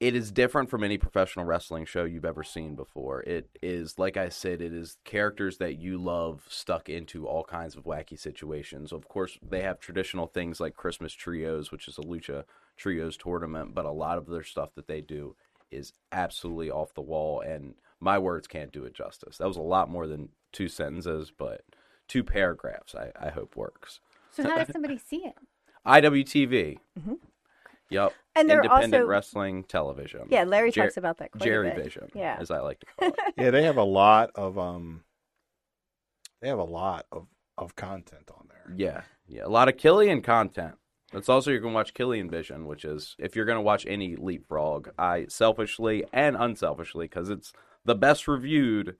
it 0.00 0.14
is 0.14 0.30
different 0.30 0.68
from 0.68 0.84
any 0.84 0.98
professional 0.98 1.44
wrestling 1.44 1.84
show 1.84 2.04
you've 2.04 2.24
ever 2.24 2.42
seen 2.42 2.74
before. 2.74 3.22
It 3.22 3.48
is, 3.62 3.98
like 3.98 4.16
I 4.16 4.28
said, 4.28 4.60
it 4.60 4.72
is 4.72 4.98
characters 5.04 5.58
that 5.58 5.78
you 5.78 5.96
love 5.98 6.44
stuck 6.48 6.88
into 6.88 7.26
all 7.26 7.44
kinds 7.44 7.76
of 7.76 7.84
wacky 7.84 8.18
situations. 8.18 8.92
Of 8.92 9.08
course, 9.08 9.38
they 9.40 9.62
have 9.62 9.80
traditional 9.80 10.26
things 10.26 10.60
like 10.60 10.76
Christmas 10.76 11.12
Trios, 11.14 11.70
which 11.70 11.88
is 11.88 11.96
a 11.96 12.02
lucha 12.02 12.44
trios 12.76 13.16
tournament, 13.16 13.74
but 13.74 13.86
a 13.86 13.90
lot 13.90 14.18
of 14.18 14.26
their 14.26 14.42
stuff 14.42 14.74
that 14.74 14.88
they 14.88 15.00
do 15.00 15.36
is 15.70 15.92
absolutely 16.12 16.70
off 16.70 16.92
the 16.94 17.00
wall, 17.00 17.40
and 17.40 17.74
my 18.00 18.18
words 18.18 18.46
can't 18.46 18.72
do 18.72 18.84
it 18.84 18.94
justice. 18.94 19.38
That 19.38 19.48
was 19.48 19.56
a 19.56 19.62
lot 19.62 19.88
more 19.88 20.06
than 20.06 20.28
two 20.52 20.68
sentences, 20.68 21.32
but 21.36 21.62
two 22.08 22.24
paragraphs, 22.24 22.94
I, 22.94 23.12
I 23.18 23.30
hope 23.30 23.56
works. 23.56 24.00
So 24.32 24.42
how 24.42 24.58
does 24.58 24.68
somebody 24.72 24.98
see 24.98 25.24
it? 25.24 25.36
IWTV. 25.86 26.78
Yep. 27.90 28.10
Mm-hmm. 28.10 28.14
And 28.36 28.50
they're 28.50 28.62
Independent 28.62 28.94
also- 28.94 29.06
Wrestling 29.06 29.64
Television. 29.64 30.22
Yeah, 30.28 30.44
Larry 30.44 30.70
Jer- 30.72 30.82
talks 30.84 30.96
about 30.96 31.18
that 31.18 31.30
quite 31.32 31.42
Jerry 31.44 31.70
a 31.70 31.74
bit. 31.74 31.84
Vision, 31.84 32.10
Yeah. 32.14 32.36
as 32.40 32.50
I 32.50 32.60
like 32.60 32.80
to 32.80 32.86
call 32.98 33.08
it. 33.08 33.14
Yeah, 33.36 33.50
they 33.50 33.62
have 33.64 33.76
a 33.76 33.84
lot 33.84 34.30
of 34.34 34.58
um, 34.58 35.04
they 36.40 36.48
have 36.48 36.58
a 36.58 36.64
lot 36.64 37.06
of 37.12 37.26
of 37.56 37.76
content 37.76 38.30
on 38.36 38.48
there. 38.48 38.74
yeah, 38.76 39.02
yeah, 39.28 39.44
a 39.44 39.48
lot 39.48 39.68
of 39.68 39.76
Killian 39.76 40.22
content. 40.22 40.74
That's 41.12 41.28
also 41.28 41.52
you 41.52 41.60
can 41.60 41.72
watch 41.72 41.94
Killian 41.94 42.28
Vision, 42.28 42.66
which 42.66 42.84
is 42.84 43.14
if 43.20 43.36
you're 43.36 43.44
going 43.44 43.58
to 43.58 43.62
watch 43.62 43.86
any 43.86 44.16
Leapfrog, 44.16 44.88
I 44.98 45.26
selfishly 45.28 46.04
and 46.12 46.34
unselfishly 46.36 47.04
because 47.04 47.30
it's 47.30 47.52
the 47.84 47.94
best 47.94 48.26
reviewed. 48.26 48.96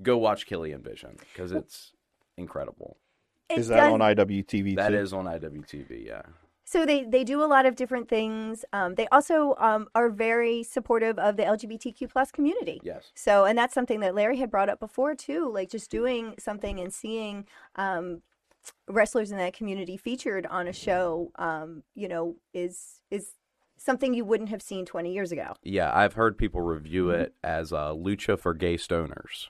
Go 0.00 0.16
watch 0.18 0.46
Killian 0.46 0.82
Vision 0.82 1.16
because 1.32 1.50
it's 1.50 1.92
incredible. 2.36 2.98
It 3.48 3.58
Is 3.58 3.68
that 3.68 3.76
does- 3.76 3.92
on 3.92 4.00
IWTV? 4.00 4.76
That 4.76 4.88
too? 4.90 4.96
is 4.96 5.12
on 5.12 5.26
IWTV. 5.26 6.06
Yeah. 6.06 6.22
So 6.68 6.84
they 6.84 7.04
they 7.04 7.22
do 7.22 7.44
a 7.44 7.46
lot 7.46 7.64
of 7.64 7.76
different 7.76 8.08
things. 8.08 8.64
Um, 8.72 8.96
they 8.96 9.06
also 9.12 9.54
um, 9.58 9.86
are 9.94 10.08
very 10.10 10.64
supportive 10.64 11.16
of 11.16 11.36
the 11.36 11.44
LGBTQ 11.44 12.10
plus 12.10 12.32
community. 12.32 12.80
Yes. 12.82 13.12
So, 13.14 13.44
and 13.44 13.56
that's 13.56 13.72
something 13.72 14.00
that 14.00 14.16
Larry 14.16 14.36
had 14.38 14.50
brought 14.50 14.68
up 14.68 14.80
before 14.80 15.14
too, 15.14 15.48
like 15.52 15.70
just 15.70 15.92
doing 15.92 16.34
something 16.40 16.80
and 16.80 16.92
seeing 16.92 17.46
um, 17.76 18.22
wrestlers 18.88 19.30
in 19.30 19.38
that 19.38 19.52
community 19.52 19.96
featured 19.96 20.44
on 20.46 20.66
a 20.66 20.72
show, 20.72 21.30
um, 21.36 21.84
you 21.94 22.08
know, 22.08 22.34
is 22.52 23.00
is 23.12 23.30
something 23.78 24.12
you 24.12 24.24
wouldn't 24.24 24.48
have 24.48 24.62
seen 24.62 24.84
20 24.84 25.12
years 25.12 25.30
ago. 25.30 25.54
Yeah, 25.62 25.92
I've 25.94 26.14
heard 26.14 26.36
people 26.36 26.62
review 26.62 27.06
Mm-hmm. 27.06 27.20
it 27.20 27.34
as 27.44 27.72
uh, 27.72 27.92
lucha 27.92 28.36
for 28.36 28.54
gay 28.54 28.74
stoners. 28.76 29.46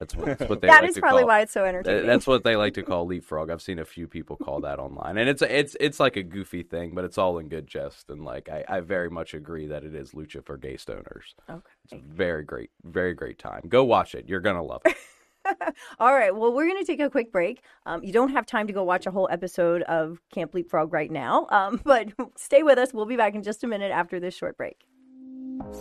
That's 0.00 0.14
what, 0.14 0.38
that's 0.38 0.48
what 0.48 0.60
they 0.60 0.68
That 0.68 0.82
like 0.82 0.90
is 0.90 0.94
to 0.94 1.00
probably 1.00 1.22
call. 1.22 1.28
why 1.28 1.40
it's 1.40 1.52
so 1.52 1.64
entertaining. 1.64 2.06
That's 2.06 2.26
what 2.26 2.44
they 2.44 2.54
like 2.54 2.74
to 2.74 2.82
call 2.84 3.04
leapfrog. 3.06 3.50
I've 3.50 3.60
seen 3.62 3.80
a 3.80 3.84
few 3.84 4.06
people 4.06 4.36
call 4.36 4.60
that 4.60 4.78
online, 4.78 5.18
and 5.18 5.28
it's 5.28 5.42
it's 5.42 5.76
it's 5.80 5.98
like 5.98 6.16
a 6.16 6.22
goofy 6.22 6.62
thing, 6.62 6.94
but 6.94 7.04
it's 7.04 7.18
all 7.18 7.38
in 7.38 7.48
good 7.48 7.66
jest. 7.66 8.08
And 8.08 8.24
like 8.24 8.48
I, 8.48 8.64
I 8.68 8.80
very 8.80 9.10
much 9.10 9.34
agree 9.34 9.66
that 9.66 9.82
it 9.82 9.96
is 9.96 10.12
lucha 10.12 10.44
for 10.44 10.56
gay 10.56 10.74
stoners. 10.76 11.34
Okay, 11.50 11.60
It's 11.84 11.94
a 11.94 11.98
very 11.98 12.44
great, 12.44 12.70
very 12.84 13.14
great 13.14 13.38
time. 13.40 13.62
Go 13.68 13.84
watch 13.84 14.14
it. 14.14 14.28
You're 14.28 14.40
gonna 14.40 14.62
love 14.62 14.82
it. 14.84 14.96
All 15.98 16.12
right. 16.12 16.34
Well, 16.34 16.52
we're 16.52 16.66
going 16.66 16.78
to 16.78 16.84
take 16.84 17.00
a 17.00 17.08
quick 17.08 17.32
break. 17.32 17.62
Um, 17.86 18.04
you 18.04 18.12
don't 18.12 18.28
have 18.30 18.44
time 18.44 18.66
to 18.66 18.72
go 18.72 18.84
watch 18.84 19.06
a 19.06 19.10
whole 19.10 19.28
episode 19.30 19.80
of 19.82 20.20
Camp 20.30 20.52
Leapfrog 20.52 20.92
right 20.92 21.10
now, 21.10 21.46
um, 21.50 21.80
but 21.84 22.08
stay 22.36 22.62
with 22.62 22.78
us. 22.78 22.92
We'll 22.92 23.06
be 23.06 23.16
back 23.16 23.34
in 23.34 23.42
just 23.42 23.64
a 23.64 23.66
minute 23.66 23.90
after 23.90 24.20
this 24.20 24.34
short 24.36 24.58
break. 24.58 24.84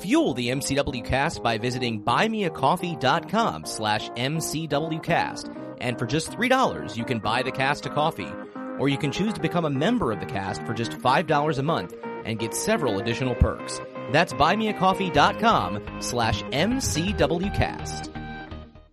Fuel 0.01 0.33
the 0.33 0.49
MCW 0.49 1.03
cast 1.03 1.41
by 1.41 1.57
visiting 1.57 2.03
buymeacoffee.com 2.03 3.65
slash 3.65 4.09
MCWcast. 4.11 5.75
And 5.79 5.97
for 5.97 6.05
just 6.05 6.31
$3, 6.31 6.97
you 6.97 7.05
can 7.05 7.19
buy 7.19 7.43
the 7.43 7.51
cast 7.51 7.85
a 7.85 7.89
coffee. 7.89 8.31
Or 8.79 8.89
you 8.89 8.97
can 8.97 9.11
choose 9.11 9.33
to 9.33 9.39
become 9.39 9.65
a 9.65 9.69
member 9.69 10.11
of 10.11 10.19
the 10.19 10.25
cast 10.25 10.63
for 10.63 10.73
just 10.73 10.91
$5 10.91 11.57
a 11.57 11.63
month 11.63 11.95
and 12.25 12.39
get 12.39 12.53
several 12.53 12.99
additional 12.99 13.35
perks. 13.35 13.79
That's 14.11 14.33
buymeacoffee.com 14.33 16.01
slash 16.01 16.43
MCWcast. 16.43 18.13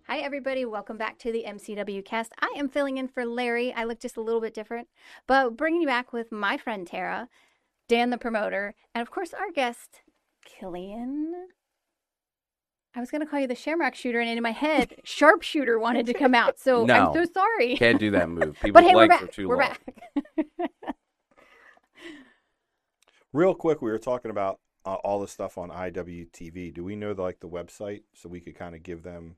Hi, 0.07 0.19
everybody. 0.19 0.65
Welcome 0.65 0.97
back 0.97 1.17
to 1.19 1.31
the 1.31 1.45
MCW 1.47 2.05
cast. 2.05 2.31
I 2.39 2.53
am 2.57 2.69
filling 2.69 2.97
in 2.97 3.07
for 3.07 3.25
Larry. 3.25 3.73
I 3.73 3.85
look 3.85 3.99
just 3.99 4.17
a 4.17 4.21
little 4.21 4.39
bit 4.39 4.53
different, 4.53 4.87
but 5.27 5.57
bringing 5.57 5.81
you 5.81 5.87
back 5.87 6.13
with 6.13 6.31
my 6.31 6.57
friend 6.57 6.85
Tara, 6.85 7.27
Dan 7.89 8.11
the 8.11 8.17
promoter, 8.17 8.75
and 8.93 9.01
of 9.01 9.11
course, 9.11 9.33
our 9.33 9.51
guest, 9.51 10.01
Killian. 10.45 11.33
I 12.95 13.01
was 13.01 13.11
going 13.11 13.19
to 13.21 13.27
call 13.27 13.41
you 13.41 13.47
the 13.47 13.55
Shamrock 13.55 13.93
Shooter, 13.93 14.21
and 14.21 14.29
in 14.29 14.41
my 14.41 14.51
head, 14.51 14.95
Sharpshooter 15.03 15.77
wanted 15.77 16.05
to 16.05 16.13
come 16.13 16.33
out. 16.33 16.57
So 16.57 16.85
No. 16.85 16.93
I'm 17.07 17.13
so 17.13 17.25
sorry. 17.33 17.75
Can't 17.75 17.99
do 17.99 18.11
that 18.11 18.29
move. 18.29 18.55
People's 18.61 18.73
but 18.73 18.83
hey, 18.85 18.95
we're 18.95 19.07
back. 19.07 19.31
too 19.31 19.49
We're 19.49 19.57
long. 19.57 19.75
back. 20.37 20.71
Real 23.33 23.53
quick, 23.53 23.81
we 23.81 23.91
were 23.91 23.97
talking 23.97 24.31
about 24.31 24.59
uh, 24.85 24.93
all 24.95 25.19
the 25.19 25.27
stuff 25.27 25.57
on 25.57 25.69
IWTV. 25.69 26.73
Do 26.73 26.85
we 26.85 26.95
know 26.95 27.13
the, 27.13 27.21
like 27.21 27.41
the 27.41 27.49
website 27.49 28.03
so 28.13 28.29
we 28.29 28.39
could 28.39 28.55
kind 28.55 28.75
of 28.75 28.83
give 28.83 29.03
them 29.03 29.35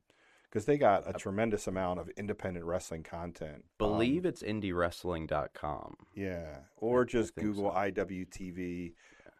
because 0.49 0.65
they 0.65 0.77
got 0.77 1.03
a 1.09 1.13
tremendous 1.13 1.65
amount 1.67 1.99
of 1.99 2.09
independent 2.09 2.65
wrestling 2.65 3.01
content. 3.03 3.55
Um, 3.55 3.63
Believe 3.79 4.25
it's 4.25 4.43
indiewrestling.com. 4.43 5.95
yeah, 6.13 6.57
or 6.77 7.05
just 7.05 7.35
Google 7.35 7.71
so. 7.71 7.77
IWTV. 7.77 8.93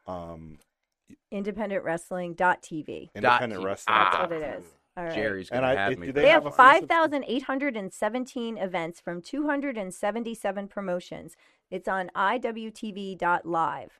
Um, 0.07 0.57
IndependentWrestling.tv. 1.31 3.09
independent 3.15 3.61
TV. 3.61 3.65
wrestling. 3.65 3.95
Ah. 3.95 4.09
That's 4.11 4.31
what 4.31 4.41
it 4.41 4.57
is. 4.59 4.65
All 4.95 5.03
right. 5.03 5.13
Jerry's 5.13 5.49
gonna 5.49 5.67
I- 5.67 5.75
have 5.75 5.91
if- 5.93 5.99
me. 5.99 6.07
they 6.07 6.11
They 6.13 6.21
that. 6.23 6.27
have 6.31 6.43
have 6.43 6.53
a 6.53 6.55
free 6.55 6.79
subs- 6.79 6.87
5,817 6.87 8.57
events 8.57 8.99
from 8.99 9.21
277 9.21 10.67
promotions. 10.67 11.37
It's 11.69 11.87
on 11.87 12.09
IWTV.live. 12.15 13.99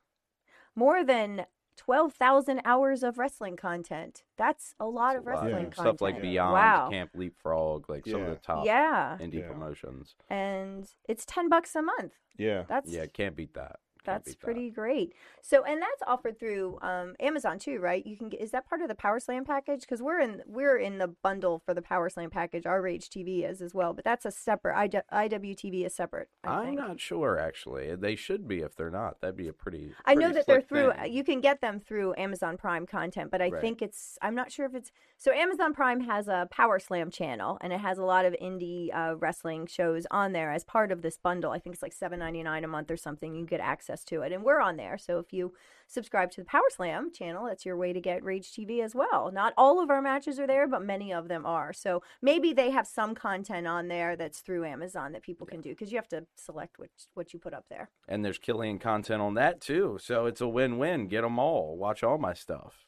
More 0.76 1.04
than 1.04 1.46
12,000 1.76 2.62
hours 2.66 3.04
of 3.04 3.20
wrestling 3.20 3.56
content. 3.56 4.24
That's 4.36 4.74
a 4.80 4.86
lot 4.88 5.16
It's 5.16 5.22
of 5.22 5.28
a 5.28 5.30
lot. 5.36 5.44
wrestling 5.44 5.52
Yeah. 5.66 5.70
content. 5.70 5.76
Stuff 6.00 6.02
like 6.02 6.20
Beyond, 6.22 6.54
Wow. 6.54 6.90
Camp 6.90 7.12
Leapfrog, 7.14 7.88
like 7.90 8.08
some 8.08 8.22
of 8.24 8.30
the 8.30 8.36
top 8.38 8.66
Yeah. 8.66 9.18
indie 9.20 9.42
Yeah. 9.42 9.48
promotions. 9.48 10.16
And 10.30 10.90
it's 11.08 11.24
10 11.26 11.50
bucks 11.50 11.76
a 11.76 11.84
month. 11.84 12.14
Yeah. 12.36 12.64
That's 12.68 12.90
Yeah, 12.92 13.06
can't 13.06 13.36
beat 13.36 13.54
that. 13.54 13.80
That's 14.08 14.36
pretty 14.36 14.70
great. 14.70 15.14
So, 15.42 15.64
and 15.64 15.82
that's 15.82 16.02
offered 16.08 16.40
through 16.40 16.80
um, 16.82 17.16
Amazon 17.20 17.60
too, 17.60 17.80
right? 17.80 18.06
You 18.06 18.18
can 18.18 18.30
get. 18.30 18.42
Is 18.42 18.52
that 18.52 18.68
part 18.68 18.82
of 18.82 18.88
the 18.88 18.96
Power 18.96 19.20
Slam 19.20 19.46
package? 19.46 19.82
Because 19.82 20.02
we're 20.02 20.20
in 20.20 20.42
we're 20.48 20.78
in 20.78 20.98
the 20.98 21.08
bundle 21.08 21.62
for 21.66 21.74
the 21.74 21.82
Power 21.82 22.10
Slam 22.10 22.30
package. 22.30 22.66
Our 22.66 22.82
Rage 22.82 23.10
TV 23.10 23.50
is 23.50 23.62
as 23.62 23.74
well, 23.74 23.94
but 23.94 24.04
that's 24.06 24.26
a 24.26 24.32
separate. 24.32 24.76
I, 24.78 24.88
IWTV 25.28 25.86
is 25.86 25.94
separate. 25.94 26.30
I 26.44 26.50
I'm 26.50 26.66
think. 26.66 26.80
not 26.80 27.00
sure 27.00 27.38
actually. 27.40 27.96
They 27.96 28.16
should 28.16 28.48
be 28.48 28.62
if 28.62 28.76
they're 28.76 28.90
not. 28.90 29.22
That'd 29.22 29.36
be 29.38 29.48
a 29.48 29.54
pretty. 29.54 29.92
I 30.06 30.16
know 30.16 30.32
that 30.32 30.48
they're 30.48 30.62
through. 30.62 30.94
thing. 30.94 31.14
You 31.14 31.24
can 31.24 31.42
get 31.42 31.62
them 31.62 31.80
through 31.80 32.16
Amazon 32.18 32.58
Prime 32.58 32.86
content, 32.86 33.32
but 33.32 33.42
I 33.42 33.50
Right. 33.50 33.62
think 33.62 33.82
it's. 33.82 34.18
I'm 34.22 34.36
not 34.36 34.52
sure 34.52 34.66
if 34.66 34.74
it's. 34.76 34.92
So 35.18 35.32
Amazon 35.34 35.74
Prime 35.74 36.02
has 36.02 36.28
a 36.28 36.48
Power 36.52 36.80
Slam 36.80 37.10
channel, 37.12 37.58
and 37.62 37.74
it 37.74 37.80
has 37.80 37.98
a 37.98 38.04
lot 38.04 38.26
of 38.26 38.34
indie 38.42 38.96
uh, 38.96 39.16
wrestling 39.18 39.66
shows 39.68 40.06
on 40.12 40.32
there 40.34 40.52
as 40.52 40.64
part 40.64 40.92
of 40.92 41.02
this 41.02 41.18
bundle. 41.18 41.52
I 41.52 41.60
think 41.60 41.74
it's 41.76 41.84
like 41.84 41.94
seven 41.94 42.20
ninety 42.20 42.44
nine 42.44 42.64
a 42.64 42.68
month 42.68 42.92
or 42.92 42.98
something. 42.98 43.36
You 43.36 43.46
get 43.46 43.60
access 43.60 43.97
to 44.06 44.22
it, 44.22 44.32
and 44.32 44.44
we're 44.44 44.62
on 44.62 44.78
there. 44.78 44.98
So 44.98 45.20
if 45.20 45.32
you 45.32 45.54
subscribe 45.88 46.32
to 46.32 46.42
the 46.42 46.46
Power 46.46 46.70
Slam 46.70 47.12
channel, 47.12 47.46
that's 47.46 47.66
your 47.66 47.78
way 47.78 47.94
to 47.94 48.02
get 48.02 48.24
Rage 48.24 48.52
TV 48.52 48.84
as 48.84 48.94
well. 48.94 49.32
Not 49.32 49.54
all 49.58 49.82
of 49.82 49.90
our 49.90 50.02
matches 50.02 50.40
are 50.40 50.48
there, 50.48 50.68
but 50.68 50.84
many 50.84 51.14
of 51.14 51.28
them 51.28 51.46
are. 51.46 51.74
So 51.74 52.04
maybe 52.22 52.54
they 52.54 52.72
have 52.72 52.88
some 52.88 53.16
content 53.16 53.68
on 53.68 53.88
there 53.88 54.16
that's 54.16 54.40
through 54.40 54.66
Amazon 54.66 55.12
that 55.14 55.24
people 55.24 55.48
can 55.48 55.62
do 55.62 55.70
because 55.70 55.92
you 55.92 55.98
have 55.98 56.10
to 56.10 56.26
select 56.36 56.78
which 56.78 56.92
what 57.14 57.34
you 57.34 57.40
put 57.40 57.54
up 57.54 57.66
there. 57.70 57.90
And 58.08 58.24
there's 58.24 58.38
Killian 58.38 58.80
content 58.80 59.22
on 59.22 59.34
that 59.36 59.62
too, 59.62 59.98
so 60.02 60.26
it's 60.26 60.42
a 60.42 60.48
win-win. 60.48 61.08
Get 61.08 61.22
them 61.22 61.40
all. 61.40 61.78
Watch 61.78 62.04
all 62.04 62.18
my 62.18 62.34
stuff. 62.34 62.86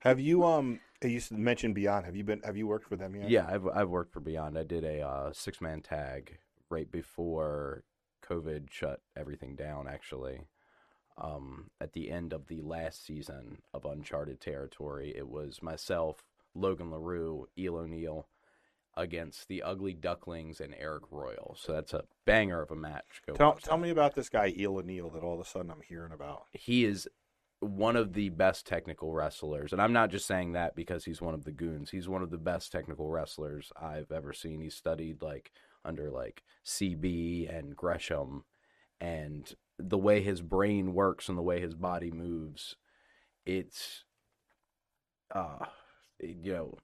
Have 0.00 0.20
you 0.20 0.44
um? 0.44 0.80
You 1.02 1.20
mentioned 1.30 1.74
Beyond. 1.74 2.06
Have 2.06 2.16
you 2.16 2.24
been? 2.24 2.40
Have 2.42 2.56
you 2.56 2.66
worked 2.66 2.88
for 2.88 2.96
them 2.96 3.14
yet? 3.14 3.28
Yeah, 3.28 3.46
I've 3.46 3.66
I've 3.66 3.90
worked 3.90 4.12
for 4.12 4.20
Beyond. 4.20 4.58
I 4.58 4.62
did 4.62 4.84
a 4.84 5.00
uh, 5.02 5.32
six-man 5.32 5.82
tag 5.82 6.38
right 6.70 6.90
before 6.90 7.84
COVID 8.24 8.70
shut 8.70 9.00
everything 9.16 9.54
down. 9.54 9.86
Actually, 9.86 10.46
um, 11.18 11.70
at 11.80 11.92
the 11.92 12.10
end 12.10 12.32
of 12.32 12.48
the 12.48 12.60
last 12.60 13.04
season 13.04 13.58
of 13.72 13.84
Uncharted 13.84 14.40
Territory, 14.40 15.12
it 15.16 15.28
was 15.28 15.62
myself, 15.62 16.24
Logan 16.54 16.90
Larue, 16.90 17.46
Eel 17.58 17.76
O'Neill 17.76 18.26
against 18.96 19.48
the 19.48 19.62
Ugly 19.62 19.94
Ducklings 19.94 20.60
and 20.60 20.74
Eric 20.78 21.04
Royal. 21.10 21.56
So 21.58 21.72
that's 21.72 21.92
a 21.92 22.04
banger 22.24 22.62
of 22.62 22.70
a 22.70 22.76
match. 22.76 23.22
Go 23.26 23.34
Tell 23.34 23.54
Tell 23.54 23.78
me 23.78 23.90
about 23.90 24.14
this 24.14 24.28
guy 24.28 24.54
Eel 24.56 24.76
O'Neill 24.76 25.10
that 25.10 25.22
all 25.22 25.34
of 25.34 25.40
a 25.40 25.48
sudden 25.48 25.70
I'm 25.70 25.82
hearing 25.86 26.12
about. 26.12 26.44
he 26.52 26.84
is 26.84 27.08
one 27.60 27.96
of 27.96 28.12
the 28.12 28.28
best 28.28 28.66
technical 28.66 29.12
wrestlers. 29.12 29.72
And 29.72 29.80
I'm 29.80 29.92
not 29.92 30.10
just 30.10 30.26
saying 30.26 30.52
that 30.52 30.74
because 30.74 31.04
he's 31.04 31.22
one 31.22 31.34
of 31.34 31.44
the 31.44 31.52
goons. 31.52 31.90
He's 31.90 32.08
one 32.08 32.22
of 32.22 32.30
the 32.30 32.38
best 32.38 32.70
technical 32.70 33.08
wrestlers 33.08 33.72
I've 33.80 34.12
ever 34.12 34.32
seen. 34.32 34.60
He 34.60 34.70
studied 34.70 35.22
like 35.22 35.50
under 35.84 36.10
like 36.10 36.42
CB 36.64 37.54
and 37.56 37.76
Gresham 37.76 38.44
and 39.00 39.54
the 39.78 39.98
way 39.98 40.22
his 40.22 40.40
brain 40.40 40.94
works 40.94 41.28
and 41.28 41.36
the 41.36 41.42
way 41.42 41.60
his 41.60 41.74
body 41.74 42.10
moves, 42.10 42.76
it's 43.44 44.04
uh 45.34 45.66
you 46.20 46.52
know, 46.52 46.78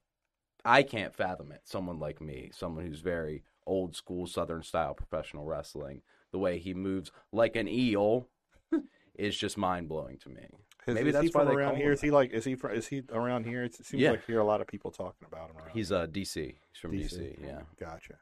I 0.65 0.83
can't 0.83 1.15
fathom 1.15 1.51
it. 1.51 1.61
Someone 1.63 1.99
like 1.99 2.21
me, 2.21 2.51
someone 2.53 2.85
who's 2.85 2.99
very 2.99 3.43
old 3.65 3.95
school 3.95 4.27
southern 4.27 4.63
style 4.63 4.93
professional 4.93 5.45
wrestling, 5.45 6.01
the 6.31 6.39
way 6.39 6.59
he 6.59 6.73
moves 6.73 7.11
like 7.31 7.55
an 7.55 7.67
eel 7.67 8.27
is 9.15 9.37
just 9.37 9.57
mind 9.57 9.87
blowing 9.87 10.17
to 10.19 10.29
me. 10.29 10.43
Is, 10.87 10.95
Maybe 10.95 11.09
is 11.09 11.13
that's 11.13 11.25
he 11.27 11.31
why 11.31 11.45
from 11.45 11.55
around 11.57 11.75
here? 11.77 11.87
him 11.87 11.93
Is 11.93 12.01
he 12.01 12.09
like? 12.11 12.31
Is 12.31 12.43
he? 12.43 12.55
From, 12.55 12.71
is 12.71 12.87
he 12.87 13.03
around 13.11 13.45
here? 13.45 13.63
It 13.63 13.75
seems 13.75 14.01
Yeah. 14.01 14.11
like 14.11 14.23
I 14.23 14.25
hear 14.25 14.39
a 14.39 14.43
lot 14.43 14.61
of 14.61 14.67
people 14.67 14.89
talking 14.89 15.27
about 15.27 15.51
him 15.51 15.57
around. 15.57 15.69
He's 15.73 15.91
uh 15.91 16.07
DC. 16.07 16.35
He's 16.35 16.79
from 16.79 16.91
DC. 16.91 17.37
Yeah, 17.43 17.61
Gotcha. 17.79 18.15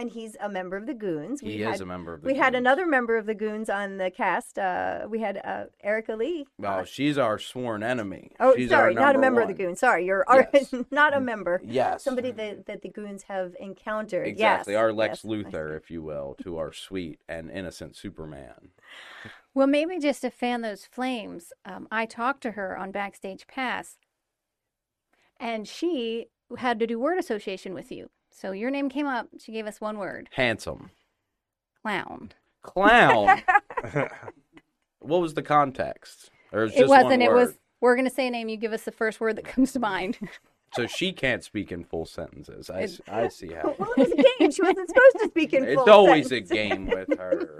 And 0.00 0.10
he's 0.10 0.34
a 0.40 0.48
member 0.48 0.76
of 0.78 0.86
the 0.86 0.94
Goons. 0.94 1.40
he 1.40 1.60
had, 1.60 1.74
is 1.74 1.80
a 1.82 1.86
member 1.86 2.14
of 2.14 2.22
the. 2.22 2.26
we 2.26 2.34
had 2.34 2.54
another 2.54 2.86
member 2.86 3.18
of 3.18 3.26
the 3.26 3.34
Goons 3.34 3.68
on 3.68 3.98
the 3.98 4.10
cast. 4.10 4.58
Uh, 4.58 5.06
we 5.08 5.20
had 5.20 5.40
uh, 5.44 5.64
Erica 5.84 6.16
Lee. 6.16 6.46
Oh, 6.64 6.84
she's 6.84 7.18
our 7.18 7.38
sworn 7.38 7.82
enemy. 7.82 8.32
Oh, 8.40 8.54
She's 8.56 8.72
our 8.72 8.84
sorry, 8.84 8.94
not 8.94 9.14
a 9.14 9.18
member 9.18 9.42
one. 9.42 9.50
of 9.50 9.56
the 9.56 9.62
Goons. 9.62 9.78
Sorry, 9.80 10.06
you're 10.06 10.24
our, 10.26 10.48
Yes. 10.54 10.74
not 10.90 11.14
a 11.14 11.20
member. 11.20 11.60
Yes, 11.62 12.02
Somebody 12.02 12.30
that, 12.32 12.64
that 12.66 12.80
the 12.80 12.88
Goons 12.88 13.24
have 13.24 13.54
encountered. 13.60 14.26
exactly. 14.26 14.72
Yes, 14.72 14.78
Our 14.80 14.92
Lex 14.92 15.22
yes, 15.22 15.30
Luthor, 15.30 15.76
if 15.76 15.90
you 15.90 16.02
will, 16.02 16.34
to 16.42 16.56
our 16.56 16.72
sweet 16.72 17.20
and 17.28 17.50
innocent 17.50 17.94
Superman. 17.94 18.70
Well, 19.52 19.66
maybe 19.66 19.98
just 19.98 20.22
to 20.22 20.30
fan 20.30 20.62
those 20.62 20.86
flames, 20.86 21.52
um, 21.66 21.88
I 21.90 22.06
talked 22.06 22.42
to 22.44 22.52
her 22.52 22.74
on 22.78 22.90
Backstage 22.90 23.46
Pass, 23.46 23.98
and 25.38 25.68
she 25.68 26.26
had 26.56 26.78
to 26.80 26.86
do 26.86 26.98
word 26.98 27.18
association 27.18 27.74
with 27.74 27.92
you. 27.92 28.08
So 28.40 28.52
your 28.52 28.70
name 28.70 28.88
came 28.88 29.06
up. 29.06 29.28
She 29.38 29.52
gave 29.52 29.66
us 29.66 29.80
one 29.80 29.98
word: 29.98 30.30
Handsome 30.32 30.90
clown. 31.82 32.32
clown. 32.62 33.42
what 35.00 35.20
was 35.20 35.34
the 35.34 35.42
context? 35.42 36.30
Or 36.52 36.62
was 36.62 36.72
It 36.72 36.80
just 36.80 36.88
wasn't. 36.88 37.22
It 37.22 37.32
was. 37.32 37.58
We're 37.82 37.96
gonna 37.96 38.08
say 38.08 38.28
a 38.28 38.30
name. 38.30 38.48
You 38.48 38.56
give 38.56 38.72
us 38.72 38.84
the 38.84 38.92
first 38.92 39.20
word 39.20 39.36
that 39.36 39.44
comes 39.44 39.72
to 39.72 39.78
mind. 39.78 40.18
So 40.72 40.86
she 40.86 41.12
can't 41.12 41.42
speak 41.42 41.72
in 41.72 41.82
full 41.82 42.06
sentences. 42.06 42.70
I, 42.70 42.86
I 43.08 43.26
see 43.26 43.48
how. 43.48 43.74
Well, 43.76 43.92
it 43.96 43.98
was 43.98 44.12
a 44.12 44.38
game. 44.38 44.52
She 44.52 44.62
wasn't 44.62 44.88
supposed 44.88 45.18
to 45.18 45.26
speak 45.26 45.52
in 45.52 45.64
It's 45.64 45.74
full 45.74 45.90
always 45.90 46.30
a 46.30 46.42
game 46.42 46.86
with 46.86 47.18
her. 47.18 47.58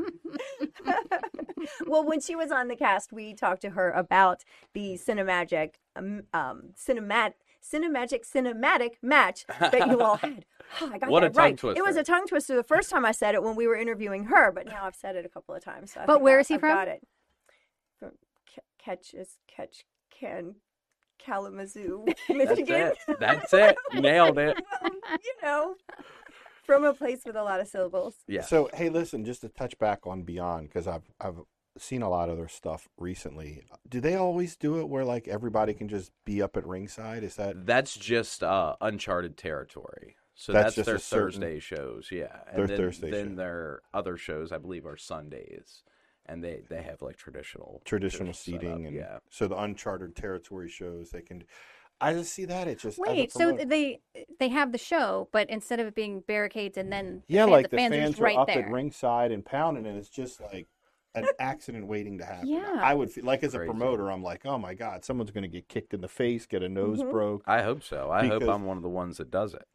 well, 1.88 2.04
when 2.04 2.20
she 2.20 2.36
was 2.36 2.52
on 2.52 2.68
the 2.68 2.76
cast, 2.76 3.12
we 3.12 3.34
talked 3.34 3.62
to 3.62 3.70
her 3.70 3.90
about 3.90 4.44
the 4.74 4.96
cinemagic, 4.96 5.70
um, 5.96 6.22
um 6.32 6.68
cinemat, 6.78 7.32
cinemagic, 7.62 8.20
cinematic 8.30 8.92
match 9.02 9.44
that 9.60 9.86
you 9.88 10.00
all 10.00 10.16
had. 10.16 10.44
Oh, 10.80 10.90
I 10.92 10.98
got 10.98 11.10
What 11.10 11.24
a 11.24 11.28
that 11.28 11.36
right. 11.36 11.58
tongue 11.58 11.76
It 11.76 11.84
was 11.84 11.96
a 11.96 12.02
tongue 12.04 12.26
twister 12.26 12.54
the 12.56 12.62
first 12.64 12.90
time 12.90 13.04
I 13.04 13.12
said 13.12 13.34
it 13.34 13.42
when 13.42 13.56
we 13.56 13.66
were 13.66 13.76
interviewing 13.76 14.24
her, 14.24 14.50
but 14.52 14.66
now 14.66 14.84
I've 14.84 14.94
said 14.96 15.16
it 15.16 15.24
a 15.26 15.28
couple 15.28 15.54
of 15.54 15.62
times. 15.64 15.92
So 15.92 16.00
But 16.06 16.14
think 16.14 16.24
where 16.24 16.38
I- 16.38 16.40
is 16.40 16.48
he 16.48 16.54
I've 16.54 16.60
from? 16.60 16.68
Got 16.70 16.88
it. 16.88 17.06
From 17.98 18.10
Ca- 18.54 18.62
Catch 18.78 19.14
is 19.14 19.38
Catch 19.48 19.84
Can 20.10 20.56
Kalamazoo, 21.18 22.04
That's 22.28 22.28
Michigan. 22.30 22.92
it. 23.08 23.16
That's 23.20 23.52
it. 23.52 23.76
Nailed 23.94 24.38
it. 24.38 24.56
Um, 24.82 24.92
you 25.22 25.34
know, 25.42 25.74
from 26.64 26.84
a 26.84 26.94
place 26.94 27.22
with 27.26 27.36
a 27.36 27.42
lot 27.42 27.60
of 27.60 27.68
syllables. 27.68 28.14
Yeah. 28.26 28.40
So 28.42 28.70
hey, 28.72 28.88
listen, 28.88 29.24
just 29.24 29.42
to 29.42 29.48
touch 29.50 29.78
back 29.78 30.06
on 30.06 30.22
Beyond 30.22 30.68
because 30.68 30.86
I've 30.86 31.02
I've 31.20 31.36
seen 31.80 32.02
a 32.02 32.08
lot 32.08 32.28
of 32.28 32.36
their 32.36 32.48
stuff 32.48 32.88
recently. 32.98 33.62
Do 33.88 34.00
they 34.00 34.14
always 34.14 34.56
do 34.56 34.78
it 34.80 34.88
where 34.88 35.04
like 35.04 35.28
everybody 35.28 35.74
can 35.74 35.88
just 35.88 36.12
be 36.24 36.42
up 36.42 36.56
at 36.56 36.66
ringside? 36.66 37.22
Is 37.24 37.36
that 37.36 37.66
That's 37.66 37.94
just 37.96 38.42
uh, 38.42 38.76
uncharted 38.80 39.36
territory. 39.36 40.16
So 40.34 40.52
That's 40.52 40.74
that's, 40.74 40.76
just 40.76 40.86
their 40.86 40.94
a 40.96 40.98
certain- 40.98 41.40
Thursday 41.42 41.58
shows, 41.60 42.08
yeah. 42.10 42.38
And 42.48 42.58
Their 42.60 42.66
then, 42.66 42.76
Thursday 42.78 43.10
Then 43.10 43.28
show. 43.30 43.34
their 43.36 43.80
other 43.92 44.16
shows, 44.16 44.52
I 44.52 44.58
believe, 44.58 44.86
are 44.86 44.96
Sundays, 44.96 45.82
and 46.24 46.42
they 46.42 46.62
they 46.70 46.82
have 46.82 47.02
like 47.02 47.16
traditional 47.16 47.82
traditional 47.84 48.32
setup, 48.32 48.60
seating 48.62 48.86
and 48.86 48.96
yeah. 48.96 49.18
so 49.28 49.46
the 49.48 49.58
uncharted 49.58 50.16
territory 50.16 50.68
shows 50.68 51.10
they 51.10 51.20
can. 51.22 51.44
I 52.02 52.14
just 52.14 52.32
see 52.32 52.46
that 52.46 52.66
it 52.66 52.78
just 52.78 52.98
Wait, 52.98 53.30
so 53.30 53.52
they 53.52 54.00
they 54.38 54.48
have 54.48 54.72
the 54.72 54.78
show, 54.78 55.28
but 55.32 55.50
instead 55.50 55.80
of 55.80 55.86
it 55.88 55.94
being 55.94 56.20
barricades 56.26 56.78
and 56.78 56.90
then 56.90 57.22
the 57.28 57.34
yeah, 57.34 57.44
like 57.44 57.68
the 57.68 57.76
the 57.76 57.76
fans, 57.76 57.92
are 57.92 57.98
fans 57.98 58.20
are 58.20 58.22
right 58.22 58.38
up 58.38 58.46
there. 58.46 58.64
at 58.64 58.70
ringside 58.70 59.32
and 59.32 59.44
pounding, 59.44 59.84
and 59.84 59.98
it's 59.98 60.08
just 60.08 60.40
like 60.40 60.66
an 61.14 61.26
accident 61.38 61.86
waiting 61.86 62.18
to 62.18 62.24
happen. 62.24 62.48
Yeah. 62.48 62.78
I 62.80 62.94
would 62.94 63.10
feel 63.10 63.24
like 63.24 63.42
as 63.42 63.54
a 63.54 63.58
promoter, 63.58 64.10
I'm 64.10 64.22
like, 64.22 64.46
oh 64.46 64.58
my 64.58 64.74
god, 64.74 65.04
someone's 65.04 65.30
going 65.30 65.42
to 65.42 65.48
get 65.48 65.68
kicked 65.68 65.92
in 65.94 66.00
the 66.00 66.08
face, 66.08 66.46
get 66.46 66.62
a 66.62 66.68
nose 66.68 67.02
Mhm. 67.02 67.10
broke. 67.10 67.42
I 67.46 67.62
hope 67.62 67.82
so. 67.82 68.10
I 68.10 68.26
hope 68.26 68.42
I'm 68.44 68.64
one 68.64 68.76
of 68.76 68.82
the 68.82 68.88
ones 68.88 69.16
that 69.18 69.30
does 69.30 69.54
it. 69.54 69.66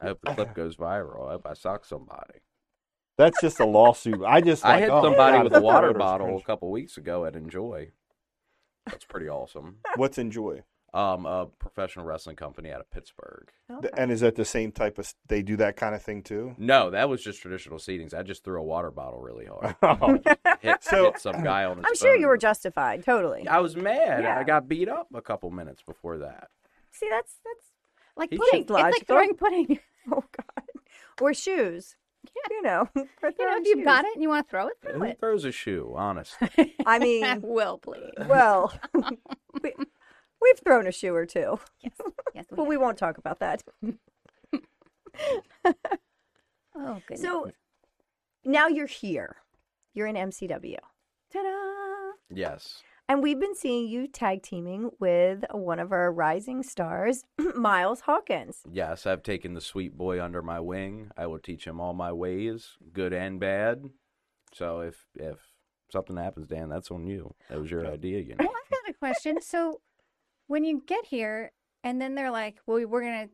I 0.00 0.06
hope 0.06 0.20
the 0.20 0.34
clip 0.34 0.54
goes 0.54 0.76
viral. 0.76 1.28
I 1.28 1.32
hope 1.32 1.46
I 1.46 1.54
sock 1.54 1.84
somebody. 1.84 2.40
That's 3.18 3.40
just 3.40 3.60
a 3.60 3.64
lawsuit. 3.64 4.22
I 4.22 4.42
just 4.42 4.64
I 4.64 4.72
like, 4.74 4.80
had 4.82 4.90
oh 4.90 5.02
somebody 5.02 5.38
God, 5.38 5.44
with 5.44 5.54
a 5.54 5.60
water 5.62 5.92
promoter, 5.92 5.98
it's 5.98 5.98
bottle 5.98 6.38
a 6.38 6.42
couple 6.42 6.70
weeks 6.70 6.96
ago 6.98 7.24
at 7.24 7.34
Enjoy. 7.34 7.92
That's 8.84 9.04
pretty 9.06 9.28
awesome. 9.28 9.78
What's 9.96 10.18
enjoy? 10.18 10.62
Um, 10.96 11.26
a 11.26 11.46
professional 11.58 12.06
wrestling 12.06 12.36
company 12.36 12.70
out 12.72 12.80
of 12.80 12.90
Pittsburgh. 12.90 13.48
Okay. 13.70 13.90
And 13.98 14.10
is 14.10 14.20
that 14.20 14.34
the 14.34 14.44
same 14.46 14.72
type 14.72 14.98
of? 14.98 15.12
They 15.28 15.42
do 15.42 15.56
that 15.56 15.76
kind 15.76 15.94
of 15.94 16.02
thing 16.02 16.22
too. 16.22 16.54
No, 16.56 16.90
that 16.90 17.08
was 17.08 17.22
just 17.22 17.42
traditional 17.42 17.78
seatings. 17.78 18.14
I 18.14 18.22
just 18.22 18.42
threw 18.44 18.58
a 18.58 18.64
water 18.64 18.90
bottle 18.90 19.20
really 19.20 19.44
hard. 19.46 19.74
Oh, 19.82 20.18
Hit, 20.60 20.82
So- 20.82 21.04
hit 21.04 21.18
some 21.20 21.42
guy 21.44 21.64
on 21.64 21.76
his 21.76 21.86
I'm 21.86 21.96
sure 21.96 22.16
you 22.16 22.28
were 22.28 22.38
justified, 22.38 23.04
totally. 23.04 23.46
I 23.46 23.58
was 23.58 23.76
mad. 23.76 24.22
Yeah. 24.22 24.38
I 24.38 24.42
got 24.44 24.68
beat 24.68 24.88
up 24.88 25.08
a 25.14 25.20
couple 25.20 25.50
minutes 25.50 25.82
before 25.82 26.18
that. 26.18 26.48
See, 26.92 27.08
that's 27.10 27.34
that's 27.44 27.66
like 28.16 28.30
He 28.30 28.38
pudding. 28.38 28.62
It's 28.62 28.70
like 28.70 29.06
throwing 29.06 29.34
pudding. 29.34 29.78
oh 30.10 30.24
god, 30.34 30.64
or 31.20 31.34
shoes. 31.34 31.96
Yeah. 32.24 32.56
You 32.56 32.62
know, 32.62 32.88
for 33.20 33.30
you 33.38 33.46
know, 33.46 33.56
if 33.58 33.66
you've 33.66 33.84
got 33.84 34.04
it 34.06 34.12
and 34.14 34.22
you 34.22 34.28
want 34.30 34.46
to 34.46 34.50
throw 34.50 34.68
it, 34.68 34.74
throw 34.82 34.94
Who 34.94 35.04
it. 35.04 35.20
throws 35.20 35.44
a 35.44 35.52
shoe? 35.52 35.92
Honestly, 35.94 36.74
I 36.86 36.98
mean, 36.98 37.40
will 37.42 37.78
please. 37.78 38.14
well, 38.26 38.72
we, 39.62 39.72
we've 40.46 40.64
thrown 40.64 40.86
a 40.86 40.92
shoe 40.92 41.14
or 41.14 41.26
two. 41.26 41.58
Yes, 41.80 41.92
yes, 42.34 42.44
but 42.54 42.66
we 42.66 42.76
won't 42.76 42.98
talk 42.98 43.18
about 43.18 43.40
that. 43.40 43.62
Oh, 46.78 47.00
goodness. 47.06 47.22
So 47.22 47.50
now 48.44 48.68
you're 48.68 48.86
here. 48.86 49.36
You're 49.94 50.06
in 50.08 50.14
MCW. 50.14 50.76
Ta-da! 51.32 52.12
Yes. 52.28 52.82
And 53.08 53.22
we've 53.22 53.40
been 53.40 53.54
seeing 53.54 53.88
you 53.88 54.06
tag 54.06 54.42
teaming 54.42 54.90
with 55.00 55.44
one 55.52 55.78
of 55.78 55.90
our 55.90 56.12
rising 56.12 56.62
stars, 56.62 57.24
Miles 57.54 58.00
Hawkins. 58.00 58.58
Yes, 58.70 59.06
I've 59.06 59.22
taken 59.22 59.54
the 59.54 59.60
sweet 59.60 59.96
boy 59.96 60.22
under 60.22 60.42
my 60.42 60.60
wing. 60.60 61.10
I 61.16 61.26
will 61.28 61.38
teach 61.38 61.66
him 61.66 61.80
all 61.80 61.94
my 61.94 62.12
ways, 62.12 62.76
good 62.92 63.14
and 63.14 63.40
bad. 63.40 63.88
So 64.52 64.80
if 64.80 65.06
if 65.14 65.38
something 65.90 66.16
happens, 66.16 66.48
Dan, 66.48 66.68
that's 66.68 66.90
on 66.90 67.06
you. 67.06 67.34
That 67.48 67.60
was 67.60 67.70
your 67.70 67.86
idea, 67.86 68.20
you 68.20 68.34
know. 68.34 68.36
Well, 68.40 68.50
I've 68.50 68.70
got 68.70 68.90
a 68.90 68.92
question. 68.92 69.40
So, 69.40 69.80
when 70.46 70.64
you 70.64 70.82
get 70.86 71.06
here, 71.06 71.52
and 71.84 72.00
then 72.00 72.14
they're 72.14 72.30
like, 72.30 72.60
"Well, 72.66 72.86
we're 72.86 73.02
gonna 73.02 73.30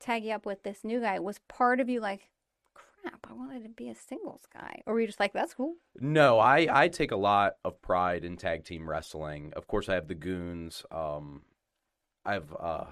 tag 0.00 0.24
you 0.24 0.32
up 0.32 0.46
with 0.46 0.62
this 0.62 0.84
new 0.84 1.00
guy," 1.00 1.18
was 1.18 1.38
part 1.48 1.80
of 1.80 1.88
you 1.88 2.00
like, 2.00 2.30
"Crap, 2.74 3.26
I 3.28 3.32
wanted 3.32 3.62
to 3.64 3.68
be 3.68 3.88
a 3.88 3.94
singles 3.94 4.46
guy," 4.52 4.82
or 4.86 4.94
were 4.94 5.00
you 5.00 5.06
just 5.06 5.20
like, 5.20 5.32
"That's 5.32 5.54
cool"? 5.54 5.76
No, 5.96 6.38
I, 6.38 6.66
I 6.70 6.88
take 6.88 7.12
a 7.12 7.16
lot 7.16 7.54
of 7.64 7.80
pride 7.82 8.24
in 8.24 8.36
tag 8.36 8.64
team 8.64 8.88
wrestling. 8.88 9.52
Of 9.54 9.66
course, 9.66 9.88
I 9.88 9.94
have 9.94 10.08
the 10.08 10.14
goons. 10.14 10.84
Um, 10.90 11.42
I've, 12.24 12.54
uh, 12.58 12.86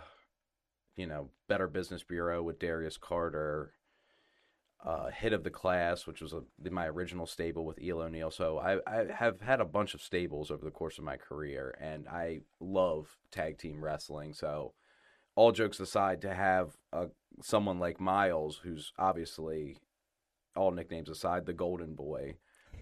you 0.97 1.07
know, 1.07 1.31
Better 1.49 1.69
Business 1.69 2.05
Bureau 2.05 2.43
with 2.43 2.59
Darius 2.59 2.99
Carter, 2.99 3.75
uh, 4.85 5.11
Hit 5.11 5.33
of 5.33 5.45
the 5.45 5.51
Class, 5.51 6.07
which 6.07 6.21
was 6.21 6.33
a, 6.33 6.43
my 6.71 6.89
original 6.89 7.27
stable 7.27 7.65
with 7.65 7.81
Eel 7.81 8.01
O'Neill. 8.01 8.31
So 8.31 8.59
I, 8.59 8.79
I 8.87 9.07
have 9.13 9.41
had 9.41 9.61
a 9.61 9.65
bunch 9.65 9.95
of 9.95 10.03
stables 10.03 10.51
over 10.51 10.65
the 10.65 10.71
course 10.71 10.99
of 10.99 11.05
my 11.05 11.17
career, 11.17 11.77
and 11.81 12.09
I 12.09 12.41
love 12.61 13.17
tag 13.31 13.59
team 13.59 13.83
wrestling. 13.83 14.33
So, 14.33 14.73
all 15.35 15.53
jokes 15.53 15.81
aside, 15.81 16.21
to 16.23 16.35
have 16.35 16.77
a, 16.93 17.07
someone 17.41 17.79
like 17.79 18.01
Miles, 18.01 18.61
who's 18.63 18.93
obviously, 18.99 19.79
all 20.55 20.73
nicknames 20.73 21.09
aside, 21.09 21.47
the 21.47 21.55
Golden 21.55 21.95
Boy 21.95 22.35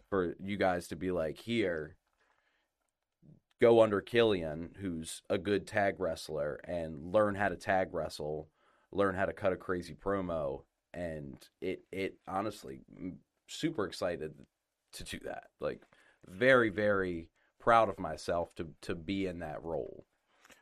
for 0.09 0.35
you 0.41 0.57
guys 0.57 0.89
to 0.89 0.97
be 0.97 1.13
like, 1.13 1.39
here, 1.39 1.97
go 3.61 3.83
under 3.83 4.01
Killian, 4.01 4.71
who's 4.81 5.23
a 5.31 5.39
good 5.39 5.67
tag 5.67 6.01
wrestler, 6.01 6.61
and 6.65 7.13
learn 7.13 7.37
how 7.37 7.49
to 7.49 7.57
tag 7.57 7.95
wrestle, 7.95 8.49
learn 8.91 9.15
how 9.15 9.27
to 9.27 9.33
cut 9.33 9.53
a 9.53 9.57
crazy 9.57 9.95
promo, 9.95 10.63
and 10.93 11.37
it 11.61 11.83
it 11.93 12.17
honestly, 12.27 12.81
super 13.47 13.85
excited 13.87 14.35
to 14.93 15.05
do 15.05 15.19
that. 15.25 15.45
Like, 15.61 15.83
very 16.29 16.69
very 16.71 17.29
proud 17.59 17.89
of 17.89 17.99
myself 17.99 18.55
to 18.57 18.69
to 18.83 18.95
be 18.95 19.27
in 19.27 19.39
that 19.41 19.63
role. 19.63 20.05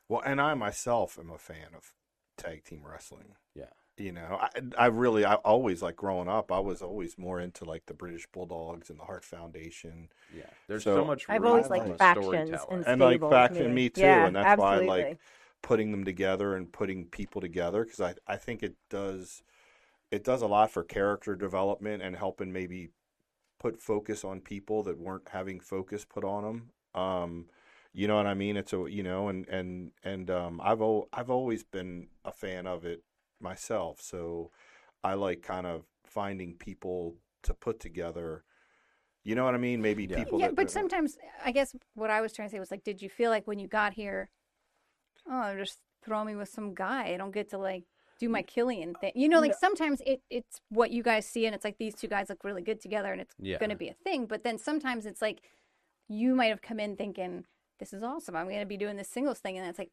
Well, 0.08 0.22
and 0.24 0.40
I 0.40 0.54
myself 0.54 1.18
am 1.18 1.30
a 1.30 1.38
fan 1.38 1.74
of 1.76 1.92
tag 2.36 2.64
team 2.64 2.82
wrestling. 2.84 3.34
Yeah. 3.54 3.64
You 3.98 4.12
know, 4.12 4.38
I, 4.40 4.48
I 4.78 4.86
really, 4.86 5.24
I 5.24 5.34
always 5.34 5.82
like 5.82 5.96
growing 5.96 6.28
up. 6.28 6.52
I 6.52 6.60
was 6.60 6.82
always 6.82 7.18
more 7.18 7.40
into 7.40 7.64
like 7.64 7.86
the 7.86 7.94
British 7.94 8.28
Bulldogs 8.32 8.90
and 8.90 8.98
the 9.00 9.02
Hart 9.04 9.24
Foundation, 9.24 10.08
Yeah, 10.32 10.44
there's 10.68 10.84
So- 10.84 10.98
so, 10.98 11.04
much. 11.04 11.26
I've 11.28 11.42
room 11.42 11.50
always 11.50 11.68
liked 11.68 11.88
a 11.88 11.94
factions 11.94 12.52
and 12.70 12.86
and 12.86 13.00
like 13.00 13.14
Stables, 13.16 13.32
faction, 13.32 13.66
me. 13.66 13.72
me 13.74 13.88
too, 13.90 14.02
Yeah, 14.02 14.26
and 14.28 14.36
that's 14.36 14.56
why 14.60 14.76
I 14.76 14.84
like 14.84 15.18
putting 15.62 15.90
them 15.90 16.04
together 16.04 16.54
and 16.54 16.72
putting 16.72 17.06
people 17.06 17.40
together 17.40 17.82
because 17.84 18.00
I, 18.00 18.14
I 18.28 18.36
think 18.36 18.62
it 18.62 18.76
does, 18.88 19.42
it 20.10 20.24
does 20.24 20.42
a 20.42 20.46
lot 20.46 20.70
for 20.70 20.82
character 20.82 21.34
development 21.36 22.02
and 22.02 22.16
helping 22.16 22.52
maybe 22.52 22.90
put 23.58 23.80
focus 23.80 24.24
on 24.24 24.40
people 24.40 24.82
that 24.84 24.98
weren't 24.98 25.28
having 25.30 25.60
focus 25.60 26.04
put 26.04 26.24
on 26.24 26.44
them. 26.44 26.70
Um, 26.94 27.46
you 27.92 28.06
know 28.06 28.16
what 28.16 28.26
I 28.26 28.34
mean? 28.34 28.56
It's 28.56 28.72
a 28.72 28.86
you 28.88 29.02
know, 29.02 29.28
and 29.28 29.48
and 29.48 29.90
and 30.04 30.30
um, 30.30 30.60
I've 30.62 30.80
al- 30.80 31.08
I've 31.12 31.30
always 31.30 31.64
been 31.64 32.08
a 32.24 32.32
fan 32.32 32.66
of 32.66 32.84
it 32.84 33.02
myself. 33.40 34.00
So 34.00 34.50
I 35.02 35.14
like 35.14 35.42
kind 35.42 35.66
of 35.66 35.84
finding 36.04 36.54
people 36.54 37.16
to 37.42 37.54
put 37.54 37.80
together. 37.80 38.44
You 39.24 39.34
know 39.34 39.44
what 39.44 39.54
I 39.54 39.58
mean? 39.58 39.82
Maybe 39.82 40.04
Yeah. 40.04 40.16
people. 40.24 40.38
yeah, 40.38 40.46
that, 40.46 40.56
but 40.56 40.70
sometimes 40.70 41.18
I 41.44 41.52
guess 41.52 41.74
what 41.94 42.10
I 42.10 42.20
was 42.20 42.32
trying 42.32 42.48
to 42.48 42.52
say 42.52 42.60
was 42.60 42.70
like, 42.70 42.84
did 42.84 43.02
you 43.02 43.08
feel 43.08 43.30
like 43.30 43.46
when 43.46 43.58
you 43.58 43.66
got 43.68 43.92
here, 43.94 44.30
oh, 45.30 45.54
just 45.56 45.78
throw 46.04 46.24
me 46.24 46.36
with 46.36 46.48
some 46.48 46.74
guy? 46.74 47.12
I 47.12 47.16
don't 47.16 47.32
get 47.32 47.50
to 47.50 47.58
like 47.58 47.84
do 48.18 48.28
my 48.28 48.42
Killian 48.42 48.94
thing. 48.94 49.12
You 49.14 49.28
know, 49.28 49.40
like 49.40 49.54
sometimes 49.54 50.00
it 50.04 50.20
it's 50.30 50.60
what 50.70 50.90
you 50.90 51.02
guys 51.02 51.26
see, 51.26 51.46
and 51.46 51.54
it's 51.54 51.64
like 51.64 51.78
these 51.78 51.94
two 51.94 52.08
guys 52.08 52.28
look 52.28 52.44
really 52.44 52.62
good 52.62 52.80
together, 52.80 53.12
and 53.12 53.20
it's 53.20 53.34
Yeah. 53.38 53.58
going 53.58 53.70
to 53.70 53.76
be 53.76 53.88
a 53.88 53.94
thing. 53.94 54.26
But 54.26 54.44
then 54.44 54.58
sometimes 54.58 55.06
it's 55.06 55.22
like 55.22 55.40
you 56.08 56.34
might 56.34 56.46
have 56.46 56.62
come 56.62 56.80
in 56.80 56.96
thinking, 56.96 57.44
this 57.78 57.92
is 57.92 58.02
awesome. 58.02 58.34
I'm 58.36 58.46
going 58.48 58.60
to 58.60 58.66
be 58.66 58.76
doing 58.76 58.96
this 58.96 59.08
singles 59.08 59.38
thing, 59.38 59.58
and 59.58 59.66
it's 59.68 59.78
like, 59.78 59.90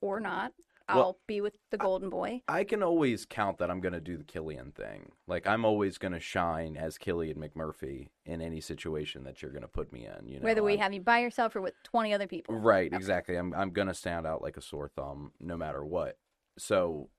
or 0.00 0.20
not. 0.20 0.52
I'll 0.90 0.96
Well, 0.96 1.18
be 1.26 1.42
with 1.42 1.58
the 1.70 1.76
Golden 1.76 2.08
Boy. 2.08 2.40
I 2.48 2.64
can 2.64 2.82
always 2.82 3.26
count 3.26 3.58
that 3.58 3.70
I'm 3.70 3.80
going 3.80 3.92
to 3.92 4.00
do 4.00 4.16
the 4.16 4.24
Killian 4.24 4.72
thing. 4.72 5.12
Like 5.26 5.46
I'm 5.46 5.66
always 5.66 5.98
going 5.98 6.12
to 6.12 6.20
shine 6.20 6.78
as 6.78 6.96
Killian 6.96 7.36
McMurphy 7.36 8.08
in 8.24 8.40
any 8.40 8.62
situation 8.62 9.24
that 9.24 9.42
you're 9.42 9.50
going 9.50 9.60
to 9.60 9.68
put 9.68 9.92
me 9.92 10.06
in. 10.06 10.26
You 10.26 10.40
know, 10.40 10.44
Whether 10.44 10.62
we 10.62 10.72
I'm- 10.72 10.80
have 10.80 10.94
you 10.94 11.02
by 11.02 11.18
yourself 11.18 11.54
or 11.54 11.60
with 11.60 11.74
20 11.82 12.14
other 12.14 12.26
people. 12.26 12.54
right, 12.54 12.90
exactly. 12.90 13.36
I'm 13.36 13.52
I'm 13.52 13.70
going 13.72 13.88
to 13.88 13.92
stand 13.92 14.26
out 14.26 14.40
like 14.40 14.56
a 14.56 14.62
sore 14.62 14.88
thumb 14.88 15.32
no 15.38 15.58
matter 15.58 15.84
what. 15.84 16.16
So, 16.56 17.10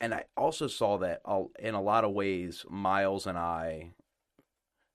and 0.00 0.14
I 0.14 0.24
also 0.36 0.66
saw 0.66 0.98
that 0.98 1.20
in 1.58 1.74
a 1.74 1.82
lot 1.82 2.04
of 2.04 2.12
ways, 2.12 2.64
Miles 2.68 3.26
and 3.26 3.38
I 3.38 3.92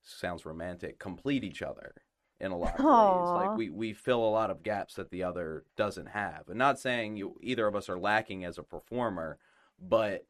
sounds 0.03 0.45
romantic 0.45 0.99
complete 0.99 1.43
each 1.43 1.61
other 1.61 1.95
in 2.39 2.51
a 2.51 2.57
lot 2.57 2.79
of 2.79 2.85
ways. 2.85 3.47
Like 3.47 3.57
we 3.57 3.69
we 3.69 3.93
fill 3.93 4.23
a 4.23 4.29
lot 4.29 4.51
of 4.51 4.63
gaps 4.63 4.95
that 4.95 5.09
the 5.09 5.23
other 5.23 5.63
doesn't 5.75 6.07
have. 6.07 6.49
And 6.49 6.57
not 6.57 6.79
saying 6.79 7.17
you 7.17 7.37
either 7.41 7.67
of 7.67 7.75
us 7.75 7.89
are 7.89 7.97
lacking 7.99 8.43
as 8.45 8.57
a 8.57 8.63
performer, 8.63 9.37
but 9.79 10.25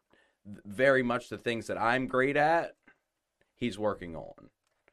very 0.66 1.04
much 1.04 1.30
the 1.30 1.38
things 1.38 1.68
that 1.68 1.78
I'm 1.78 2.08
great 2.08 2.38
at, 2.38 2.76
he's 3.56 3.80
working 3.80 4.16
on. 4.16 4.50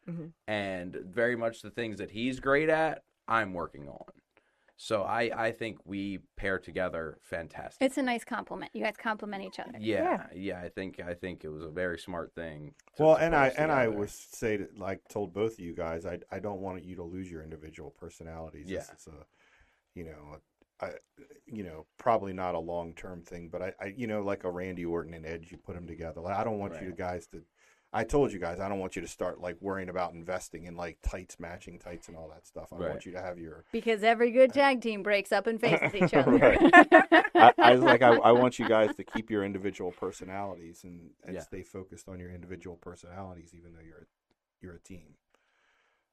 Mhm. 0.08 0.32
And 0.48 0.94
very 0.94 1.36
much 1.36 1.62
the 1.62 1.70
things 1.70 1.98
that 1.98 2.10
he's 2.10 2.40
great 2.40 2.68
at, 2.68 3.04
I'm 3.28 3.52
working 3.52 3.88
on. 3.88 4.21
So 4.76 5.02
I 5.02 5.30
I 5.46 5.52
think 5.52 5.78
we 5.84 6.18
pair 6.36 6.58
together 6.58 7.18
fantastic. 7.22 7.84
It's 7.86 7.98
a 7.98 8.02
nice 8.02 8.24
compliment. 8.24 8.72
You 8.74 8.82
guys 8.84 8.96
compliment 8.96 9.44
each 9.44 9.60
other. 9.60 9.72
yeah, 9.78 10.26
yeah, 10.34 10.60
I 10.60 10.68
think 10.68 11.00
I 11.00 11.14
think 11.14 11.44
it 11.44 11.48
was 11.48 11.62
a 11.62 11.70
very 11.70 11.98
smart 11.98 12.34
thing. 12.34 12.74
Well, 12.98 13.16
and 13.16 13.34
I 13.34 13.48
us 13.48 13.54
and 13.56 13.70
I 13.70 13.88
was 13.88 14.12
say 14.32 14.56
that, 14.56 14.78
like 14.78 15.00
told 15.08 15.32
both 15.32 15.52
of 15.54 15.60
you 15.60 15.74
guys, 15.74 16.04
I 16.06 16.18
I 16.30 16.38
don't 16.40 16.60
want 16.60 16.84
you 16.84 16.96
to 16.96 17.04
lose 17.04 17.30
your 17.30 17.42
individual 17.42 17.90
personalities. 17.90 18.66
This 18.66 18.88
Yeah. 18.88 18.94
is 18.96 19.06
a, 19.06 19.24
you 19.94 20.04
know, 20.04 20.38
I 20.80 20.90
you 21.46 21.62
know 21.62 21.86
probably 21.98 22.32
not 22.32 22.54
a 22.54 22.58
long 22.58 22.94
term 22.94 23.22
thing, 23.22 23.48
but 23.52 23.62
I, 23.62 23.72
I 23.80 23.94
you 23.96 24.06
know 24.06 24.22
like 24.22 24.44
a 24.44 24.50
Randy 24.50 24.84
Orton 24.84 25.14
and 25.14 25.26
Edge, 25.26 25.52
you 25.52 25.58
put 25.58 25.74
them 25.74 25.86
together. 25.86 26.20
Like, 26.20 26.36
I 26.36 26.44
don't 26.44 26.58
want 26.58 26.80
you 26.82 26.92
guys 26.96 27.26
to. 27.28 27.42
I 27.92 28.04
told 28.04 28.32
you 28.32 28.38
guys 28.38 28.58
I 28.58 28.68
don't 28.68 28.78
want 28.78 28.96
you 28.96 29.02
to 29.02 29.08
start 29.08 29.40
like 29.40 29.56
worrying 29.60 29.90
about 29.90 30.14
investing 30.14 30.64
in 30.64 30.76
like 30.76 30.98
tights, 31.02 31.38
matching 31.38 31.78
tights, 31.78 32.08
and 32.08 32.16
all 32.16 32.28
that 32.30 32.46
stuff. 32.46 32.72
I 32.72 32.76
Right. 32.76 32.88
want 32.90 33.04
you 33.04 33.12
to 33.12 33.20
have 33.20 33.38
your. 33.38 33.64
Because 33.70 34.02
every 34.02 34.30
good 34.30 34.50
uh, 34.50 34.54
tag 34.54 34.80
team 34.80 35.02
breaks 35.02 35.30
up 35.30 35.46
and 35.46 35.60
faces 35.60 35.94
each 35.94 36.14
other. 36.14 36.38
Right. 36.38 36.58
I, 37.34 37.52
I 37.60 37.72
was 37.72 37.82
like, 37.82 38.02
I, 38.02 38.08
I 38.08 38.32
want 38.32 38.58
you 38.58 38.66
guys 38.66 38.94
to 38.96 39.04
keep 39.04 39.30
your 39.30 39.44
individual 39.44 39.92
personalities 39.92 40.84
and, 40.84 41.10
and 41.26 41.34
Yeah. 41.34 41.42
stay 41.42 41.62
focused 41.62 42.08
on 42.08 42.18
your 42.18 42.30
individual 42.30 42.76
personalities, 42.76 43.50
even 43.54 43.72
though 43.74 43.82
you're 43.86 43.98
a, 43.98 44.06
you're 44.62 44.74
a 44.74 44.80
team. 44.80 45.14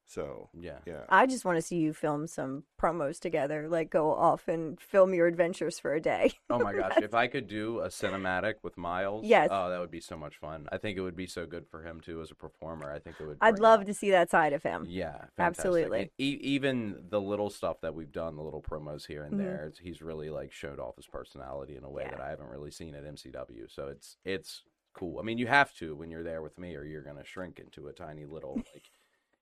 So 0.09 0.49
yeah. 0.59 0.79
yeah, 0.87 1.01
I 1.07 1.27
just 1.27 1.45
want 1.45 1.57
to 1.57 1.61
see 1.61 1.75
you 1.77 1.93
film 1.93 2.25
some 2.25 2.63
promos 2.81 3.19
together, 3.19 3.69
like 3.69 3.91
go 3.91 4.11
off 4.11 4.47
and 4.47 4.81
film 4.81 5.13
your 5.13 5.27
adventures 5.27 5.77
for 5.77 5.93
a 5.93 6.01
day. 6.01 6.31
Oh 6.49 6.57
my 6.57 6.73
gosh, 6.81 6.97
if 6.97 7.13
I 7.13 7.27
could 7.27 7.47
do 7.47 7.81
a 7.81 7.89
cinematic 7.89 8.55
with 8.63 8.75
Miles, 8.75 9.23
Yes. 9.23 9.49
oh, 9.51 9.69
that 9.69 9.79
would 9.79 9.91
be 9.91 9.99
so 9.99 10.17
much 10.17 10.37
fun. 10.37 10.67
I 10.71 10.77
think 10.79 10.97
it 10.97 11.01
would 11.01 11.15
be 11.15 11.27
so 11.27 11.45
good 11.45 11.67
for 11.67 11.83
him 11.83 12.01
too 12.01 12.21
as 12.21 12.31
a 12.31 12.35
performer. 12.35 12.91
I 12.91 12.97
think 12.97 13.17
it 13.19 13.27
would. 13.27 13.37
I'd 13.39 13.59
love 13.59 13.81
out- 13.81 13.85
to 13.85 13.93
see 13.93 14.09
that 14.09 14.31
side 14.31 14.53
of 14.53 14.63
him. 14.63 14.85
Yeah, 14.89 15.11
fantastic. 15.37 15.39
Absolutely. 15.39 16.11
E- 16.17 16.39
even 16.41 17.03
the 17.09 17.21
little 17.21 17.51
stuff 17.51 17.79
that 17.81 17.93
we've 17.93 18.11
done, 18.11 18.35
the 18.35 18.41
little 18.41 18.63
promos 18.63 19.05
here 19.05 19.25
and 19.25 19.35
Mhm. 19.35 19.37
there, 19.43 19.65
it's, 19.67 19.77
he's 19.77 20.01
really 20.01 20.31
like 20.31 20.51
showed 20.51 20.79
off 20.79 20.95
his 20.95 21.05
personality 21.05 21.75
in 21.77 21.83
a 21.83 21.89
way 21.89 22.05
Yeah. 22.05 22.11
that 22.17 22.21
I 22.21 22.29
haven't 22.31 22.49
really 22.49 22.71
seen 22.71 22.95
at 22.95 23.03
MCW. 23.05 23.67
So 23.69 23.87
it's 23.89 24.17
it's 24.25 24.63
cool. 24.93 25.19
I 25.19 25.21
mean, 25.21 25.37
you 25.37 25.45
have 25.45 25.71
to 25.75 25.95
when 25.95 26.09
you're 26.09 26.23
there 26.23 26.41
with 26.41 26.57
me, 26.57 26.75
or 26.75 26.83
you're 26.83 27.03
gonna 27.03 27.23
shrink 27.23 27.59
into 27.59 27.89
a 27.89 27.93
tiny 27.93 28.25
little 28.25 28.55
like. 28.55 28.89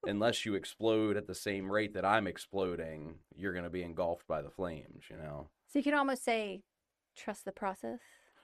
Unless 0.05 0.45
you 0.45 0.55
explode 0.55 1.17
at 1.17 1.27
the 1.27 1.35
same 1.35 1.69
rate 1.71 1.93
that 1.95 2.05
I'm 2.05 2.27
exploding, 2.27 3.15
you're 3.35 3.53
gonna 3.53 3.69
be 3.69 3.83
engulfed 3.83 4.27
by 4.27 4.41
the 4.41 4.49
flames. 4.49 5.05
You 5.09 5.17
know. 5.17 5.49
So 5.67 5.79
you 5.79 5.83
can 5.83 5.93
almost 5.95 6.23
say, 6.23 6.61
trust 7.15 7.43
the 7.45 7.51
process. 7.51 7.99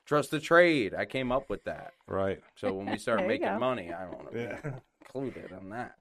Trust 0.06 0.32
the 0.32 0.40
trade. 0.42 0.94
I 0.94 1.06
came 1.06 1.32
up 1.32 1.50
with 1.50 1.64
that. 1.64 1.94
right. 2.08 2.42
So 2.56 2.74
when 2.74 2.88
we 2.90 2.98
start 2.98 3.26
making 3.26 3.48
go. 3.48 3.58
money, 3.60 3.92
I 3.94 4.06
want 4.06 4.32
to 4.32 4.38
Yeah. 4.42 4.60
be 4.62 4.70
included 5.02 5.54
on 5.54 5.70
that. 5.70 5.96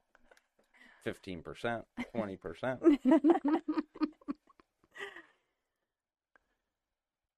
Fifteen 1.05 1.43
percent, 1.43 1.85
twenty 2.15 2.37
percent. 2.37 2.81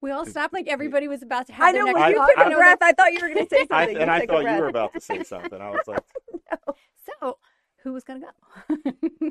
We 0.00 0.10
all 0.10 0.26
stopped 0.26 0.52
like 0.52 0.68
everybody 0.68 1.08
was 1.08 1.22
about 1.22 1.46
to 1.46 1.52
have 1.54 1.66
I 1.68 1.72
their 1.72 1.80
know 1.80 1.86
next 1.92 2.00
when 2.00 2.10
you 2.12 2.20
I- 2.20 2.26
took 2.26 2.36
thought, 2.36 2.50
know, 2.50 2.56
breath, 2.56 2.78
I 2.82 2.92
thought 2.92 3.12
you 3.14 3.20
were 3.22 3.28
going 3.34 3.46
to 3.48 3.50
say 3.50 3.66
something. 3.70 3.96
I, 3.96 4.00
and 4.02 4.10
I 4.10 4.20
took 4.20 4.28
a 4.28 4.32
thought 4.32 4.54
you 4.54 4.60
were 4.60 4.68
about 4.68 4.92
to 4.92 5.00
say 5.00 5.22
something. 5.22 5.58
I 5.60 5.70
was 5.70 5.80
like, 5.86 6.04
So, 6.66 6.76
who 7.84 7.92
was 7.92 8.02
going 8.04 8.20
to 8.22 8.26
go? 8.26 9.30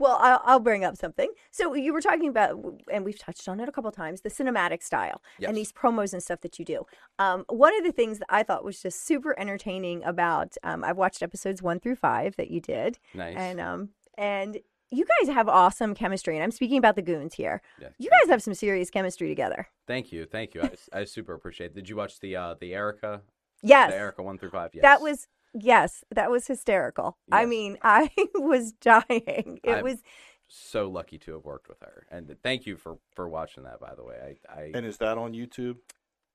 Well, 0.00 0.16
I'll, 0.20 0.40
I'll 0.44 0.60
bring 0.60 0.84
up 0.84 0.96
something. 0.96 1.28
So 1.50 1.74
you 1.74 1.92
were 1.92 2.00
talking 2.00 2.28
about, 2.28 2.56
and 2.88 3.04
we've 3.04 3.18
touched 3.18 3.48
on 3.48 3.58
it 3.58 3.68
a 3.68 3.72
couple 3.72 3.90
times, 3.90 4.20
the 4.20 4.28
cinematic 4.30 4.80
style 4.80 5.20
Yes. 5.40 5.48
and 5.48 5.56
these 5.56 5.72
promos 5.72 6.12
and 6.12 6.22
stuff 6.22 6.40
that 6.42 6.56
you 6.56 6.64
do. 6.64 6.86
Um, 7.18 7.44
one 7.48 7.76
of 7.76 7.82
the 7.82 7.90
things 7.90 8.20
that 8.20 8.26
I 8.28 8.44
thought 8.44 8.62
was 8.62 8.80
just 8.80 9.04
super 9.04 9.34
entertaining 9.40 10.04
about, 10.04 10.54
um, 10.62 10.84
I've 10.84 10.96
watched 10.96 11.20
episodes 11.20 11.62
one 11.64 11.80
through 11.80 11.96
five 11.96 12.36
that 12.36 12.48
you 12.48 12.60
did, 12.60 13.00
Nice. 13.12 13.34
and 13.36 13.60
um, 13.60 13.88
and 14.16 14.58
you 14.92 15.04
guys 15.04 15.34
have 15.34 15.48
awesome 15.48 15.94
chemistry. 15.96 16.36
And 16.36 16.44
I'm 16.44 16.52
speaking 16.52 16.78
about 16.78 16.94
the 16.94 17.02
goons 17.02 17.34
here. 17.34 17.60
Yeah. 17.80 17.88
You 17.98 18.08
guys 18.08 18.30
have 18.30 18.40
some 18.40 18.54
serious 18.54 18.90
chemistry 18.90 19.26
together. 19.28 19.66
Thank 19.88 20.12
you, 20.12 20.26
thank 20.26 20.54
you. 20.54 20.62
I, 20.62 21.00
I 21.00 21.04
super 21.06 21.34
appreciate. 21.34 21.72
it. 21.72 21.74
Did 21.74 21.88
you 21.88 21.96
watch 21.96 22.20
the 22.20 22.36
uh 22.36 22.54
the 22.60 22.72
Erica? 22.72 23.22
Yes, 23.64 23.90
The 23.90 23.98
Erica 23.98 24.22
one 24.22 24.38
through 24.38 24.50
five. 24.50 24.70
Yes. 24.74 24.82
that 24.82 25.00
was 25.00 25.26
yes, 25.54 26.04
that 26.10 26.30
was 26.30 26.46
hysterical. 26.46 27.16
I 27.30 27.46
mean, 27.46 27.78
I 27.82 28.10
was 28.34 28.72
dying. 28.72 29.60
It 29.62 29.70
I'm- 29.70 29.84
was 29.84 30.02
so 30.50 30.88
lucky 30.88 31.18
to 31.18 31.32
have 31.34 31.44
worked 31.44 31.68
with 31.68 31.80
her, 31.80 32.06
and 32.10 32.34
thank 32.42 32.64
you 32.66 32.76
for 32.76 32.98
for 33.14 33.28
watching 33.28 33.64
that. 33.64 33.80
By 33.80 33.94
the 33.94 34.04
way, 34.04 34.38
I, 34.48 34.52
I 34.60 34.70
And 34.74 34.86
is 34.86 34.96
that 34.98 35.18
on 35.18 35.32
YouTube? 35.34 35.76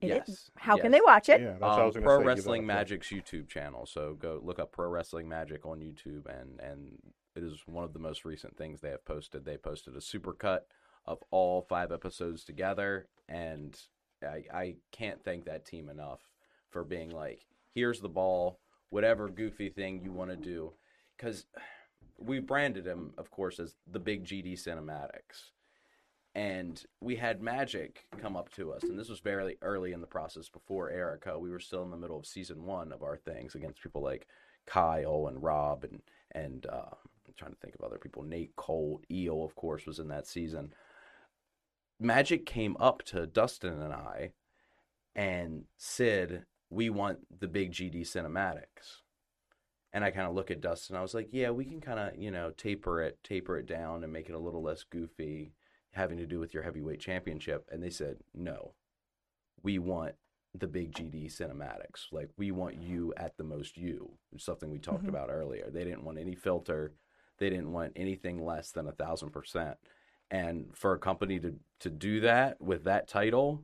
It 0.00 0.10
is- 0.10 0.22
yes. 0.28 0.50
How 0.56 0.76
can 0.76 0.92
they 0.92 1.00
watch 1.04 1.28
it? 1.28 1.40
Yeah, 1.40 1.52
that's 1.52 1.60
what 1.62 1.70
I 1.70 1.80
Um, 1.80 1.86
was 1.86 1.94
going 1.94 2.02
to 2.04 2.06
Pro 2.06 2.16
say. 2.16 2.18
give 2.18 2.24
that 2.26 2.30
a 2.30 2.34
Wrestling 2.36 2.64
plug. 2.66 2.76
Magic's 2.76 3.08
YouTube 3.08 3.48
channel. 3.48 3.86
So 3.86 4.14
go 4.14 4.40
look 4.42 4.58
up 4.58 4.70
Pro 4.72 4.88
Wrestling 4.88 5.28
Magic 5.28 5.64
on 5.66 5.80
YouTube, 5.80 6.26
and 6.26 6.60
and 6.60 6.98
it 7.34 7.42
is 7.42 7.62
one 7.66 7.82
of 7.84 7.92
the 7.92 7.98
most 7.98 8.24
recent 8.24 8.56
things 8.56 8.80
they 8.80 8.90
have 8.90 9.04
posted. 9.04 9.44
They 9.44 9.56
posted 9.56 9.94
a 9.96 10.00
supercut 10.00 10.60
of 11.06 11.18
all 11.30 11.62
five 11.62 11.90
episodes 11.90 12.44
together, 12.44 13.08
and 13.28 13.76
I 14.22 14.44
I 14.52 14.74
can't 14.92 15.22
thank 15.24 15.44
that 15.46 15.64
team 15.64 15.88
enough 15.88 16.20
for 16.70 16.84
being 16.84 17.10
like, 17.10 17.46
here's 17.74 18.00
the 18.00 18.08
ball, 18.08 18.60
whatever 18.90 19.28
goofy 19.28 19.68
thing 19.68 20.00
you 20.04 20.12
want 20.12 20.30
to 20.30 20.36
do, 20.36 20.72
because 21.16 21.46
we 22.18 22.38
branded 22.38 22.86
him, 22.86 23.12
of 23.18 23.30
course, 23.30 23.58
as 23.58 23.74
the 23.90 23.98
Big 23.98 24.24
GD 24.24 24.54
Cinematics 24.54 25.50
and 26.34 26.84
we 27.00 27.16
had 27.16 27.42
Magic 27.42 28.06
come 28.20 28.36
up 28.36 28.50
to 28.54 28.72
us, 28.72 28.82
and 28.82 28.98
this 28.98 29.08
was 29.08 29.20
very 29.20 29.56
early 29.62 29.92
in 29.92 30.00
the 30.00 30.06
process 30.06 30.48
before 30.48 30.90
Erica. 30.90 31.38
We 31.38 31.50
were 31.50 31.60
still 31.60 31.84
in 31.84 31.90
the 31.90 31.96
middle 31.96 32.18
of 32.18 32.26
season 32.26 32.64
one 32.64 32.92
of 32.92 33.02
our 33.02 33.16
things 33.16 33.54
against 33.54 33.82
people 33.82 34.02
like 34.02 34.26
Kyle 34.66 35.26
and 35.28 35.42
Rob 35.42 35.84
and 35.84 36.00
and 36.32 36.66
uh, 36.66 36.90
I'm 37.26 37.34
trying 37.36 37.52
to 37.52 37.60
think 37.60 37.76
of 37.76 37.84
other 37.84 37.98
people. 37.98 38.24
Nate 38.24 38.56
Colt, 38.56 39.04
Eel, 39.10 39.44
of 39.44 39.54
course, 39.54 39.86
was 39.86 40.00
in 40.00 40.08
that 40.08 40.26
season. 40.26 40.72
Magic 42.00 42.44
came 42.44 42.76
up 42.80 43.02
to 43.04 43.26
Dustin 43.28 43.80
and 43.80 43.92
I 43.92 44.32
and 45.14 45.64
said, 45.76 46.44
"We 46.74 46.90
want 46.90 47.40
the 47.40 47.48
big 47.48 47.72
GD 47.72 48.02
cinematics." 48.02 49.02
And 49.92 50.04
I 50.04 50.10
kind 50.10 50.26
of 50.26 50.34
look 50.34 50.50
at 50.50 50.60
Dustin. 50.60 50.96
I 50.96 51.02
was 51.02 51.14
like, 51.14 51.28
"Yeah, 51.30 51.50
we 51.50 51.64
can 51.64 51.80
kind 51.80 52.00
of, 52.00 52.20
you 52.20 52.30
know, 52.30 52.50
taper 52.50 53.00
it, 53.00 53.22
taper 53.22 53.56
it 53.56 53.66
down, 53.66 54.02
and 54.02 54.12
make 54.12 54.28
it 54.28 54.34
a 54.34 54.38
little 54.38 54.62
less 54.62 54.82
goofy, 54.82 55.52
having 55.92 56.18
to 56.18 56.26
do 56.26 56.40
with 56.40 56.52
your 56.52 56.64
heavyweight 56.64 57.00
championship." 57.00 57.68
And 57.70 57.82
they 57.82 57.90
said, 57.90 58.18
"No, 58.34 58.74
we 59.62 59.78
want 59.78 60.16
the 60.52 60.66
big 60.66 60.92
GD 60.92 61.26
cinematics. 61.26 62.12
Like 62.12 62.30
we 62.36 62.50
want 62.50 62.82
you 62.82 63.14
at 63.16 63.36
the 63.36 63.44
most 63.44 63.76
you." 63.76 64.18
Something 64.36 64.70
we 64.70 64.78
talked 64.78 65.00
mm-hmm. 65.00 65.10
about 65.10 65.30
earlier. 65.30 65.70
They 65.70 65.84
didn't 65.84 66.04
want 66.04 66.18
any 66.18 66.34
filter. 66.34 66.94
They 67.38 67.50
didn't 67.50 67.72
want 67.72 67.92
anything 67.96 68.44
less 68.44 68.72
than 68.72 68.88
a 68.88 68.92
thousand 68.92 69.30
percent. 69.30 69.76
And 70.30 70.76
for 70.76 70.92
a 70.92 70.98
company 70.98 71.38
to 71.40 71.54
to 71.80 71.90
do 71.90 72.20
that 72.20 72.60
with 72.60 72.84
that 72.84 73.06
title, 73.06 73.62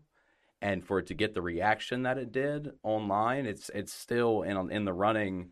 and 0.63 0.85
for 0.85 0.99
it 0.99 1.07
to 1.07 1.15
get 1.15 1.35
the 1.35 1.43
reaction 1.43 2.03
that 2.03 2.19
it 2.19 2.33
did 2.33 2.73
online, 2.83 3.47
it's 3.47 3.71
it's 3.75 3.93
still 3.93 4.43
in 4.43 4.71
in 4.71 4.85
the 4.85 4.93
running. 4.93 5.51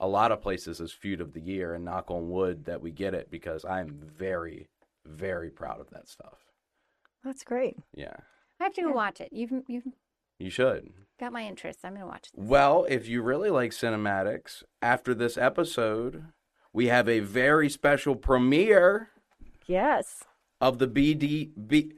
A 0.00 0.06
lot 0.06 0.30
of 0.30 0.40
places 0.40 0.80
as 0.80 0.92
feud 0.92 1.20
of 1.20 1.32
the 1.32 1.40
year, 1.40 1.74
and 1.74 1.84
knock 1.84 2.08
on 2.08 2.30
wood 2.30 2.66
that 2.66 2.80
we 2.80 2.92
get 2.92 3.14
it 3.14 3.32
because 3.32 3.64
I'm 3.64 3.98
very, 4.16 4.68
very 5.04 5.50
proud 5.50 5.80
of 5.80 5.90
that 5.90 6.08
stuff. 6.08 6.38
That's 7.24 7.42
great. 7.42 7.76
Yeah, 7.92 8.14
I 8.60 8.64
have 8.64 8.74
to 8.74 8.82
go 8.82 8.92
watch 8.92 9.20
it. 9.20 9.30
You've 9.32 9.50
you've 9.66 9.88
you 10.38 10.50
should. 10.50 10.92
got 11.18 11.32
my 11.32 11.42
interest. 11.44 11.80
I'm 11.82 11.94
gonna 11.94 12.06
watch 12.06 12.30
this. 12.32 12.44
Well, 12.44 12.86
if 12.88 13.08
you 13.08 13.22
really 13.22 13.50
like 13.50 13.72
cinematics, 13.72 14.62
after 14.80 15.14
this 15.14 15.36
episode, 15.36 16.26
we 16.72 16.86
have 16.86 17.08
a 17.08 17.18
very 17.18 17.68
special 17.68 18.14
premiere 18.14 19.08
Yes. 19.66 20.22
of 20.60 20.78
the 20.78 20.86
BD 20.86 21.50
B, 21.66 21.92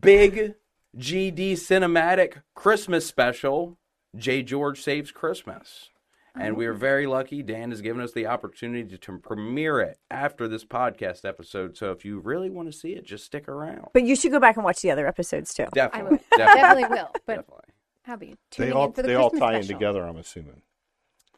Big 0.00 0.54
GD 0.96 1.52
Cinematic 1.52 2.42
Christmas 2.54 3.06
Special. 3.06 3.78
J. 4.16 4.42
George 4.42 4.82
Saves 4.82 5.10
Christmas. 5.10 5.88
And 6.34 6.56
we 6.56 6.64
are 6.66 6.72
very 6.74 7.06
lucky. 7.06 7.42
Dan 7.42 7.70
has 7.70 7.80
given 7.82 8.02
us 8.02 8.12
the 8.12 8.26
opportunity 8.26 8.96
to 8.96 9.18
premiere 9.18 9.80
it 9.80 9.98
after 10.10 10.48
this 10.48 10.64
podcast 10.64 11.26
episode. 11.26 11.76
So 11.76 11.92
if 11.92 12.04
you 12.06 12.20
really 12.20 12.48
want 12.50 12.70
to 12.72 12.76
see 12.78 12.92
it, 12.92 13.04
just 13.06 13.24
stick 13.26 13.48
around. 13.48 13.88
But 13.92 14.04
you 14.04 14.16
should 14.16 14.32
go 14.32 14.40
back 14.40 14.56
and 14.56 14.64
watch 14.64 14.80
the 14.80 14.90
other 14.90 15.06
episodes 15.06 15.52
too. 15.54 15.64
I 15.64 15.68
Definitely. 15.74 16.10
will. 16.10 16.18
Definitely. 16.38 16.82
Definitely 16.82 16.96
will. 16.96 17.10
But 17.26 17.36
definitely. 17.36 17.64
how 18.04 18.16
be 18.16 18.36
They 18.56 18.70
all 18.70 18.86
in 18.86 18.92
for 18.92 19.02
the 19.02 19.08
they 19.08 19.14
all 19.14 19.28
Christmas 19.30 19.48
tie 19.50 19.56
in 19.58 19.66
together. 19.66 20.04
I'm 20.06 20.16
assuming. 20.16 20.62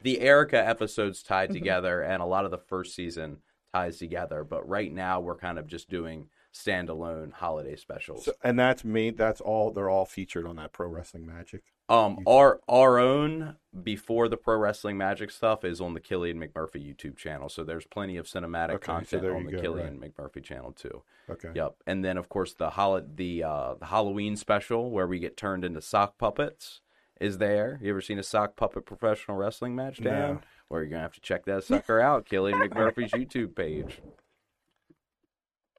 the 0.03 0.21
Erica 0.21 0.65
episodes 0.65 1.23
tied 1.25 1.49
Mm-hmm. 1.51 1.59
together, 1.59 2.01
and 2.03 2.23
a 2.23 2.27
lot 2.27 2.45
of 2.45 2.51
the 2.53 2.59
first 2.59 2.95
season 2.95 3.39
ties 3.73 3.99
together. 3.99 4.45
But 4.45 4.69
right 4.69 4.93
now, 4.93 5.19
we're 5.21 5.37
kind 5.37 5.59
of 5.59 5.67
just 5.67 5.89
doing 5.91 6.29
standalone 6.55 7.33
holiday 7.33 7.77
specials. 7.77 8.25
So, 8.27 8.33
and 8.43 8.59
that's 8.59 8.85
me. 8.85 9.11
That's 9.11 9.41
all. 9.41 9.71
They're 9.73 9.91
all 9.91 10.07
featured 10.07 10.47
on 10.47 10.57
that 10.57 10.73
Pro 10.73 10.89
Wrestling 10.89 11.27
Magic. 11.27 11.63
um, 11.89 12.19
our 12.27 12.61
our 12.69 12.99
own 12.99 13.57
before 13.83 14.29
the 14.29 14.37
pro 14.37 14.57
wrestling 14.57 14.97
magic 14.97 15.31
stuff 15.31 15.65
is 15.65 15.81
on 15.81 15.93
the 15.95 16.01
Killian 16.01 16.39
McMurphy 16.39 16.77
YouTube 16.77 17.17
channel. 17.17 17.49
So 17.49 17.65
there's 17.65 17.87
plenty 17.87 18.17
of 18.17 18.27
cinematic 18.27 18.75
Okay, 18.77 18.87
content 18.87 19.23
there 19.23 19.35
on 19.37 19.45
the 19.45 19.53
go, 19.53 19.61
Killian 19.61 19.99
McMurphy 19.99 20.43
channel 20.43 20.73
too. 20.73 21.03
Okay. 21.29 21.51
Yep, 21.55 21.75
and 21.87 22.05
then 22.05 22.17
of 22.17 22.29
course 22.29 22.55
the 22.55 22.71
hol- 22.71 23.03
the 23.15 23.43
uh, 23.43 23.75
the 23.75 23.87
Halloween 23.87 24.37
special 24.37 24.91
where 24.91 25.07
we 25.07 25.19
get 25.19 25.37
turned 25.37 25.65
into 25.65 25.81
sock 25.83 26.17
puppets 26.19 26.81
is 27.21 27.39
there. 27.39 27.79
You 27.83 27.91
ever 27.91 28.01
seen 28.01 28.19
a 28.19 28.23
sock 28.23 28.55
puppet 28.57 28.87
professional 28.87 29.37
wrestling 29.37 29.75
match, 29.75 30.01
Dan? 30.01 30.13
No. 30.35 30.41
Well, 30.71 30.81
you're 30.81 30.89
gonna 30.91 31.03
have 31.03 31.13
to 31.15 31.21
check 31.21 31.45
that 31.47 31.65
sucker 31.65 32.01
out. 32.01 32.27
Killian 32.27 32.59
McMurphy's 32.61 33.11
YouTube 33.13 33.55
page. 33.57 34.01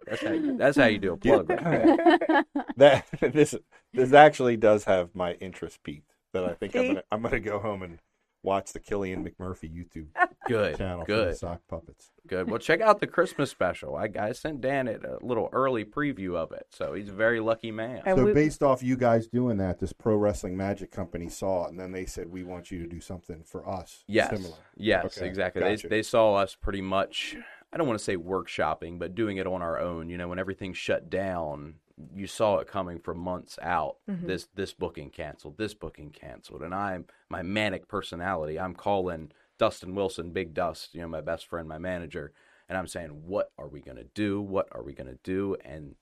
That's 0.08 0.22
how 0.22 0.32
you, 0.32 0.58
that's 0.58 0.78
how 0.78 0.86
you 0.86 0.98
do 1.00 1.14
a 1.14 1.18
plug. 1.18 1.50
Right 1.50 1.62
there. 1.62 2.44
That 2.78 3.06
this 3.22 3.56
this 3.94 4.12
actually 4.14 4.58
does 4.58 4.84
have 4.86 5.16
my 5.16 5.34
interest 5.34 5.82
peaked. 5.84 6.12
That 6.34 6.44
I 6.46 6.54
think 6.54 6.76
I'm 6.76 6.88
gonna 6.88 7.04
I'm 7.12 7.22
gonna 7.22 7.40
go 7.40 7.60
home 7.60 7.82
and 7.84 8.00
watch 8.44 8.74
the 8.74 8.80
Killian 8.80 9.24
McMurphy 9.28 9.72
YouTube 9.74 10.06
Good, 10.48 10.78
channel 10.78 11.04
for 11.06 11.12
the 11.12 11.24
good, 11.26 11.38
sock 11.38 11.62
puppets. 11.68 12.12
good. 12.28 12.48
Well, 12.48 12.60
check 12.60 12.80
out 12.82 13.00
the 13.00 13.08
Christmas 13.08 13.50
special. 13.50 13.96
I, 13.96 14.08
I 14.20 14.34
sent 14.34 14.62
Dan 14.62 14.88
it 14.88 15.04
a 15.04 15.18
little 15.26 15.50
early 15.52 15.84
preview 15.84 16.36
of 16.36 16.52
it, 16.52 16.68
so 16.70 16.94
he's 16.94 17.10
a 17.10 17.14
very 17.14 17.40
lucky 17.40 17.72
man. 17.72 18.02
And 18.06 18.18
so 18.18 18.26
we- 18.26 18.34
based 18.34 18.62
off 18.62 18.84
you 18.84 18.98
guys 18.98 19.26
doing 19.28 19.58
that, 19.58 19.80
this 19.80 19.94
Pro 19.94 20.16
Wrestling 20.18 20.56
Magic 20.56 20.92
company 20.92 21.28
saw 21.28 21.66
it, 21.66 21.70
and 21.72 21.80
then 21.80 21.92
they 21.92 22.06
said, 22.06 22.30
"We 22.30 22.44
want 22.44 22.70
you 22.70 22.80
to 22.84 22.88
do 22.88 23.00
something 23.02 23.42
for 23.44 23.68
us." 23.68 24.04
Yes. 24.08 24.30
Similar. 24.30 24.58
Yes, 24.78 25.18
Okay, 25.18 25.26
exactly. 25.28 25.62
gotcha. 25.62 25.88
They 25.88 25.98
they 25.98 26.04
saw 26.04 26.36
us 26.36 26.56
pretty 26.56 26.82
much. 26.82 27.36
I 27.74 27.78
don't 27.78 27.88
want 27.88 28.00
to 28.00 28.04
say 28.06 28.16
workshopping, 28.16 29.00
but 29.00 29.16
doing 29.16 29.38
it 29.38 29.48
on 29.48 29.62
our 29.62 29.80
own. 29.80 30.10
You 30.10 30.18
know, 30.18 30.28
when 30.30 30.40
everything 30.40 30.74
shut 30.74 31.10
down, 31.10 31.76
you 32.14 32.28
saw 32.28 32.58
it 32.60 32.68
coming 32.68 33.00
for 33.00 33.14
months 33.14 33.58
out. 33.62 33.98
Mm-hmm. 34.10 34.28
This 34.28 34.48
this 34.56 34.74
booking 34.74 35.10
canceled. 35.10 35.58
This 35.58 35.74
booking 35.74 36.12
canceled, 36.12 36.62
and 36.62 36.74
I'm 36.74 37.06
my 37.30 37.42
manic 37.42 37.88
personality. 37.88 38.60
I'm 38.60 38.76
calling 38.76 39.32
Dustin 39.58 39.96
Wilson, 39.96 40.32
Big 40.32 40.54
Dust. 40.54 40.94
You 40.94 41.02
know, 41.02 41.08
my 41.08 41.22
best 41.22 41.48
friend, 41.48 41.68
my 41.68 41.78
manager, 41.78 42.34
and 42.70 42.78
I'm 42.78 42.88
saying, 42.88 43.24
"What 43.26 43.52
are 43.58 43.68
we 43.68 43.82
gonna 43.82 44.04
do? 44.04 44.42
What 44.42 44.68
are 44.72 44.84
we 44.84 44.94
gonna 44.94 45.18
do?" 45.24 45.56
And 45.64 45.96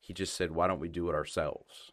he 0.00 0.12
just 0.14 0.34
said, 0.34 0.50
"Why 0.52 0.66
don't 0.66 0.80
we 0.80 0.88
do 0.88 1.08
it 1.08 1.14
ourselves?" 1.14 1.92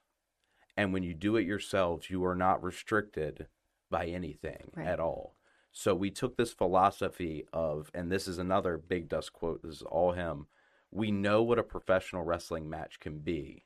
And 0.75 0.93
when 0.93 1.03
you 1.03 1.13
do 1.13 1.37
it 1.37 1.45
yourselves, 1.47 2.09
you 2.09 2.23
are 2.25 2.35
not 2.35 2.61
restricted 2.63 3.47
by 3.89 4.05
anything 4.07 4.71
Right. 4.75 4.85
at 4.85 4.99
all. 4.99 5.36
So 5.79 5.93
we 5.93 6.09
took 6.09 6.37
this 6.37 6.53
philosophy 6.53 7.45
of, 7.53 7.91
and 7.93 8.11
this 8.11 8.27
is 8.27 8.39
another 8.39 8.79
Big 8.79 9.07
Dust 9.07 9.31
quote, 9.31 9.61
this 9.61 9.75
is 9.75 9.81
all 9.83 10.13
him. 10.13 10.47
We 10.89 11.11
know 11.11 11.43
what 11.43 11.59
a 11.59 11.63
professional 11.63 12.23
wrestling 12.23 12.67
match 12.67 12.99
can 12.99 13.19
be. 13.19 13.63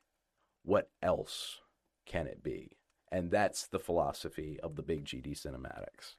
What 0.65 0.89
else 1.01 1.61
can 2.05 2.27
it 2.27 2.43
be? 2.43 2.75
And 3.13 3.31
that's 3.31 3.65
the 3.65 3.79
philosophy 3.79 4.59
of 4.61 4.75
the 4.75 4.81
Big 4.81 5.05
GD 5.05 5.41
cinematics. 5.41 6.15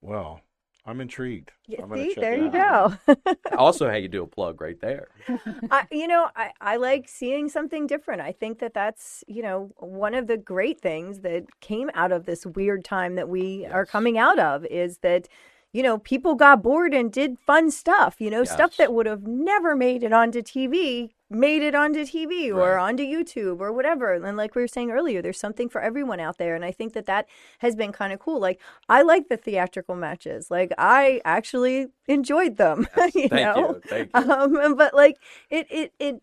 Well, 0.00 0.40
I'm 0.86 1.00
intrigued. 1.00 1.52
Yeah, 1.66 1.82
I'm 1.82 1.94
see, 1.94 2.08
check 2.08 2.16
there 2.16 2.34
it 2.34 2.40
you 2.40 2.60
out. 2.60 2.98
go. 3.06 3.16
also, 3.56 3.88
how 3.88 3.96
you 3.96 4.08
do 4.08 4.22
a 4.22 4.26
plug 4.26 4.60
right 4.60 4.78
there. 4.80 5.08
I, 5.70 5.86
you 5.90 6.06
know, 6.06 6.28
I, 6.36 6.50
I 6.60 6.76
like 6.76 7.08
seeing 7.08 7.48
something 7.48 7.86
different. 7.86 8.20
I 8.20 8.32
think 8.32 8.58
that 8.58 8.74
that's, 8.74 9.24
you 9.26 9.42
know, 9.42 9.72
one 9.78 10.14
of 10.14 10.26
the 10.26 10.36
great 10.36 10.80
things 10.80 11.20
that 11.20 11.44
came 11.60 11.90
out 11.94 12.12
of 12.12 12.26
this 12.26 12.44
weird 12.44 12.84
time 12.84 13.14
that 13.14 13.30
we 13.30 13.64
are 13.66 13.86
coming 13.86 14.18
out 14.18 14.38
of 14.38 14.66
is 14.66 14.98
that, 14.98 15.26
you 15.72 15.82
know, 15.82 15.98
people 15.98 16.34
got 16.34 16.62
bored 16.62 16.92
and 16.92 17.10
did 17.10 17.38
fun 17.38 17.70
stuff, 17.70 18.16
you 18.18 18.28
know, 18.28 18.44
stuff 18.44 18.76
that 18.76 18.92
would 18.92 19.06
have 19.06 19.26
never 19.26 19.74
made 19.74 20.02
it 20.02 20.12
onto 20.12 20.42
TV 20.42 21.13
made 21.30 21.62
it 21.62 21.74
onto 21.74 22.04
TV 22.04 22.50
or 22.52 22.76
Right. 22.76 22.82
onto 22.88 23.02
YouTube 23.02 23.60
or 23.60 23.72
whatever. 23.72 24.12
And 24.14 24.36
like 24.36 24.54
we 24.54 24.62
were 24.62 24.68
saying 24.68 24.90
earlier, 24.90 25.22
there's 25.22 25.38
something 25.40 25.68
for 25.68 25.80
everyone 25.80 26.20
out 26.20 26.38
there. 26.38 26.54
And 26.54 26.64
I 26.64 26.70
think 26.72 26.92
that 26.92 27.06
that 27.06 27.26
has 27.58 27.74
been 27.74 27.92
kind 27.92 28.12
of 28.12 28.18
cool. 28.20 28.38
Like 28.40 28.60
I 28.88 29.02
like 29.02 29.28
the 29.28 29.36
theatrical 29.36 29.96
matches. 29.96 30.50
Like 30.50 30.72
I 30.78 31.20
actually 31.24 31.88
enjoyed 32.06 32.56
them. 32.58 32.86
you 33.14 33.28
Thank 33.28 33.32
know, 33.32 33.74
you. 33.74 33.82
Thank 33.88 34.10
you. 34.14 34.22
um, 34.32 34.76
but 34.76 34.94
like 34.94 35.16
it, 35.50 35.66
it, 35.70 35.92
it 35.98 36.20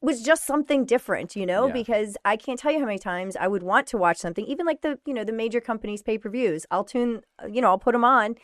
was 0.00 0.22
just 0.22 0.46
something 0.46 0.84
different, 0.84 1.34
you 1.34 1.46
know, 1.46 1.68
Yeah. 1.68 1.72
because 1.72 2.16
I 2.24 2.36
can't 2.36 2.58
tell 2.58 2.72
you 2.72 2.80
how 2.80 2.84
many 2.86 2.98
times 2.98 3.36
I 3.36 3.48
would 3.48 3.62
want 3.62 3.86
to 3.88 3.96
watch 3.98 4.18
something, 4.18 4.44
even 4.46 4.66
like 4.66 4.82
the, 4.82 4.98
you 5.06 5.14
know, 5.14 5.24
the 5.24 5.32
major 5.32 5.60
companies 5.60 6.02
pay 6.02 6.18
per 6.18 6.28
views. 6.28 6.66
I'll 6.70 6.84
tune, 6.84 7.22
you 7.50 7.60
know, 7.62 7.68
I'll 7.68 7.78
put 7.78 7.92
them 7.92 8.04
on 8.04 8.34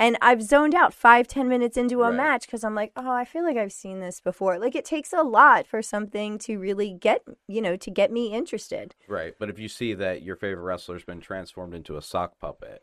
and 0.00 0.16
I've 0.20 0.42
zoned 0.42 0.74
out 0.74 0.92
five, 0.92 1.28
ten 1.28 1.46
minutes 1.48 1.76
into 1.76 2.02
a 2.02 2.08
Right. 2.08 2.16
match 2.16 2.46
because 2.46 2.64
I'm 2.64 2.74
like, 2.74 2.90
oh, 2.96 3.12
I 3.12 3.24
feel 3.24 3.44
like 3.44 3.56
I've 3.56 3.72
seen 3.72 4.00
this 4.00 4.20
before. 4.20 4.58
Like 4.58 4.74
it 4.74 4.84
takes 4.84 5.12
a 5.12 5.22
lot 5.22 5.66
for 5.66 5.82
something 5.82 6.38
to 6.38 6.58
really 6.58 6.92
get, 6.92 7.22
you 7.46 7.60
know, 7.60 7.76
to 7.76 7.90
get 7.90 8.10
me 8.10 8.32
interested. 8.32 8.96
Right. 9.06 9.34
But 9.38 9.50
if 9.50 9.58
you 9.58 9.68
see 9.68 9.94
that 9.94 10.22
your 10.22 10.34
favorite 10.36 10.64
wrestler's 10.64 11.04
been 11.04 11.20
transformed 11.20 11.74
into 11.74 11.96
a 11.96 12.02
sock 12.02 12.38
puppet, 12.40 12.82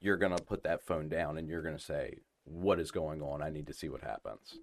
you're 0.00 0.18
going 0.18 0.36
to 0.36 0.42
put 0.44 0.64
that 0.64 0.84
phone 0.84 1.08
down 1.08 1.38
and 1.38 1.48
you're 1.48 1.62
going 1.62 1.76
to 1.78 1.82
say, 1.82 2.18
What 2.44 2.78
is 2.78 2.90
going 2.90 3.22
on? 3.22 3.42
I 3.42 3.48
need 3.50 3.66
to 3.68 3.72
see 3.72 3.88
what 3.88 4.02
happens. 4.02 4.58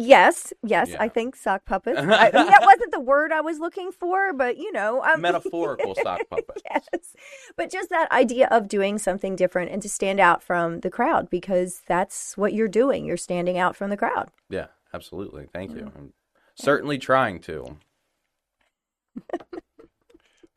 Yes, 0.00 0.52
yes, 0.62 0.94
I 0.98 1.08
think 1.08 1.34
sock 1.34 1.64
puppets. 1.64 1.98
I, 2.02 2.04
I 2.04 2.32
mean, 2.32 2.46
that 2.46 2.62
wasn't 2.64 2.92
the 2.92 3.00
word 3.00 3.32
I 3.32 3.40
was 3.40 3.58
looking 3.58 3.90
for, 3.90 4.32
but 4.32 4.56
you 4.56 4.70
know, 4.72 5.02
um, 5.02 5.20
Metaphorical 5.20 5.94
sock 5.96 6.20
puppets. 6.30 6.62
yes. 6.70 7.14
But 7.56 7.70
just 7.70 7.90
that 7.90 8.10
idea 8.12 8.46
of 8.50 8.68
doing 8.68 8.98
something 8.98 9.34
different 9.34 9.70
and 9.72 9.82
to 9.82 9.88
stand 9.88 10.20
out 10.20 10.42
from 10.42 10.80
the 10.80 10.90
crowd 10.90 11.28
because 11.30 11.82
that's 11.86 12.36
what 12.36 12.52
you're 12.52 12.68
doing. 12.68 13.04
You're 13.04 13.16
standing 13.16 13.58
out 13.58 13.74
from 13.74 13.90
the 13.90 13.96
crowd. 13.96 14.30
Yeah, 14.48 14.66
absolutely. 14.94 15.48
Thank 15.52 15.72
you. 15.72 15.90
I'm 15.96 16.12
certainly 16.54 16.98
trying 16.98 17.40
to. 17.40 17.76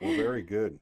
Well, 0.01 0.15
very 0.15 0.41
good. 0.41 0.79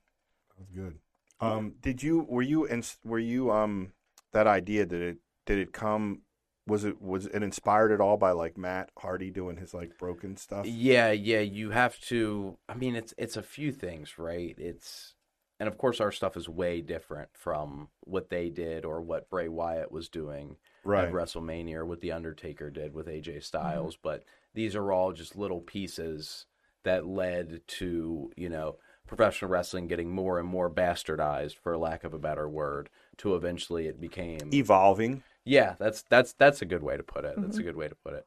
That 0.47 0.60
was 0.60 0.70
good. 0.74 0.97
Um, 1.41 1.74
did 1.82 2.01
you 2.01 2.26
were 2.30 2.41
you 2.41 2.68
ins- 2.68 2.97
were 3.03 3.20
you 3.20 3.51
um 3.51 3.91
that 4.32 4.47
idea 4.47 4.86
did 4.86 5.01
it 5.01 5.18
did 5.45 5.57
it 5.60 5.74
come 5.74 6.22
was 6.70 6.86
it 6.86 7.01
was 7.01 7.26
it 7.26 7.43
inspired 7.43 7.91
at 7.91 7.99
all 7.99 8.17
by 8.17 8.32
like 8.32 8.57
Matt 8.57 8.91
Hardy 8.97 9.32
doing 9.32 9.57
his 9.57 9.74
like 9.74 9.97
broken 9.97 10.38
stuff? 10.38 10.65
Yeah, 10.65 11.11
yeah, 11.11 11.39
you 11.39 11.72
have 11.72 11.99
to 12.01 12.57
I 12.67 12.76
mean 12.76 12.95
it's 12.95 13.13
it's 13.17 13.38
a 13.38 13.43
few 13.43 13.72
things, 13.72 14.17
right? 14.17 14.55
It's 14.57 15.15
and 15.59 15.67
of 15.67 15.78
course 15.78 15.99
our 15.99 16.11
stuff 16.11 16.38
is 16.38 16.47
way 16.47 16.82
different 16.82 17.30
from 17.34 17.89
what 18.01 18.30
they 18.30 18.49
did 18.49 18.86
or 18.86 19.01
what 19.01 19.30
Bray 19.30 19.49
Wyatt 19.49 19.91
was 19.91 20.07
doing 20.07 20.55
Right. 20.86 21.05
at 21.05 21.11
WrestleMania 21.11 21.76
or 21.76 21.86
what 21.86 21.99
The 21.99 22.13
Undertaker 22.13 22.70
did 22.70 22.93
with 22.93 23.07
AJ 23.07 23.28
mm-hmm. 23.28 23.39
Styles, 23.41 23.97
but 24.01 24.24
these 24.53 24.76
are 24.76 24.93
all 24.93 25.11
just 25.11 25.36
little 25.36 25.59
pieces 25.59 26.45
that 26.84 27.05
led 27.05 27.61
to, 27.67 28.32
you 28.38 28.49
know, 28.49 28.78
professional 29.05 29.51
wrestling 29.51 29.88
getting 29.88 30.11
more 30.11 30.39
and 30.39 30.47
more 30.47 30.70
bastardized 30.70 31.55
for 31.55 31.78
lack 31.78 32.03
of 32.03 32.13
a 32.13 32.20
better 32.20 32.47
word 32.47 32.89
to 33.17 33.36
eventually 33.36 33.88
it 33.88 33.99
became 33.99 34.53
Evolving. 34.53 35.24
Yeah, 35.50 35.76
that's 35.80 36.04
that's 36.10 36.34
that's 36.34 36.62
a 36.62 36.66
good 36.66 36.84
way 36.84 36.97
to 36.97 37.04
put 37.04 37.26
it. 37.26 37.39
That's 37.41 37.60
a 37.60 37.64
good 37.64 37.76
way 37.76 37.88
to 37.88 37.95
put 37.95 38.14
it. 38.14 38.26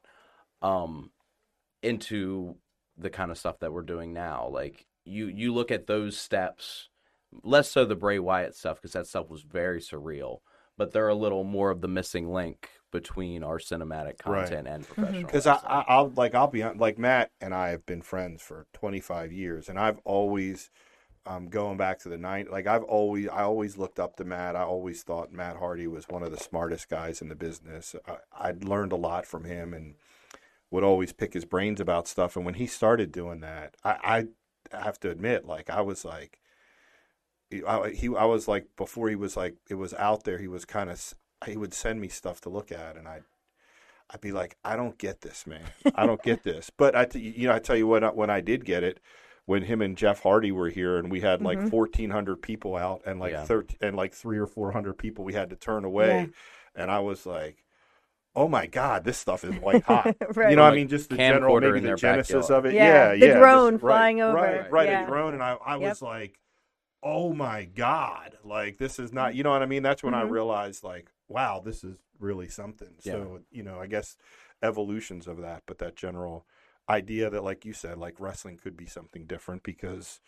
Um, 0.61 1.11
into 1.81 2.55
the 2.97 3.09
kind 3.09 3.31
of 3.31 3.37
stuff 3.37 3.59
that 3.59 3.73
we're 3.73 3.81
doing 3.81 4.13
now. 4.13 4.47
Like 4.47 4.85
you, 5.05 5.27
you 5.27 5.53
look 5.53 5.71
at 5.71 5.87
those 5.87 6.17
steps, 6.17 6.89
less 7.43 7.69
so 7.69 7.85
the 7.85 7.95
Bray 7.95 8.19
Wyatt 8.19 8.55
stuff 8.55 8.77
because 8.77 8.93
that 8.93 9.07
stuff 9.07 9.29
was 9.29 9.41
very 9.41 9.79
surreal. 9.81 10.39
But 10.77 10.91
they're 10.91 11.09
a 11.09 11.15
little 11.15 11.43
more 11.43 11.69
of 11.71 11.81
the 11.81 11.87
missing 11.87 12.33
link 12.33 12.69
between 12.91 13.43
our 13.43 13.59
cinematic 13.59 14.17
Right. 14.25 14.49
content 14.49 14.67
and 14.67 14.87
professional. 14.87 15.21
Because 15.23 15.45
I, 15.47 15.53
wrestling. 15.53 15.71
I, 15.71 15.85
I'll 15.87 16.09
like 16.15 16.35
I'll 16.35 16.47
be 16.47 16.63
like 16.63 16.97
Matt 16.97 17.31
and 17.41 17.53
I 17.53 17.69
have 17.69 17.85
been 17.85 18.01
friends 18.01 18.41
for 18.41 18.67
25 18.73 19.31
years, 19.31 19.69
and 19.69 19.79
I've 19.79 19.99
always, 20.05 20.71
um, 21.25 21.47
going 21.47 21.77
back 21.77 21.99
to 21.99 22.09
the 22.09 22.17
night, 22.17 22.51
like 22.51 22.67
I've 22.67 22.83
always 22.83 23.29
I 23.29 23.43
always 23.43 23.77
looked 23.77 23.99
up 23.99 24.17
to 24.17 24.25
Matt. 24.25 24.55
I 24.55 24.63
always 24.63 25.03
thought 25.03 25.31
Matt 25.31 25.57
Hardy 25.57 25.87
was 25.87 26.07
one 26.09 26.23
of 26.23 26.31
the 26.31 26.37
smartest 26.37 26.89
guys 26.89 27.21
in 27.21 27.29
the 27.29 27.35
business. 27.35 27.95
I, 28.07 28.17
I'd 28.49 28.63
learned 28.65 28.91
a 28.91 28.97
lot 28.97 29.25
from 29.25 29.45
him, 29.45 29.73
and 29.73 29.95
would 30.69 30.83
always 30.83 31.13
pick 31.13 31.33
his 31.33 31.45
brains 31.45 31.79
about 31.79 32.07
stuff. 32.07 32.35
And 32.35 32.45
when 32.45 32.55
he 32.55 32.67
started 32.67 33.11
doing 33.11 33.39
that, 33.41 33.75
I, 33.83 34.27
I 34.71 34.77
have 34.77 34.99
to 35.01 35.09
admit, 35.09 35.45
like 35.45 35.69
I 35.69 35.81
was 35.81 36.03
like, 36.03 36.39
I, 37.51 37.91
he 37.91 38.07
I 38.15 38.25
was 38.25 38.47
like 38.47 38.67
before 38.75 39.09
he 39.09 39.15
was 39.15 39.37
like 39.37 39.55
it 39.69 39.75
was 39.75 39.93
out 39.93 40.23
there. 40.25 40.39
He 40.39 40.47
was 40.47 40.65
kind 40.65 40.89
of 40.89 41.13
he 41.45 41.55
would 41.55 41.73
send 41.73 42.01
me 42.01 42.09
stuff 42.09 42.41
to 42.41 42.49
look 42.49 42.71
at, 42.71 42.97
and 42.97 43.07
I. 43.07 43.21
I'd 44.09 44.21
be 44.21 44.33
like, 44.33 44.57
I 44.63 44.75
don't 44.75 44.97
get 44.99 45.21
this, 45.21 45.47
man. 45.47 45.63
I 45.95 46.05
don't 46.05 46.21
get 46.21 46.43
this. 46.43 46.69
But 46.69 46.95
I, 46.95 47.05
t- 47.05 47.19
you 47.19 47.47
know, 47.47 47.55
I 47.55 47.59
tell 47.59 47.77
you 47.77 47.87
what, 47.87 48.15
when 48.15 48.29
I 48.29 48.41
did 48.41 48.63
get 48.63 48.83
it, 48.83 48.99
when 49.45 49.63
him 49.63 49.81
and 49.81 49.97
Jeff 49.97 50.23
Hardy 50.23 50.51
were 50.51 50.69
here, 50.69 50.97
and 50.97 51.11
we 51.11 51.19
had 51.21 51.41
like 51.41 51.57
Mhm. 51.59 51.69
fourteen 51.69 52.09
hundred 52.11 52.41
people 52.41 52.75
out, 52.75 53.01
and 53.05 53.19
like 53.19 53.33
Yeah. 53.33 53.43
thirteen, 53.43 53.77
and 53.81 53.95
like 53.95 54.13
three 54.13 54.37
or 54.37 54.47
four 54.47 54.71
hundred 54.71 54.97
people 54.97 55.25
we 55.25 55.33
had 55.33 55.49
to 55.49 55.55
turn 55.55 55.83
away, 55.85 56.29
and 56.75 56.89
I 56.89 56.99
was 56.99 57.25
like, 57.25 57.63
oh 58.35 58.47
my 58.47 58.65
god, 58.65 59.03
this 59.03 59.17
stuff 59.17 59.43
is 59.43 59.55
white 59.59 59.83
hot. 59.83 60.15
Right. 60.35 60.49
You 60.49 60.55
know, 60.55 60.63
what 60.63 60.73
I 60.73 60.75
mean, 60.75 60.87
just 60.87 61.09
the 61.09 61.17
general, 61.17 61.55
camcorder 61.55 61.73
maybe 61.73 61.87
the 61.89 61.95
genesis 61.95 62.47
backyard. 62.47 62.65
of 62.65 62.71
it. 62.71 62.75
Yeah, 62.75 62.83
Yeah, 62.83 63.09
the 63.19 63.27
yeah, 63.27 63.37
drone 63.39 63.73
just- 63.73 63.83
right, 63.83 63.91
flying 63.97 64.21
over, 64.21 64.35
Right, 64.35 64.71
right, 64.71 64.89
yeah. 64.89 65.03
a 65.03 65.07
drone, 65.07 65.33
and 65.35 65.43
I, 65.43 65.53
I 65.63 65.73
Yep. 65.77 65.89
was 65.89 66.01
like, 66.01 66.39
oh 67.03 67.33
my 67.33 67.65
god, 67.65 68.37
like 68.45 68.77
this 68.77 68.97
is 68.97 69.11
not. 69.13 69.35
You 69.35 69.43
know 69.43 69.51
what 69.51 69.61
I 69.61 69.65
mean? 69.67 69.83
That's 69.83 70.01
when 70.03 70.13
I 70.13 70.23
Mhm. 70.23 70.31
realized, 70.31 70.83
like, 70.83 71.11
wow, 71.27 71.61
this 71.63 71.83
is 71.83 71.97
really 72.17 72.47
something. 72.47 72.95
So 72.99 73.41
you 73.51 73.61
know, 73.63 73.79
I 73.79 73.87
guess 73.87 74.15
evolutions 74.63 75.27
of 75.27 75.41
that, 75.41 75.63
but 75.67 75.77
that 75.79 75.95
general 75.97 76.47
idea 76.89 77.29
that, 77.29 77.43
like 77.43 77.65
you 77.65 77.73
said, 77.73 77.97
like 77.97 78.19
wrestling 78.19 78.57
could 78.57 78.75
be 78.77 78.85
something 78.85 79.25
different 79.25 79.63
because 79.63 80.19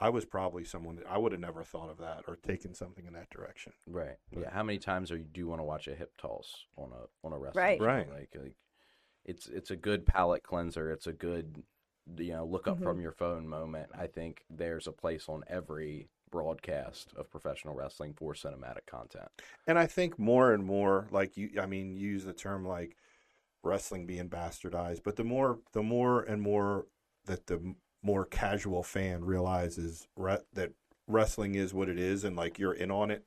I 0.00 0.08
was 0.08 0.24
probably 0.24 0.64
someone 0.64 0.96
that 0.96 1.06
I 1.08 1.18
would 1.18 1.32
have 1.32 1.40
never 1.40 1.62
thought 1.62 1.90
of 1.90 1.98
that 1.98 2.24
or 2.26 2.36
taken 2.36 2.74
something 2.74 3.04
in 3.06 3.12
that 3.14 3.30
direction. 3.30 3.72
Right. 3.86 4.16
Yeah. 4.30 4.50
How 4.50 4.62
many 4.62 4.78
times 4.78 5.10
are 5.10 5.16
you 5.16 5.24
do 5.24 5.40
you 5.40 5.46
want 5.48 5.60
to 5.60 5.64
watch 5.64 5.88
a 5.88 5.94
hip 5.94 6.12
toss 6.16 6.64
on 6.76 6.90
a 6.92 7.26
on 7.26 7.32
a 7.32 7.38
wrestling 7.38 7.64
Right. 7.64 7.78
show? 7.78 7.84
Right. 7.84 8.10
Like, 8.10 8.34
like 8.34 8.56
it's 9.24 9.46
it's 9.46 9.70
a 9.70 9.76
good 9.76 10.06
palate 10.06 10.42
cleanser. 10.42 10.90
It's 10.90 11.06
a 11.06 11.12
good 11.12 11.62
you 12.16 12.32
know 12.32 12.44
look 12.46 12.66
up 12.66 12.78
Mhm. 12.78 12.82
from 12.82 13.00
your 13.00 13.12
phone 13.12 13.46
moment. 13.48 13.90
I 13.94 14.06
think 14.06 14.44
there's 14.50 14.86
a 14.86 14.92
place 14.92 15.28
on 15.28 15.44
every 15.48 16.08
broadcast 16.30 17.12
of 17.16 17.30
professional 17.30 17.74
wrestling 17.74 18.12
for 18.14 18.34
cinematic 18.34 18.86
content. 18.86 19.28
And 19.66 19.78
I 19.78 19.86
think 19.86 20.18
more 20.18 20.52
and 20.52 20.64
more, 20.64 21.06
like 21.10 21.36
you, 21.36 21.60
I 21.60 21.66
mean, 21.66 21.92
you 21.92 22.08
use 22.10 22.24
the 22.24 22.32
term 22.32 22.66
like 22.66 22.96
wrestling 23.64 24.06
being 24.06 24.28
bastardized, 24.28 25.02
but 25.02 25.16
the 25.16 25.24
more, 25.24 25.58
the 25.72 25.82
more 25.82 26.22
and 26.22 26.40
more 26.42 26.86
that 27.26 27.46
the 27.46 27.74
more 28.02 28.24
casual 28.24 28.82
fan 28.82 29.24
realizes 29.24 30.06
re- 30.16 30.38
that 30.52 30.72
wrestling 31.06 31.54
is 31.54 31.72
what 31.72 31.88
it 31.88 31.98
is, 31.98 32.24
and 32.24 32.36
like 32.36 32.58
you're 32.58 32.74
in 32.74 32.90
on 32.90 33.10
it, 33.10 33.24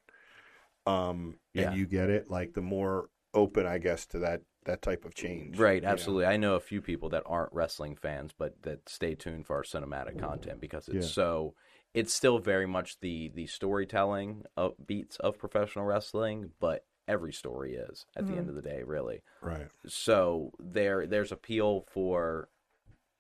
um, 0.86 1.40
Yeah. 1.54 1.70
and 1.70 1.78
you 1.78 1.86
get 1.86 2.10
it, 2.10 2.30
like 2.30 2.54
the 2.54 2.62
more 2.62 3.10
open, 3.34 3.66
I 3.66 3.78
guess, 3.78 4.06
to 4.08 4.20
that 4.20 4.42
that 4.66 4.82
type 4.82 5.06
of 5.06 5.16
change. 5.16 5.58
Right, 5.58 5.76
you 5.76 5.82
know? 5.82 5.88
absolutely. 5.88 6.26
I 6.26 6.36
know 6.36 6.56
a 6.56 6.60
few 6.60 6.82
people 6.82 7.08
that 7.10 7.24
aren't 7.26 7.54
wrestling 7.54 7.96
fans, 7.96 8.34
but 8.38 8.62
that 8.64 8.90
stay 8.90 9.16
tuned 9.16 9.46
for 9.46 9.56
our 9.56 9.64
cinematic 9.64 10.20
content 10.20 10.60
because 10.60 10.90
it's 10.90 11.08
Yeah. 11.08 11.14
so. 11.14 11.56
It's 11.94 12.14
still 12.14 12.38
very 12.38 12.68
much 12.68 13.00
the 13.00 13.30
the 13.34 13.48
storytelling 13.48 14.44
of 14.58 14.76
beats 14.86 15.16
of 15.18 15.38
professional 15.40 15.86
wrestling, 15.86 16.52
but 16.60 16.86
every 17.08 17.34
story 17.34 17.76
is 17.76 18.06
at 18.16 18.26
the 18.26 18.34
end 18.34 18.42
mm-hmm. 18.42 18.50
of 18.50 18.56
the 18.56 18.62
day, 18.62 18.84
really. 18.84 19.22
Right. 19.42 19.68
So 19.88 20.52
there 20.60 21.08
there's 21.08 21.32
appeal 21.32 21.86
for 21.92 22.50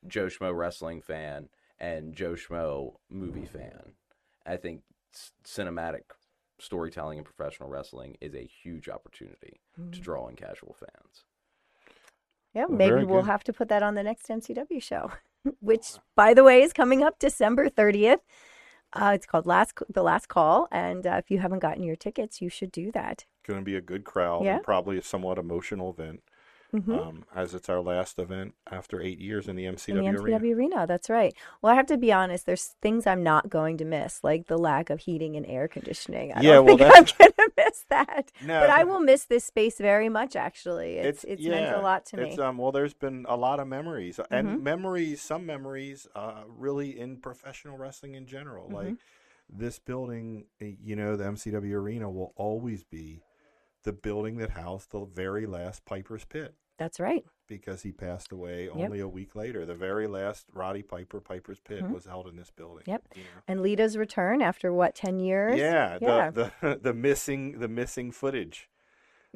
Joe 0.05 0.27
Schmo 0.27 0.55
wrestling 0.55 1.01
fan 1.01 1.49
and 1.79 2.15
Joe 2.15 2.33
Schmo 2.33 2.95
movie 3.09 3.45
fan. 3.45 3.93
I 4.45 4.57
think 4.57 4.81
c- 5.13 5.31
cinematic 5.45 6.01
storytelling 6.59 7.19
and 7.19 7.25
professional 7.25 7.69
wrestling 7.69 8.17
is 8.21 8.33
a 8.33 8.45
huge 8.63 8.89
opportunity 8.89 9.61
to 9.75 9.81
mm-hmm. 9.81 10.01
draw 10.01 10.27
in 10.27 10.35
casual 10.35 10.75
fans. 10.77 11.25
Yeah, 12.53 12.65
Well, 12.67 12.77
maybe 12.77 13.03
we'll 13.03 13.21
good. 13.21 13.29
have 13.29 13.43
to 13.45 13.53
put 13.53 13.69
that 13.69 13.83
on 13.83 13.95
the 13.95 14.03
next 14.03 14.27
MCW 14.27 14.81
show, 14.81 15.11
which, 15.59 15.93
by 16.15 16.33
the 16.33 16.43
way, 16.43 16.63
is 16.63 16.73
coming 16.73 17.03
up 17.03 17.19
December 17.19 17.69
30th. 17.69 18.19
Uh, 18.97 19.11
it's 19.13 19.27
called 19.27 19.45
Last 19.45 19.73
The 19.89 20.01
Last 20.01 20.27
Call, 20.27 20.67
and 20.71 21.05
uh, 21.05 21.15
if 21.19 21.29
you 21.29 21.37
haven't 21.39 21.59
gotten 21.59 21.83
your 21.83 21.95
tickets, 21.95 22.41
you 22.41 22.49
should 22.49 22.71
do 22.71 22.91
that. 22.93 23.25
Going 23.45 23.59
to 23.59 23.65
be 23.65 23.75
a 23.75 23.81
good 23.81 24.03
crowd. 24.03 24.43
Yeah. 24.43 24.55
And 24.55 24.63
probably 24.63 24.97
a 24.97 25.03
somewhat 25.03 25.37
emotional 25.37 25.91
event, 25.91 26.23
Mhm. 26.76 27.07
um, 27.07 27.24
as 27.34 27.53
it's 27.53 27.70
our 27.70 27.80
last 27.80 28.20
event 28.20 28.53
after 28.70 29.01
eight 29.01 29.20
years 29.20 29.47
in 29.47 29.55
the 29.55 29.65
MCW, 29.65 29.97
in 29.99 30.15
the 30.15 30.20
MCW 30.22 30.41
arena. 30.41 30.55
arena. 30.55 30.88
That's 30.88 31.09
right. 31.09 31.34
Well, 31.61 31.72
I 31.72 31.76
have 31.76 31.86
to 31.88 31.97
be 31.97 32.11
honest. 32.11 32.45
There's 32.45 32.76
things 32.82 33.07
I'm 33.07 33.24
not 33.24 33.49
going 33.49 33.78
to 33.78 33.86
miss, 33.86 34.22
like 34.24 34.47
the 34.47 34.57
lack 34.57 34.89
of 34.89 34.99
heating 34.99 35.36
and 35.38 35.45
air 35.45 35.68
conditioning. 35.70 36.34
I 36.34 36.41
Yeah, 36.41 36.55
don't 36.55 36.65
well, 36.68 36.78
think 36.78 36.91
that's- 36.93 37.13
I'm 37.20 37.32
going 37.38 37.49
to 37.49 37.51
miss 37.65 37.86
that. 37.89 38.32
No, 38.43 38.59
but 38.59 38.70
I 38.70 38.84
will 38.84 38.99
miss 38.99 39.24
this 39.26 39.45
space 39.45 39.78
very 39.78 40.09
much. 40.09 40.36
Actually, 40.36 40.97
it's 40.97 41.24
it's, 41.24 41.41
meant 41.45 41.74
a 41.76 41.80
lot 41.82 42.05
to 42.07 42.18
me. 42.18 42.38
Um 42.38 42.57
well, 42.57 42.72
there's 42.74 42.93
been 42.93 43.26
a 43.30 43.38
lot 43.38 43.59
of 43.61 43.68
memories 43.68 44.20
and 44.30 44.61
memories, 44.63 45.22
some 45.22 45.45
memories, 45.45 46.07
uh, 46.15 46.43
really 46.47 46.99
in 46.99 47.18
professional 47.18 47.78
wrestling 47.78 48.15
in 48.15 48.26
general. 48.26 48.65
Mm-hmm. 48.65 48.76
Like 48.76 48.95
this 49.49 49.80
building, 49.80 50.45
uh, 50.61 50.65
you 50.84 50.95
know, 50.97 51.15
the 51.15 51.24
MCW 51.24 51.72
arena 51.74 52.09
will 52.09 52.34
always 52.36 52.84
be 52.84 53.22
the 53.88 53.93
building 53.93 54.35
that 54.38 54.49
housed 54.51 54.91
the 54.91 55.05
very 55.05 55.45
last 55.45 55.85
Piper's 55.85 56.25
Pit. 56.25 56.53
That's 56.77 56.99
right. 56.99 57.23
because 57.47 57.81
he 57.81 57.93
passed 57.93 58.33
away 58.33 58.67
only 58.67 58.99
a 58.99 59.07
week 59.07 59.33
later. 59.33 59.65
The 59.65 59.73
very 59.73 60.05
last 60.05 60.45
Roddy 60.53 60.83
Piper 60.83 61.21
Piper's 61.21 61.61
Pit 61.61 61.81
Mhm. 61.81 61.93
was 61.93 62.05
held 62.05 62.27
in 62.27 62.35
this 62.35 62.51
building. 62.51 62.83
Yep. 62.85 63.03
you 63.15 63.23
know? 63.23 63.29
And 63.47 63.61
Lita's 63.61 63.97
return 63.97 64.41
after 64.41 64.73
what, 64.73 64.93
10 64.93 65.19
years? 65.21 65.57
Yeah, 65.57 65.97
Yeah. 66.01 66.29
The, 66.29 66.51
the 66.61 66.75
the 66.83 66.93
missing 66.93 67.59
the 67.59 67.69
missing 67.69 68.11
footage. 68.11 68.69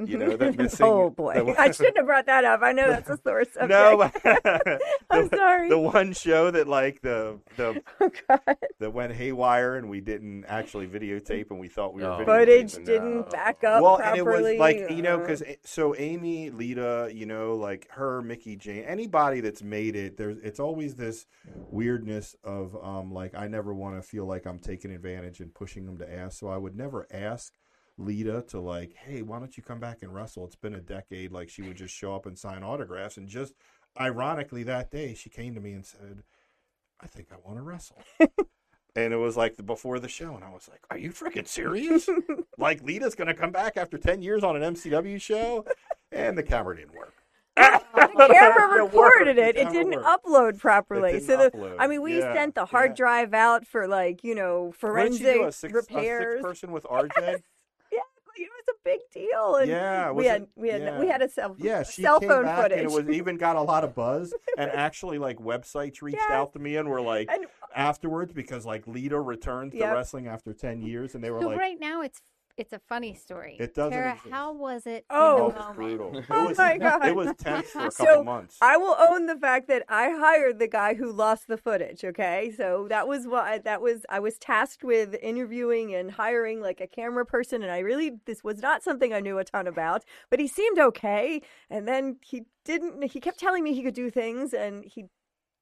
You 0.07 0.17
know, 0.17 0.29
Mhm. 0.31 0.37
that 0.39 0.57
missing. 0.63 0.85
oh 0.85 1.09
boy. 1.09 1.53
I 1.57 1.71
shouldn't 1.71 1.97
have 1.97 2.05
brought 2.05 2.25
that 2.27 2.43
up. 2.45 2.61
I 2.63 2.71
know 2.71 2.87
that's 2.89 3.09
a 3.09 3.17
sore 3.23 3.43
subject. 3.45 3.69
No, 3.69 4.01
I'm 5.09 5.27
the, 5.29 5.37
sorry. 5.37 5.69
The 5.69 5.79
one 5.79 6.13
show 6.13 6.51
that 6.51 6.67
like 6.67 7.01
the 7.01 7.39
the 7.57 7.81
oh 7.99 8.11
god. 8.27 8.57
that 8.79 8.93
went 8.93 9.13
haywire 9.13 9.75
and 9.75 9.89
we 9.89 10.01
didn't 10.01 10.45
actually 10.45 10.87
videotape 10.87 11.49
and 11.51 11.59
we 11.59 11.67
thought 11.67 11.93
we 11.93 12.01
were 12.03 12.09
No. 12.09 12.17
videotaping. 12.19 12.25
Footage 12.71 12.77
No. 12.79 12.83
didn't 12.85 13.29
back 13.31 13.63
up 13.63 13.81
well, 13.83 13.97
properly. 13.97 14.19
and 14.19 14.27
it 14.27 14.41
was 14.41 14.59
like 14.59 14.91
you 14.91 15.01
know 15.01 15.15
uh, 15.15 15.19
because 15.19 15.43
so 15.63 15.95
Amy, 15.97 16.49
Lita, 16.49 17.09
you 17.13 17.25
know, 17.25 17.55
like 17.55 17.87
her, 17.91 18.21
Mickey, 18.21 18.55
Jane, 18.55 18.83
anybody 18.83 19.41
that's 19.41 19.63
made 19.63 19.95
it, 19.95 20.17
there's 20.17 20.37
it's 20.39 20.59
always 20.59 20.95
this 20.95 21.25
weirdness 21.69 22.35
of 22.43 22.75
um 22.83 23.13
like 23.13 23.33
I 23.35 23.47
never 23.47 23.73
want 23.73 23.95
to 23.95 24.01
feel 24.01 24.25
like 24.25 24.45
I'm 24.45 24.59
taking 24.59 24.91
advantage 24.91 25.39
and 25.39 25.53
pushing 25.53 25.85
them 25.85 25.97
to 25.99 26.11
ask, 26.13 26.39
so 26.39 26.47
I 26.47 26.57
would 26.57 26.75
never 26.75 27.07
ask 27.11 27.53
Lita 28.05 28.43
to 28.49 28.59
like, 28.59 28.93
hey, 28.93 29.21
why 29.21 29.39
don't 29.39 29.55
you 29.57 29.63
come 29.63 29.79
back 29.79 29.99
and 30.01 30.13
wrestle? 30.13 30.45
It's 30.45 30.55
been 30.55 30.75
a 30.75 30.81
decade. 30.81 31.31
Like 31.31 31.49
she 31.49 31.61
would 31.61 31.77
just 31.77 31.93
show 31.93 32.15
up 32.15 32.25
and 32.25 32.37
sign 32.37 32.63
autographs, 32.63 33.17
and 33.17 33.27
just 33.27 33.53
ironically 33.99 34.63
that 34.63 34.91
day 34.91 35.13
she 35.13 35.29
came 35.29 35.53
to 35.55 35.61
me 35.61 35.73
and 35.73 35.85
said, 35.85 36.23
I 37.01 37.07
think 37.07 37.27
I 37.31 37.35
want 37.43 37.57
to 37.57 37.63
wrestle. 37.63 38.01
And 38.93 39.13
it 39.13 39.17
was 39.17 39.37
like 39.37 39.55
the, 39.55 39.63
before 39.63 39.99
the 39.99 40.09
show, 40.09 40.35
and 40.35 40.43
I 40.43 40.49
was 40.49 40.67
like, 40.69 40.81
"Are 40.89 40.97
you 40.97 41.11
freaking 41.11 41.47
serious? 41.47 42.09
like 42.57 42.83
Lita's 42.83 43.15
gonna 43.15 43.33
come 43.33 43.51
back 43.51 43.77
after 43.77 43.97
ten 43.97 44.21
years 44.21 44.43
on 44.43 44.61
an 44.61 44.73
MCW 44.75 45.21
show?" 45.21 45.65
And 46.11 46.37
the 46.37 46.43
camera 46.43 46.75
didn't 46.75 46.93
work. 46.93 47.13
the 47.55 48.27
camera 48.33 48.83
recorded 48.83 49.37
it. 49.37 49.55
It 49.55 49.69
didn't 49.71 49.95
worked. 49.95 50.25
upload 50.25 50.59
properly. 50.59 51.21
So 51.21 51.37
didn't 51.37 51.53
the 51.53 51.57
upload. 51.57 51.75
I 51.79 51.87
mean, 51.87 52.01
we 52.01 52.19
Yeah, 52.19 52.33
sent 52.33 52.55
the 52.55 52.65
hard 52.65 52.91
yeah. 52.91 52.95
drive 52.95 53.33
out 53.33 53.65
for 53.65 53.87
like 53.87 54.25
you 54.25 54.35
know 54.35 54.65
What 54.65 54.75
forensic 54.75 55.23
do? 55.23 55.43
A 55.45 55.51
six, 55.53 55.73
repairs. 55.73 56.41
Person 56.41 56.73
with 56.73 56.83
RJ. 56.83 57.11
it 57.17 57.17
was 57.17 57.39
a 57.39 57.41
big 58.83 58.99
deal. 59.13 59.55
And 59.55 59.69
Yeah, 59.69 60.11
we 60.11 60.25
had 60.25 60.43
it- 60.43 60.49
we 60.55 60.69
had 60.69 60.99
we 60.99 61.05
yeah. 61.07 61.11
had 61.11 61.21
a 61.21 61.29
cell 61.29 61.55
Yeah, 61.57 61.83
she 61.83 62.01
cell 62.01 62.19
came 62.19 62.29
phone 62.29 62.43
back 62.45 62.63
footage. 62.63 62.79
and 62.79 62.91
it 62.91 62.93
was 62.93 63.09
even 63.09 63.37
got 63.37 63.55
a 63.55 63.61
lot 63.61 63.83
of 63.83 63.93
buzz. 63.95 64.33
and 64.57 64.69
actually, 64.73 65.17
like 65.19 65.37
websites 65.37 66.01
reached 66.01 66.17
Yes. 66.17 66.31
out 66.31 66.53
to 66.53 66.59
me 66.59 66.75
and 66.77 66.89
were 66.89 67.01
like 67.01 67.29
And- 67.31 67.45
afterwards 67.75 68.33
because 68.33 68.65
like 68.65 68.85
Lita 68.87 69.19
returned 69.19 69.71
to 69.71 69.77
Yep. 69.77 69.93
wrestling 69.93 70.27
after 70.27 70.53
ten 70.53 70.81
years, 70.81 71.15
and 71.15 71.23
they 71.23 71.31
were 71.31 71.41
So 71.41 71.47
like, 71.47 71.57
right 71.59 71.79
now 71.79 72.01
it's 72.01 72.21
it's 72.57 72.73
a 72.73 72.79
funny 72.79 73.13
story. 73.13 73.57
It 73.59 73.73
doesn't 73.73 73.91
Tara, 73.91 74.13
exist. 74.13 74.31
how 74.31 74.53
was 74.53 74.85
it? 74.85 75.05
Oh. 75.09 75.37
"Oh, 75.37 75.49
in 75.49 75.55
it 75.55 75.55
was 75.57 75.75
brutal." 75.75 76.17
It 76.17 76.25
Oh 76.29 76.47
was, 76.49 76.57
my 76.57 76.77
God. 76.77 77.05
It 77.05 77.15
was 77.15 77.33
tense 77.37 77.69
for 77.69 77.87
a 77.87 77.91
So, 77.91 78.05
couple 78.05 78.23
months. 78.23 78.57
I 78.61 78.77
will 78.77 78.95
own 78.99 79.25
the 79.25 79.35
fact 79.37 79.67
that 79.69 79.83
I 79.89 80.09
hired 80.11 80.59
the 80.59 80.67
guy 80.67 80.93
who 80.93 81.11
lost 81.11 81.47
the 81.47 81.57
footage. 81.57 82.03
Okay, 82.03 82.51
so 82.55 82.87
that 82.89 83.07
was 83.07 83.27
what 83.27 83.63
that 83.63 83.81
was. 83.81 84.05
I 84.09 84.19
was 84.19 84.37
tasked 84.37 84.83
with 84.83 85.15
interviewing 85.21 85.93
and 85.95 86.11
hiring 86.11 86.61
like 86.61 86.81
a 86.81 86.87
camera 86.87 87.25
person, 87.25 87.63
and 87.63 87.71
I 87.71 87.79
really 87.79 88.11
this 88.25 88.43
was 88.43 88.61
not 88.61 88.83
something 88.83 89.13
I 89.13 89.19
knew 89.19 89.37
a 89.37 89.43
ton 89.43 89.67
about. 89.67 90.03
But 90.29 90.39
he 90.39 90.47
seemed 90.47 90.79
okay, 90.79 91.41
and 91.69 91.87
then 91.87 92.17
he 92.21 92.43
didn't. 92.65 93.03
He 93.03 93.19
kept 93.19 93.39
telling 93.39 93.63
me 93.63 93.73
he 93.73 93.83
could 93.83 93.93
do 93.95 94.09
things, 94.09 94.53
and 94.53 94.83
he. 94.85 95.05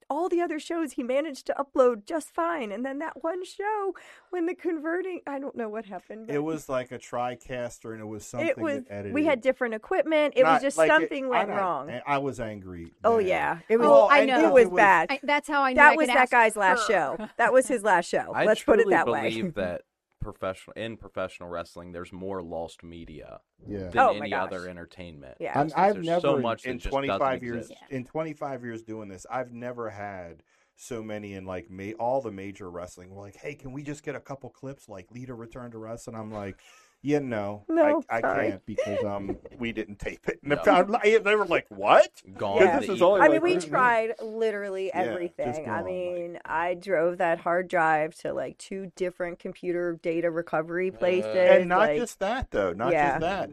All 0.09 0.27
the 0.27 0.41
other 0.41 0.59
shows 0.59 0.93
he 0.93 1.03
managed 1.03 1.45
to 1.47 1.55
upload 1.59 2.05
just 2.05 2.29
fine, 2.33 2.71
and 2.71 2.83
then 2.85 2.97
that 2.99 3.23
one 3.23 3.45
show 3.45 3.93
when 4.31 4.47
the 4.47 4.55
converting, 4.55 5.21
I 5.27 5.37
don't 5.39 5.55
know 5.55 5.69
what 5.69 5.85
happened. 5.85 6.27
but 6.27 6.35
It 6.35 6.39
was 6.39 6.67
like 6.67 6.91
a 6.91 6.97
TriCaster, 6.97 7.91
and 7.91 8.01
it 8.01 8.05
was 8.05 8.25
something 8.25 8.47
It 8.49 8.57
was. 8.57 8.83
that 8.85 8.91
edited. 8.91 9.13
We 9.13 9.25
had 9.25 9.41
different 9.41 9.75
equipment. 9.75 10.33
It 10.35 10.43
was 10.43 10.61
just 10.61 10.77
like, 10.77 10.89
something 10.89 11.25
I 11.25 11.27
went 11.29 11.49
know, 11.49 11.55
wrong. 11.57 11.89
and 11.89 12.01
I 12.07 12.17
was 12.17 12.39
angry. 12.39 12.91
Oh 13.03 13.17
then. 13.17 13.27
yeah, 13.27 13.59
it 13.69 13.77
was. 13.77 13.87
Oh, 13.87 14.07
I 14.09 14.25
know. 14.25 14.47
It 14.57 14.65
was 14.65 14.69
bad. 14.75 15.07
I, 15.11 15.19
that's 15.21 15.47
how 15.47 15.61
I 15.61 15.69
knew 15.71 15.75
that 15.75 15.93
I 15.93 15.95
was 15.95 16.07
could 16.07 16.15
that 16.15 16.21
ask 16.23 16.31
guy's 16.31 16.55
last 16.55 16.87
show. 16.87 17.17
That 17.37 17.53
was 17.53 17.67
his 17.67 17.83
last 17.83 18.09
show. 18.09 18.31
I 18.35 18.45
Let's 18.45 18.61
truly 18.61 18.83
put 18.85 18.87
it 18.91 18.95
that 18.95 19.07
way. 19.07 19.29
believe 19.29 19.53
that 19.55 19.81
professional 20.19 20.73
in 20.75 20.97
professional 20.97 21.49
wrestling, 21.49 21.91
there's 21.91 22.11
more 22.11 22.41
lost 22.41 22.83
media 22.83 23.41
Yeah. 23.67 23.87
than 23.89 23.99
Oh, 23.99 24.09
any 24.11 24.33
other 24.33 24.67
entertainment. 24.67 25.37
Yeah. 25.39 25.59
And 25.59 25.69
Because 25.69 25.81
I've 25.81 25.93
there's 25.95 26.05
never 26.05 26.21
so 26.21 26.37
much 26.39 26.65
in 26.65 26.79
25 26.79 27.43
years 27.43 27.69
exist. 27.69 27.81
in 27.89 28.05
25 28.05 28.63
years 28.63 28.83
doing 28.83 29.09
this, 29.09 29.25
I've 29.29 29.51
never 29.53 29.89
had 29.89 30.43
so 30.75 31.03
many 31.03 31.33
in 31.33 31.45
like 31.45 31.69
ma- 31.69 31.91
all 31.99 32.21
the 32.21 32.31
major 32.31 32.69
wrestling 32.69 33.09
were 33.13 33.21
like, 33.21 33.35
"Hey, 33.35 33.53
can 33.55 33.73
we 33.73 33.83
just 33.83 34.03
get 34.03 34.15
a 34.15 34.19
couple 34.19 34.49
clips 34.49 34.87
like 34.87 35.11
Lita 35.11 35.33
returned 35.33 35.73
to 35.73 35.77
wrestling?" 35.77 36.15
I'm 36.15 36.31
like, 36.31 36.57
"Yeah, 37.01 37.19
no, 37.19 37.63
No, 37.69 38.03
I, 38.09 38.17
I 38.17 38.21
can't 38.21 38.65
because 38.65 39.03
um 39.05 39.37
we 39.57 39.71
didn't 39.71 39.99
tape 39.99 40.27
it." 40.27 40.39
And 40.43 40.49
No. 40.49 40.55
the 40.57 40.63
found- 40.63 40.95
they 41.03 41.35
were 41.35 41.45
like, 41.45 41.65
"What?" 41.69 42.09
Gone. 42.37 42.61
Yeah. 42.61 42.79
This 42.79 42.89
is 42.89 43.01
only 43.01 43.21
I 43.21 43.25
ether. 43.25 43.33
mean, 43.33 43.41
we 43.41 43.57
tried 43.59 44.13
literally 44.21 44.87
Yeah, 44.87 45.03
just 45.05 45.09
everything. 45.11 45.47
I 45.47 45.65
gone, 45.65 45.75
like- 45.77 45.85
mean, 45.85 46.39
I 46.45 46.73
drove 46.75 47.17
that 47.19 47.39
hard 47.39 47.67
drive 47.67 48.15
to 48.19 48.33
like 48.33 48.57
two 48.57 48.91
different 48.95 49.39
computer 49.39 49.99
data 50.01 50.29
recovery 50.31 50.91
places. 50.91 51.35
and 51.35 51.69
not 51.69 51.79
like, 51.79 51.97
just 51.97 52.19
that 52.19 52.51
though, 52.51 52.73
not 52.73 52.91
Yeah. 52.93 53.11
just 53.11 53.21
that. 53.21 53.49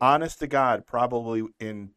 Honest 0.00 0.38
to 0.40 0.46
God, 0.46 0.86
probably 0.86 1.44
in 1.58 1.90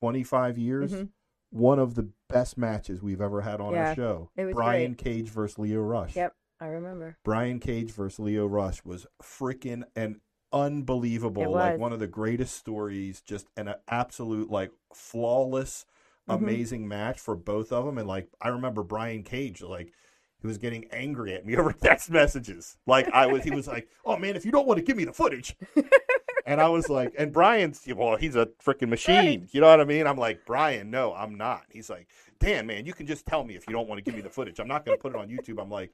25 0.00 0.58
years, 0.58 0.92
Mhm. 0.92 1.08
one 1.50 1.78
of 1.78 1.94
the 1.94 2.10
best 2.28 2.58
matches 2.58 3.02
we've 3.02 3.20
ever 3.20 3.40
had 3.40 3.60
on 3.60 3.72
Yeah, 3.72 3.88
our 3.90 3.94
show. 3.94 4.30
it 4.36 4.44
was 4.46 4.54
Brian 4.54 4.94
Cage 4.94 5.28
versus 5.30 5.58
Leo 5.58 5.80
Rush. 5.80 6.14
Yep, 6.16 6.34
I 6.60 6.66
remember. 6.66 7.16
Brian 7.24 7.60
Cage 7.60 7.92
versus 7.92 8.18
Leo 8.18 8.46
Rush 8.46 8.84
was 8.84 9.06
freaking 9.22 9.84
and 9.94 10.20
unbelievable. 10.52 11.50
Like 11.52 11.78
one 11.78 11.92
of 11.92 11.98
the 12.00 12.06
greatest 12.06 12.56
stories, 12.56 13.20
just 13.20 13.48
an 13.56 13.74
absolute 13.88 14.50
like 14.50 14.70
flawless, 14.94 15.86
Mhm. 16.28 16.34
amazing 16.36 16.88
match 16.88 17.18
for 17.20 17.36
both 17.36 17.72
of 17.72 17.84
them. 17.86 17.98
And 17.98 18.08
like 18.08 18.28
I 18.40 18.48
remember 18.48 18.82
Brian 18.82 19.22
Cage 19.22 19.62
like 19.62 19.92
he 20.40 20.46
was 20.46 20.58
getting 20.58 20.86
angry 20.92 21.34
at 21.34 21.44
me 21.46 21.56
over 21.58 21.72
text 21.72 22.10
messages. 22.10 22.76
Like 22.86 23.08
I 23.12 23.26
was, 23.26 23.44
he 23.44 23.50
was 23.50 23.66
like, 23.66 23.88
"Oh 24.04 24.16
man, 24.16 24.36
if 24.36 24.44
you 24.44 24.52
don't 24.52 24.66
want 24.66 24.78
to 24.78 24.84
give 24.84 24.96
me 24.96 25.04
the 25.04 25.12
footage." 25.12 25.56
And 26.46 26.62
I 26.62 26.68
was 26.70 26.88
like, 26.88 27.12
and 27.18 27.30
Brian's, 27.30 27.86
well, 27.94 28.16
he's 28.16 28.34
a 28.34 28.46
freaking 28.64 28.88
machine. 28.88 29.46
You 29.52 29.60
know 29.60 29.66
what 29.66 29.82
I 29.82 29.84
mean? 29.84 30.06
I'm 30.06 30.16
like, 30.16 30.46
Brian, 30.46 30.90
no, 30.90 31.12
I'm 31.12 31.34
not. 31.34 31.64
He's 31.70 31.90
like, 31.90 32.08
Dan, 32.40 32.66
man, 32.66 32.86
you 32.86 32.94
can 32.94 33.06
just 33.06 33.26
tell 33.26 33.44
me 33.44 33.54
if 33.54 33.66
you 33.68 33.74
don't 33.74 33.86
want 33.86 33.98
to 33.98 34.02
give 34.02 34.14
me 34.14 34.22
the 34.22 34.30
footage. 34.30 34.58
I'm 34.58 34.66
not 34.66 34.86
going 34.86 34.96
to 34.96 35.02
put 35.02 35.12
it 35.14 35.18
on 35.18 35.28
YouTube. 35.28 35.60
I'm 35.60 35.68
like, 35.70 35.92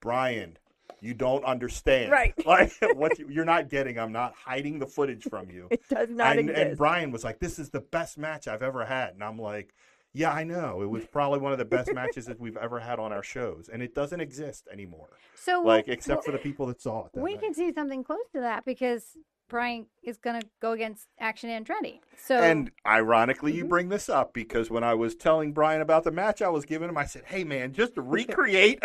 Brian, 0.00 0.56
you 1.00 1.14
don't 1.14 1.44
understand. 1.44 2.10
Right. 2.12 2.34
Like, 2.46 2.72
what 2.94 3.18
you, 3.18 3.28
you're 3.30 3.44
not 3.44 3.68
getting, 3.68 3.98
I'm 3.98 4.12
not 4.12 4.34
hiding 4.34 4.78
the 4.78 4.86
footage 4.86 5.24
from 5.24 5.50
you. 5.50 5.68
It 5.70 5.82
does 5.88 6.08
not 6.10 6.32
and, 6.38 6.50
exist. 6.50 6.66
and 6.68 6.76
Brian 6.76 7.10
was 7.10 7.24
like, 7.24 7.38
this 7.38 7.58
is 7.58 7.70
the 7.70 7.80
best 7.80 8.18
match 8.18 8.48
I've 8.48 8.62
ever 8.62 8.84
had. 8.84 9.14
And 9.14 9.22
I'm 9.24 9.38
like, 9.38 9.74
yeah, 10.12 10.32
I 10.32 10.42
know. 10.42 10.82
It 10.82 10.90
was 10.90 11.06
probably 11.06 11.38
one 11.38 11.52
of 11.52 11.58
the 11.58 11.64
best 11.64 11.92
matches 11.94 12.26
that 12.26 12.40
we've 12.40 12.56
ever 12.56 12.80
had 12.80 12.98
on 12.98 13.12
our 13.12 13.22
shows. 13.22 13.68
And 13.72 13.80
it 13.82 13.94
doesn't 13.94 14.20
exist 14.20 14.66
anymore. 14.72 15.10
So 15.36 15.62
Like, 15.62 15.86
we'll- 15.86 15.94
except 15.94 16.24
for 16.24 16.32
the 16.32 16.38
people 16.38 16.66
that 16.66 16.80
saw 16.82 17.06
it. 17.06 17.12
that 17.14 17.22
we 17.22 17.34
night. 17.34 17.42
can 17.42 17.54
see 17.54 17.72
something 17.72 18.02
close 18.02 18.26
to 18.34 18.40
that 18.40 18.64
because 18.64 19.16
Brian 19.48 19.86
is 20.02 20.16
going 20.16 20.40
to 20.40 20.46
go 20.60 20.72
against 20.72 21.06
Action 21.18 21.48
Andretti. 21.50 22.00
So 22.16 22.36
And 22.38 22.70
ironically, 22.86 23.52
Mm-hmm. 23.52 23.58
you 23.58 23.64
bring 23.66 23.88
this 23.88 24.08
up 24.08 24.32
because 24.34 24.70
when 24.70 24.82
I 24.84 24.94
was 24.94 25.14
telling 25.14 25.52
Brian 25.52 25.80
about 25.80 26.02
the 26.04 26.10
match 26.12 26.42
I 26.42 26.48
was 26.48 26.64
giving 26.64 26.88
him, 26.88 26.96
I 26.96 27.04
said, 27.04 27.24
"Hey, 27.26 27.42
man, 27.44 27.72
just 27.72 27.92
recreate." 27.96 28.80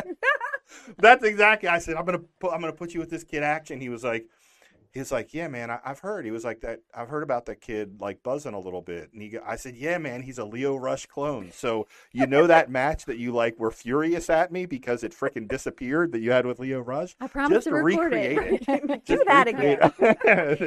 That's 0.97 1.23
exactly. 1.23 1.69
I 1.69 1.79
said, 1.79 1.95
"I'm 1.95 2.05
gonna 2.05 2.19
put, 2.39 2.53
I'm 2.53 2.61
gonna 2.61 2.73
put 2.73 2.93
you 2.93 2.99
with 2.99 3.09
this 3.09 3.23
kid 3.23 3.43
action." 3.43 3.81
He 3.81 3.89
was 3.89 4.03
like, 4.03 4.27
"He's 4.95 5.11
like, 5.11 5.31
yeah, 5.35 5.47
man, 5.47 5.69
I, 5.69 5.77
I've 5.85 5.99
heard." 5.99 6.25
He 6.25 6.31
was 6.31 6.43
like 6.43 6.61
that. 6.61 6.79
I've 6.95 7.09
heard 7.09 7.21
about 7.21 7.45
that 7.45 7.61
kid 7.61 8.01
like 8.01 8.23
buzzing 8.23 8.55
a 8.55 8.59
little 8.59 8.81
bit. 8.81 9.11
And 9.13 9.21
he, 9.21 9.37
I 9.45 9.55
said, 9.57 9.75
"Yeah, 9.75 9.99
man, 9.99 10.23
he's 10.23 10.39
a 10.39 10.45
Leo 10.45 10.75
Rush 10.75 11.05
clone." 11.05 11.51
So 11.53 11.87
you 12.11 12.25
know 12.25 12.47
that 12.47 12.71
match 12.71 13.05
that 13.05 13.17
you 13.17 13.31
like 13.31 13.59
were 13.59 13.69
furious 13.69 14.29
at 14.31 14.51
me 14.51 14.65
because 14.65 15.03
it 15.03 15.11
freaking 15.11 15.47
disappeared 15.47 16.11
that 16.13 16.21
you 16.21 16.31
had 16.31 16.47
with 16.47 16.57
Leo 16.59 16.79
Rush. 16.79 17.15
I 17.21 17.27
promise 17.27 17.57
just 17.57 17.67
to 17.67 17.73
record 17.75 18.13
recreate 18.13 18.37
it. 18.39 18.67
it. 18.89 19.05
Do 19.05 19.23
that 19.27 19.47
again. 19.47 19.79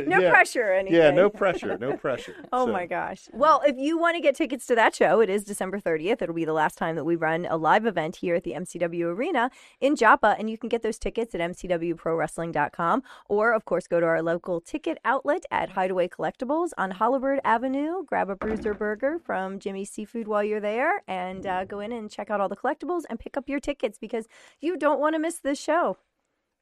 No 0.08 0.20
Yeah. 0.20 0.30
pressure 0.30 0.68
or 0.68 0.72
anything. 0.74 0.98
Yeah, 1.00 1.10
no 1.10 1.30
pressure, 1.30 1.76
no 1.78 1.96
pressure. 1.96 2.34
Oh 2.52 2.66
So- 2.66 2.72
my 2.72 2.86
gosh. 2.86 3.28
Well, 3.32 3.62
if 3.66 3.76
you 3.78 3.98
want 3.98 4.14
to 4.16 4.20
get 4.20 4.34
tickets 4.36 4.66
to 4.66 4.74
that 4.74 4.94
show, 4.94 5.20
it 5.20 5.30
is 5.30 5.42
December 5.44 5.80
30th. 5.80 6.20
It'll 6.22 6.34
be 6.34 6.44
the 6.44 6.52
last 6.52 6.76
time 6.76 6.94
that 6.96 7.04
we 7.04 7.16
run 7.16 7.46
a 7.48 7.56
live 7.56 7.86
event 7.86 8.16
here 8.16 8.34
at 8.34 8.44
the 8.44 8.52
MCW 8.52 9.04
Arena 9.06 9.50
in 9.80 9.96
Joppa. 9.96 10.36
And 10.38 10.50
you 10.50 10.58
can 10.58 10.68
get 10.68 10.82
those 10.82 10.98
tickets 10.98 11.34
at 11.34 11.40
mcwprowrestling.com 11.40 13.02
or, 13.28 13.52
of 13.52 13.64
course, 13.64 13.86
go 13.86 14.00
to 14.00 14.06
our 14.06 14.17
local 14.22 14.60
ticket 14.60 14.98
outlet 15.04 15.44
at 15.50 15.70
Hideaway 15.70 16.08
Collectibles 16.08 16.70
on 16.78 16.92
Hollowbird 16.92 17.38
Avenue. 17.44 18.04
Grab 18.06 18.30
a 18.30 18.36
Bruiser 18.36 18.74
Burger 18.74 19.18
from 19.18 19.58
Jimmy's 19.58 19.90
Seafood 19.90 20.28
while 20.28 20.44
you're 20.44 20.60
there 20.60 21.02
and 21.08 21.46
uh, 21.46 21.64
go 21.64 21.80
in 21.80 21.92
and 21.92 22.10
check 22.10 22.30
out 22.30 22.40
all 22.40 22.48
the 22.48 22.56
collectibles 22.56 23.02
and 23.10 23.18
pick 23.18 23.36
up 23.36 23.48
your 23.48 23.60
tickets 23.60 23.98
because 23.98 24.26
you 24.60 24.76
don't 24.76 25.00
want 25.00 25.14
to 25.14 25.18
miss 25.18 25.38
this 25.38 25.60
show. 25.60 25.98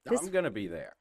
This- 0.05 0.23
I'm 0.23 0.31
gonna 0.31 0.51
be 0.51 0.67
there. 0.69 0.95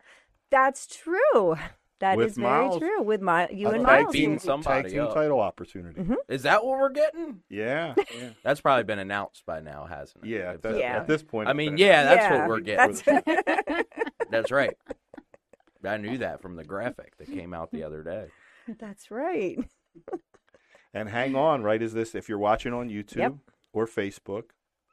That's 0.52 0.88
true. 0.88 1.56
That 2.02 2.20
is 2.20 2.26
With 2.26 2.36
very 2.36 2.66
Miles. 2.68 2.78
true. 2.80 3.02
With 3.02 3.22
my 3.22 3.48
you 3.50 3.68
A 3.70 3.72
and 3.72 3.86
tag 3.86 4.02
Miles. 4.04 4.12
beating 4.12 4.30
team, 4.32 4.40
somebody 4.40 4.82
tag 4.84 4.92
team 4.92 5.02
up. 5.04 5.14
title 5.14 5.40
opportunity. 5.40 6.02
Mm-hmm. 6.02 6.14
Is 6.28 6.44
that 6.44 6.66
what 6.66 6.78
we're 6.78 6.90
getting? 6.90 7.40
Yeah, 7.50 7.94
yeah, 8.20 8.30
That's 8.44 8.60
probably 8.60 8.84
been 8.84 9.00
announced 9.00 9.46
by 9.46 9.62
now, 9.62 9.86
hasn't 9.86 10.26
it? 10.26 10.30
yeah. 10.30 10.52
If 10.52 10.62
That, 10.62 10.74
that- 10.74 10.80
Yeah. 10.80 10.98
At 10.98 11.08
this 11.08 11.24
point, 11.24 11.48
I 11.48 11.54
mean, 11.54 11.78
yeah, 11.78 12.04
that's 12.04 12.24
Yeah, 12.24 12.40
what 12.40 12.50
we're 12.50 12.60
getting. 12.60 12.96
That's 13.16 13.86
That's 14.30 14.52
right. 14.52 14.76
I 15.88 15.98
knew 15.98 16.18
that 16.20 16.42
from 16.42 16.56
the 16.56 16.64
graphic 16.64 17.18
that 17.18 17.28
came 17.32 17.54
out 17.54 17.72
the 17.72 17.84
other 17.84 18.04
day. 18.04 18.28
That's 18.80 19.12
right. 19.12 19.58
And 20.94 21.10
hang 21.10 21.36
on, 21.36 21.62
right 21.62 21.82
Is 21.82 21.92
this, 21.94 22.16
if 22.16 22.30
you're 22.30 22.38
watching 22.38 22.72
on 22.72 22.90
YouTube 22.90 23.18
Yep. 23.18 23.34
or 23.74 23.86
Facebook, 23.86 24.44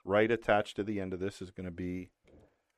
right 0.04 0.28
attached 0.30 0.74
to 0.76 0.82
the 0.82 1.00
end 1.00 1.14
of 1.14 1.20
this 1.20 1.40
is 1.40 1.52
going 1.52 1.66
to 1.66 1.70
be 1.70 2.10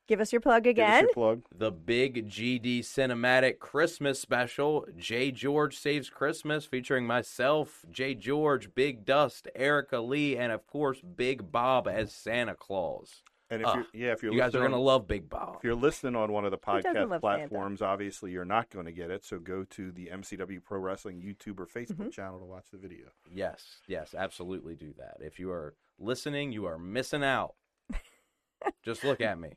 Give 0.07 0.21
us 0.21 0.31
your 0.31 0.43
plug 0.43 0.65
give 0.65 0.73
us 0.79 0.83
again. 0.85 1.05
your 1.05 1.13
plug. 1.15 1.43
The 1.57 1.71
big 1.73 2.29
GD 2.29 2.81
cinematic 2.81 3.59
Christmas 3.59 4.21
special, 4.21 4.85
Jay 4.99 5.31
George 5.31 5.79
Saves 5.79 6.11
Christmas, 6.11 6.67
featuring 6.67 7.07
myself, 7.07 7.87
Jay 7.91 8.15
George, 8.15 8.75
Big 8.75 9.07
Dust, 9.07 9.49
Erica 9.55 10.01
Lee, 10.01 10.37
and 10.37 10.53
of 10.53 10.67
course 10.67 11.01
Big 11.01 11.51
Bob 11.51 11.89
as 11.89 12.13
Santa 12.13 12.55
Claus. 12.55 13.23
And 13.51 13.61
if 13.61 13.69
Ah, 13.69 13.75
you're, 13.77 13.87
yeah, 14.07 14.13
if 14.13 14.23
you're 14.23 14.33
You 14.33 14.39
guys 14.39 14.55
are 14.55 14.61
gonna 14.63 14.79
love 14.81 15.07
Big 15.07 15.29
Bob. 15.29 15.57
If 15.59 15.65
you're 15.65 15.75
listening 15.75 16.17
on 16.17 16.33
one 16.33 16.45
of 16.47 16.51
the 16.51 16.57
podcast 16.59 16.85
love 16.95 16.95
Santa? 16.95 17.21
platforms, 17.21 17.83
obviously 17.83 18.31
you're 18.33 18.45
not 18.45 18.71
going 18.71 18.87
to 18.87 18.93
get 18.93 19.11
it. 19.11 19.23
So 19.25 19.39
go 19.39 19.65
to 19.65 19.93
the 19.93 20.07
MCW 20.13 20.65
Pro 20.65 20.79
Wrestling 20.81 21.21
YouTube 21.21 21.61
or 21.61 21.67
Facebook 21.67 21.97
Mm-hmm. 21.97 22.09
channel 22.11 22.39
to 22.39 22.47
watch 22.47 22.67
the 22.73 22.79
video. 22.79 23.07
Yes, 23.33 23.77
yes, 23.87 24.15
absolutely 24.17 24.75
do 24.75 24.95
that. 24.99 25.19
If 25.21 25.39
you 25.39 25.51
are 25.51 25.75
listening, 25.99 26.53
you 26.53 26.65
are 26.65 26.79
missing 26.79 27.23
out. 27.23 27.55
Just 28.83 29.05
look 29.05 29.21
at 29.21 29.39
me. 29.39 29.55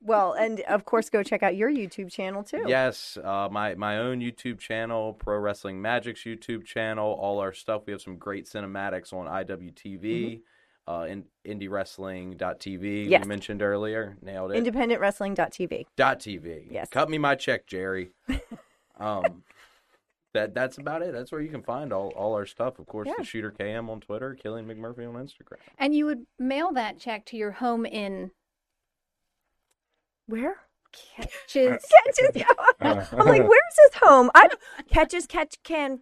Well, 0.00 0.34
and 0.34 0.60
of 0.68 0.84
course, 0.84 1.10
go 1.10 1.24
check 1.24 1.42
out 1.42 1.56
your 1.56 1.68
YouTube 1.68 2.12
channel 2.12 2.44
too. 2.44 2.62
Yes, 2.68 3.18
uh, 3.24 3.48
my 3.50 3.74
my 3.74 3.98
own 3.98 4.20
YouTube 4.20 4.60
channel, 4.60 5.12
Pro 5.12 5.36
Wrestling 5.38 5.82
Magic's 5.82 6.22
YouTube 6.22 6.64
channel, 6.64 7.12
all 7.20 7.40
our 7.40 7.52
stuff. 7.52 7.82
We 7.86 7.92
have 7.92 8.00
some 8.00 8.16
great 8.16 8.46
cinematics 8.46 9.12
on 9.12 9.26
IWTV, 9.26 10.42
uh, 10.88 11.06
in, 11.08 11.24
IndieWrestling.tv. 11.46 13.08
Yes. 13.08 13.22
You 13.22 13.28
mentioned 13.28 13.62
earlier, 13.62 14.16
nailed 14.22 14.52
it. 14.52 14.64
IndependentWrestling.tv. 14.64 15.86
Dot 15.96 16.20
TV. 16.20 16.64
Yes. 16.70 16.88
cut 16.90 17.10
me 17.10 17.18
my 17.18 17.34
check, 17.34 17.66
Jerry. 17.66 18.10
um, 19.00 19.42
that 20.34 20.54
that's 20.54 20.78
about 20.78 21.02
it. 21.02 21.12
That's 21.12 21.32
where 21.32 21.40
you 21.40 21.48
can 21.48 21.62
find 21.62 21.92
all, 21.92 22.08
all 22.10 22.34
our 22.34 22.46
stuff. 22.46 22.78
Of 22.78 22.86
course, 22.86 23.08
Yeah. 23.08 23.14
the 23.18 23.24
Shooter 23.24 23.50
KM 23.50 23.88
on 23.88 24.00
Twitter, 24.00 24.34
Killian 24.34 24.66
McMurphy 24.66 25.08
on 25.08 25.14
Instagram. 25.14 25.58
And 25.78 25.94
you 25.94 26.06
would 26.06 26.26
mail 26.38 26.72
that 26.72 26.98
check 26.98 27.24
to 27.26 27.36
your 27.36 27.52
home 27.52 27.86
in 27.86 28.30
Where? 30.26 30.56
Catches. 30.92 31.84
Catches. 32.06 32.44
I'm 32.80 33.26
like, 33.26 33.42
where's 33.42 33.76
his 33.84 34.00
home? 34.02 34.30
I 34.34 34.48
don't, 34.48 34.60
catches 34.90 35.26
catch 35.26 35.56
can. 35.62 36.00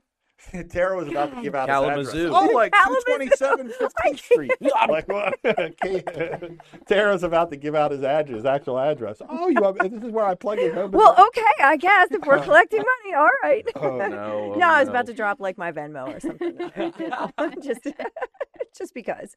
Tara 0.70 0.96
was 0.96 1.08
about 1.08 1.34
to 1.34 1.42
give 1.42 1.54
out 1.54 1.68
Kalamazoo. 1.68 2.16
his 2.16 2.26
address. 2.26 2.32
Oh, 2.34 2.54
like 2.54 2.72
Kalamazoo. 2.72 3.04
227 3.38 3.72
15th 3.80 4.18
Street. 4.24 4.52
like 4.88 5.08
what? 5.08 5.38
Okay. 5.44 6.56
Tara's 6.86 7.22
about 7.22 7.50
to 7.50 7.56
give 7.56 7.74
out 7.74 7.90
his 7.90 8.02
address, 8.02 8.36
his 8.36 8.44
actual 8.44 8.78
address. 8.78 9.20
Oh, 9.28 9.48
you 9.48 9.62
have, 9.62 9.76
this 9.78 10.02
is 10.02 10.10
where 10.10 10.24
I 10.24 10.34
plug 10.34 10.58
his 10.58 10.74
home. 10.74 10.90
Well, 10.92 11.12
okay, 11.12 11.42
I 11.62 11.76
guess 11.76 12.08
if 12.10 12.24
we're 12.24 12.42
collecting 12.42 12.80
money, 12.80 13.14
all 13.16 13.30
right. 13.42 13.66
Oh 13.76 13.96
no! 13.96 14.52
oh, 14.54 14.54
no, 14.58 14.68
I 14.68 14.80
was 14.80 14.86
no. 14.86 14.92
about 14.92 15.06
to 15.06 15.14
drop 15.14 15.40
like 15.40 15.58
my 15.58 15.72
Venmo 15.72 16.16
or 16.16 16.20
something. 16.20 16.58
just, 17.62 17.86
just 18.76 18.94
because. 18.94 19.36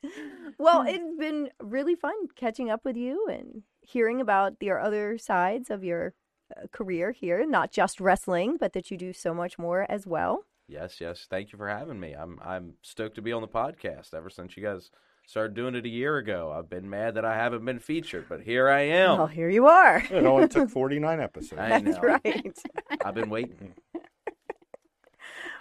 Well, 0.57 0.85
it's 0.87 1.17
been 1.17 1.49
really 1.61 1.95
fun 1.95 2.13
catching 2.35 2.69
up 2.69 2.81
with 2.85 2.95
you 2.95 3.27
and 3.27 3.63
hearing 3.81 4.21
about 4.21 4.55
your 4.61 4.79
other 4.79 5.17
sides 5.17 5.69
of 5.69 5.83
your 5.83 6.13
uh, 6.55 6.67
career 6.71 7.11
here, 7.11 7.45
not 7.45 7.71
just 7.71 7.99
wrestling, 7.99 8.57
but 8.59 8.73
that 8.73 8.91
you 8.91 8.97
do 8.97 9.13
so 9.13 9.33
much 9.33 9.57
more 9.57 9.85
as 9.89 10.05
well. 10.05 10.45
Yes, 10.67 10.99
yes. 10.99 11.27
Thank 11.29 11.51
you 11.51 11.57
for 11.57 11.69
having 11.69 11.99
me. 11.99 12.13
I'm 12.13 12.39
I'm 12.43 12.73
stoked 12.81 13.15
to 13.15 13.21
be 13.21 13.31
on 13.31 13.41
the 13.41 13.47
podcast. 13.47 14.13
Ever 14.13 14.29
since 14.29 14.57
you 14.57 14.63
guys 14.63 14.91
started 15.25 15.53
doing 15.55 15.75
it 15.75 15.85
a 15.85 15.89
year 15.89 16.17
ago, 16.17 16.53
I've 16.57 16.69
been 16.69 16.89
mad 16.89 17.15
that 17.15 17.23
I 17.25 17.35
haven't 17.35 17.63
been 17.65 17.79
featured, 17.79 18.25
but 18.27 18.41
here 18.41 18.67
I 18.69 18.81
am. 18.81 19.17
Well, 19.17 19.27
here 19.27 19.49
you 19.49 19.67
are. 19.67 19.97
It 20.11 20.25
only 20.25 20.47
took 20.47 20.69
49 20.71 21.19
episodes. 21.21 21.61
I 21.61 21.79
That's 21.79 21.97
know. 21.97 22.01
right. 22.01 22.57
I've 23.05 23.15
been 23.15 23.29
waiting. 23.29 23.73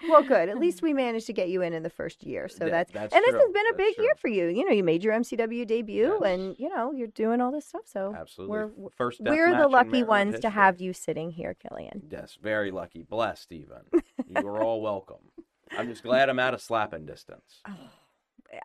Well, 0.08 0.22
good. 0.22 0.48
At 0.50 0.58
least 0.58 0.82
we 0.82 0.92
managed 0.92 1.26
to 1.26 1.32
get 1.32 1.48
you 1.48 1.62
in 1.62 1.72
in 1.72 1.82
the 1.82 1.90
first 1.90 2.22
year, 2.22 2.48
so 2.48 2.66
Yeah, 2.66 2.70
that's, 2.70 2.92
that's 2.92 3.14
and 3.14 3.24
this 3.26 3.34
has 3.34 3.50
been 3.50 3.66
a 3.66 3.72
That's 3.72 3.76
big 3.76 3.94
true. 3.96 4.04
year 4.04 4.14
for 4.16 4.28
you. 4.28 4.46
You 4.46 4.64
know, 4.64 4.70
you 4.70 4.84
made 4.84 5.02
your 5.02 5.14
MCW 5.14 5.66
debut, 5.66 6.18
Yes. 6.22 6.30
and 6.32 6.54
you 6.60 6.68
know 6.68 6.92
you're 6.92 7.08
doing 7.08 7.40
all 7.40 7.50
this 7.50 7.66
stuff. 7.66 7.80
So 7.86 8.14
Absolutely. 8.16 8.52
we're 8.56 8.90
First 8.96 9.24
death 9.24 9.34
we're 9.34 9.50
match 9.50 9.62
the 9.62 9.68
lucky 9.68 9.88
Maryland 10.02 10.08
ones 10.32 10.40
to 10.40 10.50
have 10.50 10.80
you 10.80 10.92
sitting 10.92 11.30
here, 11.32 11.54
Killian. 11.54 12.02
Yes, 12.10 12.36
very 12.40 12.70
lucky. 12.70 13.02
Blessed, 13.02 13.50
even. 13.52 13.78
You 14.40 14.48
are 14.48 14.62
all 14.62 14.80
welcome. 14.80 15.18
I'm 15.76 15.88
just 15.88 16.02
glad 16.02 16.28
I'm 16.28 16.38
out 16.38 16.54
of 16.54 16.60
slapping 16.62 17.06
distance. 17.06 17.60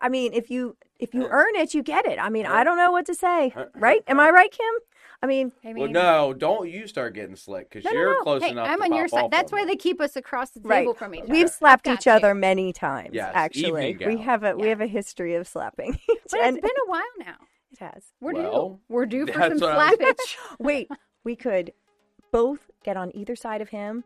I 0.01 0.09
mean, 0.09 0.33
if 0.33 0.49
you 0.49 0.77
if 0.99 1.13
you 1.13 1.27
earn 1.29 1.55
it, 1.55 1.73
you 1.73 1.81
get 1.83 2.05
it. 2.05 2.19
I 2.19 2.29
mean, 2.29 2.45
I 2.45 2.63
don't 2.63 2.77
know 2.77 2.91
what 2.91 3.05
to 3.07 3.15
say, 3.15 3.53
right? 3.75 4.01
Am 4.07 4.19
I 4.19 4.29
right, 4.29 4.51
Kim? 4.51 4.65
I 5.23 5.27
mean, 5.27 5.51
I 5.65 5.73
Well, 5.73 5.89
no, 5.89 6.33
don't 6.33 6.69
you 6.69 6.87
start 6.87 7.13
getting 7.15 7.35
slick 7.35 7.69
because 7.69 7.85
No, 7.85 7.91
no, 7.91 7.97
you're 7.99 8.13
no. 8.17 8.21
close 8.23 8.41
hey, 8.43 8.51
enough. 8.51 8.67
I'm 8.69 8.77
to 8.79 8.85
on 8.85 8.93
your 8.93 9.07
side. 9.07 9.29
That's 9.31 9.51
why 9.51 9.59
me. 9.61 9.65
they 9.65 9.75
keep 9.75 9.99
us 9.99 10.15
across 10.15 10.51
the 10.51 10.61
right? 10.61 10.79
table 10.81 10.93
from 10.93 11.13
each 11.15 11.23
other. 11.23 11.31
We've 11.33 11.49
slapped 11.49 11.85
Got 11.85 11.93
each 11.99 12.05
you. 12.05 12.11
other 12.11 12.33
many 12.35 12.71
times. 12.73 13.09
Yes, 13.13 13.31
actually, 13.35 13.97
we 14.05 14.17
have 14.17 14.43
a 14.43 14.55
we 14.55 14.67
have 14.69 14.81
a 14.81 14.87
history 14.87 15.35
of 15.35 15.47
slapping. 15.47 15.99
But 16.31 16.39
and 16.41 16.57
it's 16.57 16.65
been 16.65 16.77
a 16.87 16.89
while 16.89 17.01
now. 17.19 17.35
it 17.71 17.79
has. 17.79 18.03
We're 18.21 18.33
Well, 18.33 18.69
due. 18.69 18.79
We're 18.87 19.05
due 19.05 19.27
for 19.27 19.33
some 19.33 19.59
what 19.59 19.63
I 19.71 19.89
was- 19.89 19.97
slappage. 19.99 20.37
Wait, 20.59 20.89
we 21.23 21.35
could 21.35 21.73
both 22.31 22.69
get 22.83 22.95
on 22.97 23.13
either 23.15 23.35
side 23.35 23.61
of 23.61 23.69
him. 23.69 24.03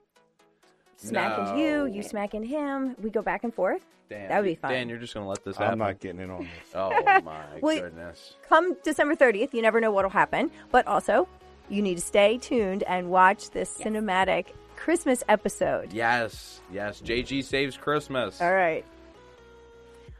Smack 0.97 1.37
into 1.39 1.59
you, 1.61 1.85
you 1.85 2.03
smack 2.03 2.33
into 2.33 2.47
him. 2.47 2.95
We 3.01 3.09
go 3.09 3.21
back 3.21 3.43
and 3.43 3.53
forth. 3.53 3.81
Dan, 4.09 4.29
That 4.29 4.37
would 4.41 4.47
be 4.47 4.55
fun. 4.55 4.71
Dan, 4.71 4.87
you're 4.89 4.97
just 4.99 5.13
gonna 5.13 5.27
let 5.27 5.43
this 5.43 5.57
happen. 5.57 5.73
I'm 5.73 5.79
not 5.79 5.99
getting 5.99 6.21
in 6.21 6.29
on 6.29 6.41
this. 6.43 6.49
Oh 6.75 6.91
my 7.23 7.43
Well, 7.61 7.79
goodness. 7.81 8.35
Come 8.47 8.75
December 8.83 9.15
30th, 9.15 9.53
you 9.53 9.61
never 9.61 9.81
know 9.81 9.91
what'll 9.91 10.11
happen. 10.11 10.51
But 10.71 10.85
also, 10.87 11.27
you 11.69 11.81
need 11.81 11.95
to 11.95 12.01
stay 12.03 12.37
tuned 12.37 12.83
and 12.83 13.09
watch 13.09 13.49
this 13.49 13.75
cinematic 13.75 14.47
Christmas 14.75 15.23
episode. 15.27 15.91
Yes, 15.91 16.61
yes. 16.71 17.01
JG 17.01 17.43
saves 17.43 17.75
Christmas. 17.77 18.39
All 18.41 18.53
right. 18.53 18.85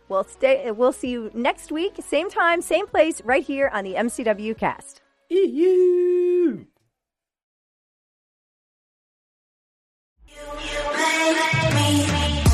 Well, 0.09 0.23
stay. 0.23 0.69
We'll 0.71 0.91
see 0.91 1.09
you 1.09 1.31
next 1.33 1.71
week, 1.71 1.93
same 1.99 2.29
time, 2.29 2.61
same 2.61 2.87
place, 2.87 3.21
right 3.23 3.43
here 3.43 3.69
on 3.73 3.83
the 3.83 3.93
MCW 3.93 4.57
Cast. 4.57 5.01
Ew. 5.29 6.65
You 10.37 10.43
me 11.75 12.44